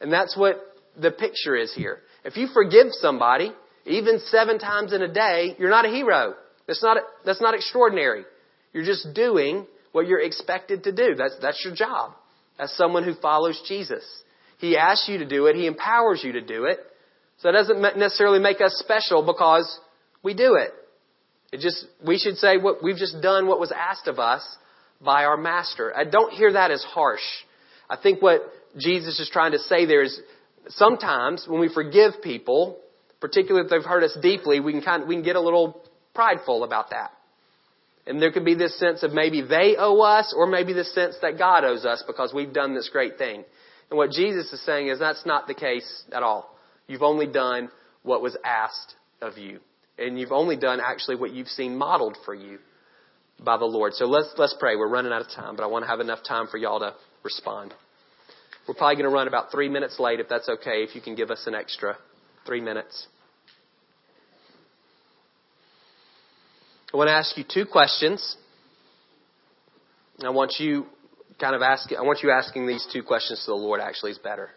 And 0.00 0.12
that's 0.12 0.36
what 0.36 0.60
the 1.00 1.10
picture 1.10 1.56
is 1.56 1.72
here. 1.74 2.00
If 2.24 2.36
you 2.36 2.48
forgive 2.52 2.88
somebody, 2.90 3.52
even 3.86 4.18
seven 4.26 4.58
times 4.58 4.92
in 4.92 5.02
a 5.02 5.12
day, 5.12 5.56
you're 5.58 5.70
not 5.70 5.84
a 5.84 5.88
hero. 5.88 6.34
That's 6.66 6.82
not, 6.82 6.98
that's 7.24 7.40
not 7.40 7.54
extraordinary. 7.54 8.24
You're 8.72 8.84
just 8.84 9.14
doing 9.14 9.66
what 9.92 10.06
you're 10.06 10.20
expected 10.20 10.84
to 10.84 10.92
do. 10.92 11.14
That's, 11.14 11.36
that's 11.40 11.62
your 11.64 11.74
job 11.74 12.12
as 12.58 12.72
someone 12.76 13.04
who 13.04 13.14
follows 13.14 13.60
Jesus. 13.66 14.04
He 14.58 14.76
asks 14.76 15.08
you 15.08 15.18
to 15.18 15.26
do 15.26 15.46
it. 15.46 15.56
He 15.56 15.66
empowers 15.66 16.22
you 16.24 16.32
to 16.32 16.40
do 16.40 16.64
it. 16.64 16.78
So 17.38 17.50
it 17.50 17.52
doesn't 17.52 17.80
necessarily 17.98 18.38
make 18.38 18.60
us 18.60 18.74
special 18.78 19.24
because 19.24 19.78
we 20.22 20.34
do 20.34 20.54
it. 20.54 20.72
It 21.52 21.60
just, 21.60 21.86
we 22.04 22.18
should 22.18 22.36
say 22.36 22.56
what, 22.56 22.82
we've 22.82 22.96
just 22.96 23.20
done 23.22 23.46
what 23.46 23.60
was 23.60 23.72
asked 23.72 24.08
of 24.08 24.18
us 24.18 24.42
by 25.00 25.24
our 25.24 25.36
master. 25.36 25.96
I 25.96 26.04
don't 26.04 26.32
hear 26.32 26.54
that 26.54 26.70
as 26.70 26.82
harsh. 26.82 27.20
I 27.88 27.96
think 27.96 28.22
what 28.22 28.40
Jesus 28.76 29.20
is 29.20 29.30
trying 29.32 29.52
to 29.52 29.58
say 29.58 29.86
there 29.86 30.02
is 30.02 30.18
sometimes 30.68 31.44
when 31.46 31.60
we 31.60 31.72
forgive 31.72 32.22
people, 32.22 32.78
particularly 33.20 33.64
if 33.64 33.70
they've 33.70 33.84
hurt 33.84 34.02
us 34.02 34.16
deeply, 34.20 34.60
we 34.60 34.72
can 34.72 34.82
kind 34.82 35.02
of, 35.02 35.08
we 35.08 35.14
can 35.14 35.24
get 35.24 35.36
a 35.36 35.40
little 35.40 35.82
prideful 36.16 36.64
about 36.64 36.90
that. 36.90 37.10
And 38.08 38.20
there 38.20 38.32
could 38.32 38.44
be 38.44 38.54
this 38.54 38.78
sense 38.78 39.02
of 39.02 39.12
maybe 39.12 39.42
they 39.42 39.76
owe 39.78 40.00
us 40.00 40.34
or 40.36 40.46
maybe 40.46 40.72
the 40.72 40.84
sense 40.84 41.16
that 41.22 41.38
God 41.38 41.64
owes 41.64 41.84
us 41.84 42.02
because 42.06 42.32
we've 42.32 42.52
done 42.52 42.74
this 42.74 42.88
great 42.88 43.18
thing. 43.18 43.44
And 43.90 43.98
what 43.98 44.10
Jesus 44.10 44.52
is 44.52 44.64
saying 44.64 44.88
is 44.88 44.98
that's 44.98 45.26
not 45.26 45.46
the 45.46 45.54
case 45.54 46.04
at 46.12 46.22
all. 46.22 46.42
You've 46.88 47.02
only 47.12 47.26
done 47.26 47.68
what 48.02 48.22
was 48.22 48.36
asked 48.44 48.94
of 49.20 49.38
you. 49.38 49.60
And 49.98 50.18
you've 50.18 50.32
only 50.32 50.56
done 50.56 50.78
actually 50.80 51.16
what 51.16 51.32
you've 51.32 51.48
seen 51.48 51.76
modeled 51.76 52.16
for 52.24 52.34
you. 52.34 52.58
by 53.42 53.56
the 53.58 53.64
Lord. 53.64 53.94
So 53.94 54.06
let's, 54.06 54.32
let's 54.38 54.54
pray. 54.58 54.76
We're 54.76 54.88
running 54.88 55.12
out 55.12 55.20
of 55.22 55.28
time, 55.28 55.56
but 55.56 55.62
I 55.62 55.66
want 55.66 55.84
to 55.84 55.88
have 55.88 56.00
enough 56.00 56.20
time 56.26 56.46
for 56.46 56.56
y'all 56.56 56.80
to 56.80 56.94
respond. 57.22 57.74
We're 58.66 58.74
probably 58.74 58.96
going 58.96 59.10
to 59.10 59.14
run 59.14 59.28
about 59.28 59.50
three 59.50 59.68
minutes 59.68 59.98
late, 59.98 60.20
if 60.20 60.28
that's 60.28 60.48
okay, 60.48 60.82
if 60.82 60.94
you 60.94 61.00
can 61.00 61.14
give 61.14 61.30
us 61.30 61.44
an 61.46 61.54
extra 61.54 61.96
three 62.46 62.60
minutes. 62.60 63.06
I 66.96 66.98
want 66.98 67.08
to 67.08 67.12
ask 67.12 67.36
you 67.36 67.44
two 67.46 67.66
questions. 67.70 68.36
I 70.24 70.30
want 70.30 70.54
you 70.58 70.86
kind 71.38 71.54
of 71.54 71.60
asking, 71.60 71.98
I 71.98 72.00
want 72.00 72.20
you 72.22 72.30
asking 72.30 72.66
these 72.66 72.88
two 72.90 73.02
questions 73.02 73.40
to 73.40 73.50
the 73.50 73.54
Lord 73.54 73.82
actually 73.82 74.12
is 74.12 74.18
better. 74.18 74.48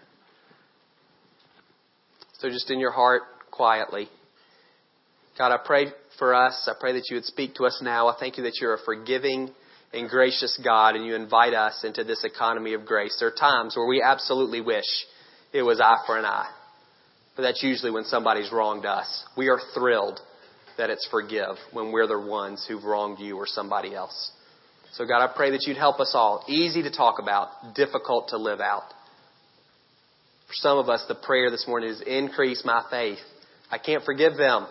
So 2.37 2.47
just 2.47 2.71
in 2.71 2.79
your 2.79 2.93
heart, 2.93 3.23
quietly. 3.51 4.07
God, 5.37 5.51
I 5.51 5.57
pray 5.65 5.87
for 6.17 6.33
us. 6.33 6.65
I 6.65 6.79
pray 6.79 6.93
that 6.93 7.09
you 7.09 7.17
would 7.17 7.25
speak 7.25 7.55
to 7.55 7.65
us 7.65 7.81
now. 7.83 8.07
I 8.07 8.15
thank 8.17 8.37
you 8.37 8.43
that 8.43 8.53
you're 8.61 8.75
a 8.75 8.85
forgiving 8.85 9.49
and 9.91 10.07
gracious 10.07 10.57
God 10.63 10.95
and 10.95 11.05
you 11.05 11.15
invite 11.15 11.53
us 11.53 11.83
into 11.83 12.05
this 12.05 12.23
economy 12.23 12.73
of 12.73 12.85
grace. 12.85 13.17
There 13.19 13.27
are 13.27 13.35
times 13.35 13.75
where 13.75 13.85
we 13.85 14.01
absolutely 14.01 14.61
wish 14.61 14.87
it 15.51 15.63
was 15.63 15.81
eye 15.81 16.05
for 16.05 16.17
an 16.17 16.23
eye. 16.23 16.49
But 17.35 17.41
that's 17.41 17.61
usually 17.61 17.91
when 17.91 18.05
somebody's 18.05 18.49
wronged 18.49 18.85
us. 18.85 19.25
We 19.35 19.49
are 19.49 19.59
thrilled 19.73 20.21
that 20.79 20.89
it's 20.89 21.07
forgive 21.11 21.57
when 21.73 21.91
we're 21.91 22.07
the 22.07 22.17
ones 22.17 22.65
who've 22.67 22.83
wronged 22.83 23.19
you 23.19 23.35
or 23.35 23.45
somebody 23.45 23.93
else. 23.93 24.31
So 24.93 25.05
God, 25.05 25.23
I 25.23 25.31
pray 25.33 25.51
that 25.51 25.65
you'd 25.67 25.77
help 25.77 25.99
us 25.99 26.13
all. 26.15 26.43
Easy 26.47 26.81
to 26.83 26.89
talk 26.89 27.19
about, 27.21 27.75
difficult 27.75 28.29
to 28.29 28.37
live 28.37 28.61
out. 28.61 28.85
For 30.47 30.53
some 30.53 30.77
of 30.77 30.89
us, 30.89 31.03
the 31.07 31.15
prayer 31.15 31.51
this 31.51 31.65
morning 31.67 31.89
is 31.89 32.01
increase 32.01 32.63
my 32.65 32.83
faith. 32.89 33.19
I 33.69 33.77
can't 33.77 34.03
forgive 34.03 34.37
them. 34.37 34.67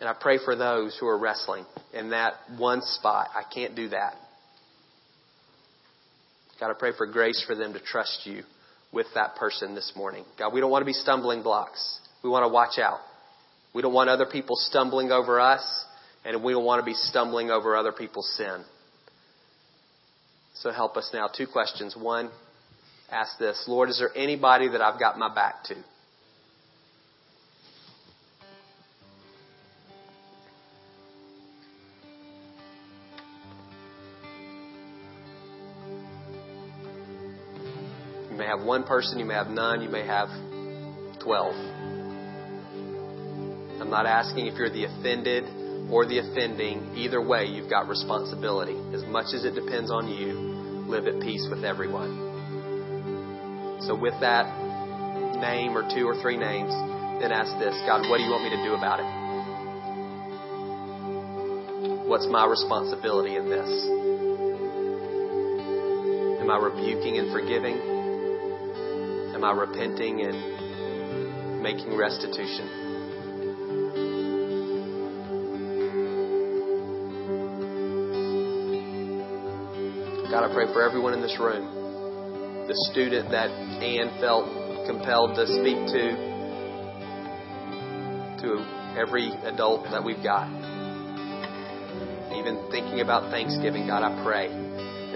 And 0.00 0.08
I 0.08 0.14
pray 0.18 0.38
for 0.42 0.56
those 0.56 0.96
who 0.98 1.06
are 1.06 1.18
wrestling 1.18 1.66
in 1.92 2.10
that 2.10 2.34
one 2.56 2.80
spot. 2.82 3.28
I 3.34 3.42
can't 3.54 3.76
do 3.76 3.90
that. 3.90 4.14
God, 6.58 6.70
I 6.70 6.74
pray 6.78 6.92
for 6.96 7.06
grace 7.06 7.44
for 7.46 7.54
them 7.54 7.74
to 7.74 7.80
trust 7.80 8.22
you 8.24 8.42
with 8.92 9.06
that 9.14 9.36
person 9.36 9.74
this 9.74 9.92
morning. 9.94 10.24
God, 10.38 10.54
we 10.54 10.60
don't 10.60 10.70
want 10.70 10.82
to 10.82 10.86
be 10.86 10.94
stumbling 10.94 11.42
blocks. 11.42 12.00
We 12.24 12.30
want 12.30 12.44
to 12.44 12.52
watch 12.52 12.78
out. 12.78 13.00
We 13.76 13.82
don't 13.82 13.92
want 13.92 14.08
other 14.08 14.24
people 14.24 14.56
stumbling 14.56 15.12
over 15.12 15.38
us, 15.38 15.84
and 16.24 16.42
we 16.42 16.54
don't 16.54 16.64
want 16.64 16.80
to 16.80 16.86
be 16.86 16.94
stumbling 16.94 17.50
over 17.50 17.76
other 17.76 17.92
people's 17.92 18.26
sin. 18.34 18.64
So 20.54 20.70
help 20.72 20.96
us 20.96 21.10
now. 21.12 21.28
Two 21.28 21.46
questions. 21.46 21.94
One, 21.94 22.30
ask 23.12 23.38
this 23.38 23.66
Lord, 23.68 23.90
is 23.90 23.98
there 23.98 24.08
anybody 24.16 24.70
that 24.70 24.80
I've 24.80 24.98
got 24.98 25.18
my 25.18 25.28
back 25.34 25.64
to? 25.64 25.74
You 38.30 38.38
may 38.38 38.46
have 38.46 38.62
one 38.62 38.84
person, 38.84 39.18
you 39.18 39.26
may 39.26 39.34
have 39.34 39.48
none, 39.48 39.82
you 39.82 39.90
may 39.90 40.06
have 40.06 40.30
12. 41.20 41.85
I'm 43.80 43.90
not 43.90 44.06
asking 44.06 44.46
if 44.46 44.54
you're 44.54 44.70
the 44.70 44.84
offended 44.84 45.44
or 45.90 46.06
the 46.06 46.18
offending. 46.18 46.96
Either 46.96 47.20
way, 47.20 47.44
you've 47.44 47.68
got 47.68 47.88
responsibility. 47.88 48.76
As 48.94 49.04
much 49.04 49.34
as 49.34 49.44
it 49.44 49.54
depends 49.54 49.90
on 49.90 50.08
you, 50.08 50.32
live 50.88 51.06
at 51.06 51.20
peace 51.20 51.46
with 51.50 51.64
everyone. 51.64 52.24
So, 53.86 53.94
with 53.94 54.14
that 54.20 54.46
name 55.40 55.76
or 55.76 55.82
two 55.94 56.08
or 56.08 56.20
three 56.22 56.36
names, 56.36 56.70
then 57.20 57.32
ask 57.32 57.52
this 57.58 57.76
God, 57.86 58.08
what 58.08 58.16
do 58.18 58.24
you 58.24 58.30
want 58.30 58.44
me 58.44 58.50
to 58.50 58.62
do 58.64 58.74
about 58.74 59.00
it? 59.00 59.26
What's 62.08 62.26
my 62.30 62.46
responsibility 62.46 63.36
in 63.36 63.50
this? 63.50 63.68
Am 66.40 66.50
I 66.50 66.56
rebuking 66.56 67.18
and 67.18 67.32
forgiving? 67.32 67.76
Am 69.34 69.44
I 69.44 69.52
repenting 69.52 70.22
and 70.22 71.62
making 71.62 71.96
restitution? 71.96 72.85
God, 80.36 80.50
I 80.50 80.52
pray 80.52 80.70
for 80.70 80.84
everyone 80.84 81.14
in 81.14 81.22
this 81.22 81.40
room. 81.40 81.64
The 82.68 82.76
student 82.92 83.30
that 83.30 83.48
Anne 83.48 84.20
felt 84.20 84.44
compelled 84.84 85.34
to 85.36 85.48
speak 85.48 85.80
to, 85.96 86.04
to 88.44 88.60
every 89.00 89.32
adult 89.48 89.88
that 89.88 90.04
we've 90.04 90.20
got. 90.20 90.44
Even 92.36 92.68
thinking 92.68 93.00
about 93.00 93.32
Thanksgiving, 93.32 93.86
God, 93.86 94.04
I 94.04 94.12
pray, 94.22 94.52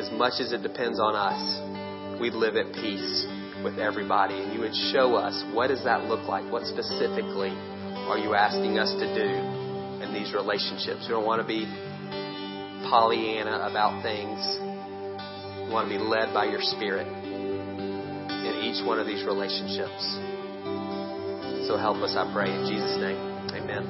as 0.01 0.09
much 0.17 0.41
as 0.41 0.57
it 0.57 0.63
depends 0.63 0.99
on 0.99 1.13
us, 1.13 2.17
we 2.19 2.31
live 2.31 2.57
at 2.57 2.73
peace 2.73 3.27
with 3.61 3.77
everybody 3.77 4.41
and 4.41 4.55
you 4.55 4.61
would 4.61 4.75
show 4.89 5.17
us 5.17 5.37
what 5.53 5.67
does 5.69 5.85
that 5.85 6.09
look 6.09 6.27
like? 6.29 6.51
What 6.51 6.65
specifically 6.65 7.53
are 8.09 8.17
you 8.17 8.33
asking 8.33 8.79
us 8.79 8.89
to 8.89 9.05
do 9.05 9.29
in 10.01 10.17
these 10.17 10.33
relationships? 10.33 11.05
We 11.05 11.13
don't 11.13 11.29
want 11.29 11.43
to 11.43 11.47
be 11.47 11.69
Pollyanna 12.89 13.69
about 13.69 14.01
things. 14.01 14.70
Want 15.71 15.87
to 15.87 15.95
be 15.95 16.03
led 16.03 16.35
by 16.35 16.51
your 16.51 16.59
Spirit 16.75 17.07
in 17.07 18.53
each 18.67 18.83
one 18.83 18.99
of 18.99 19.07
these 19.07 19.23
relationships. 19.23 20.03
So 21.71 21.79
help 21.79 22.03
us, 22.03 22.19
I 22.19 22.27
pray, 22.35 22.51
in 22.51 22.67
Jesus' 22.67 22.99
name. 22.99 23.15
Amen. 23.55 23.87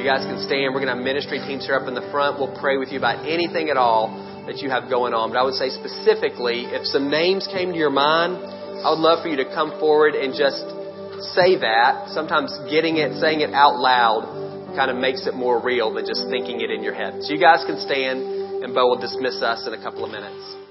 You 0.00 0.04
guys 0.08 0.24
can 0.24 0.40
stand. 0.40 0.72
We're 0.72 0.80
going 0.80 0.88
to 0.88 0.96
have 0.96 1.04
ministry 1.04 1.44
teams 1.44 1.68
here 1.68 1.76
up 1.76 1.84
in 1.88 1.92
the 1.92 2.08
front. 2.08 2.40
We'll 2.40 2.56
pray 2.56 2.80
with 2.80 2.88
you 2.88 2.96
about 2.96 3.28
anything 3.28 3.68
at 3.68 3.76
all 3.76 4.16
that 4.48 4.64
you 4.64 4.72
have 4.72 4.88
going 4.88 5.12
on. 5.12 5.28
But 5.28 5.36
I 5.36 5.44
would 5.44 5.60
say 5.60 5.68
specifically, 5.68 6.72
if 6.72 6.88
some 6.88 7.12
names 7.12 7.44
came 7.52 7.76
to 7.76 7.78
your 7.78 7.92
mind, 7.92 8.40
I 8.80 8.88
would 8.88 9.04
love 9.04 9.20
for 9.20 9.28
you 9.28 9.36
to 9.44 9.48
come 9.52 9.76
forward 9.76 10.16
and 10.16 10.32
just 10.32 10.64
say 11.36 11.60
that. 11.60 12.16
Sometimes 12.16 12.48
getting 12.72 12.96
it, 12.96 13.12
saying 13.20 13.44
it 13.44 13.52
out 13.52 13.76
loud 13.76 14.72
kind 14.72 14.88
of 14.88 14.96
makes 14.96 15.28
it 15.28 15.36
more 15.36 15.60
real 15.60 15.92
than 15.92 16.08
just 16.08 16.32
thinking 16.32 16.64
it 16.64 16.72
in 16.72 16.80
your 16.80 16.96
head. 16.96 17.20
So 17.28 17.36
you 17.36 17.40
guys 17.40 17.60
can 17.68 17.76
stand 17.76 18.64
and 18.64 18.72
Bo 18.72 18.88
will 18.88 19.00
dismiss 19.04 19.44
us 19.44 19.68
in 19.68 19.76
a 19.76 19.82
couple 19.84 20.00
of 20.00 20.10
minutes. 20.10 20.63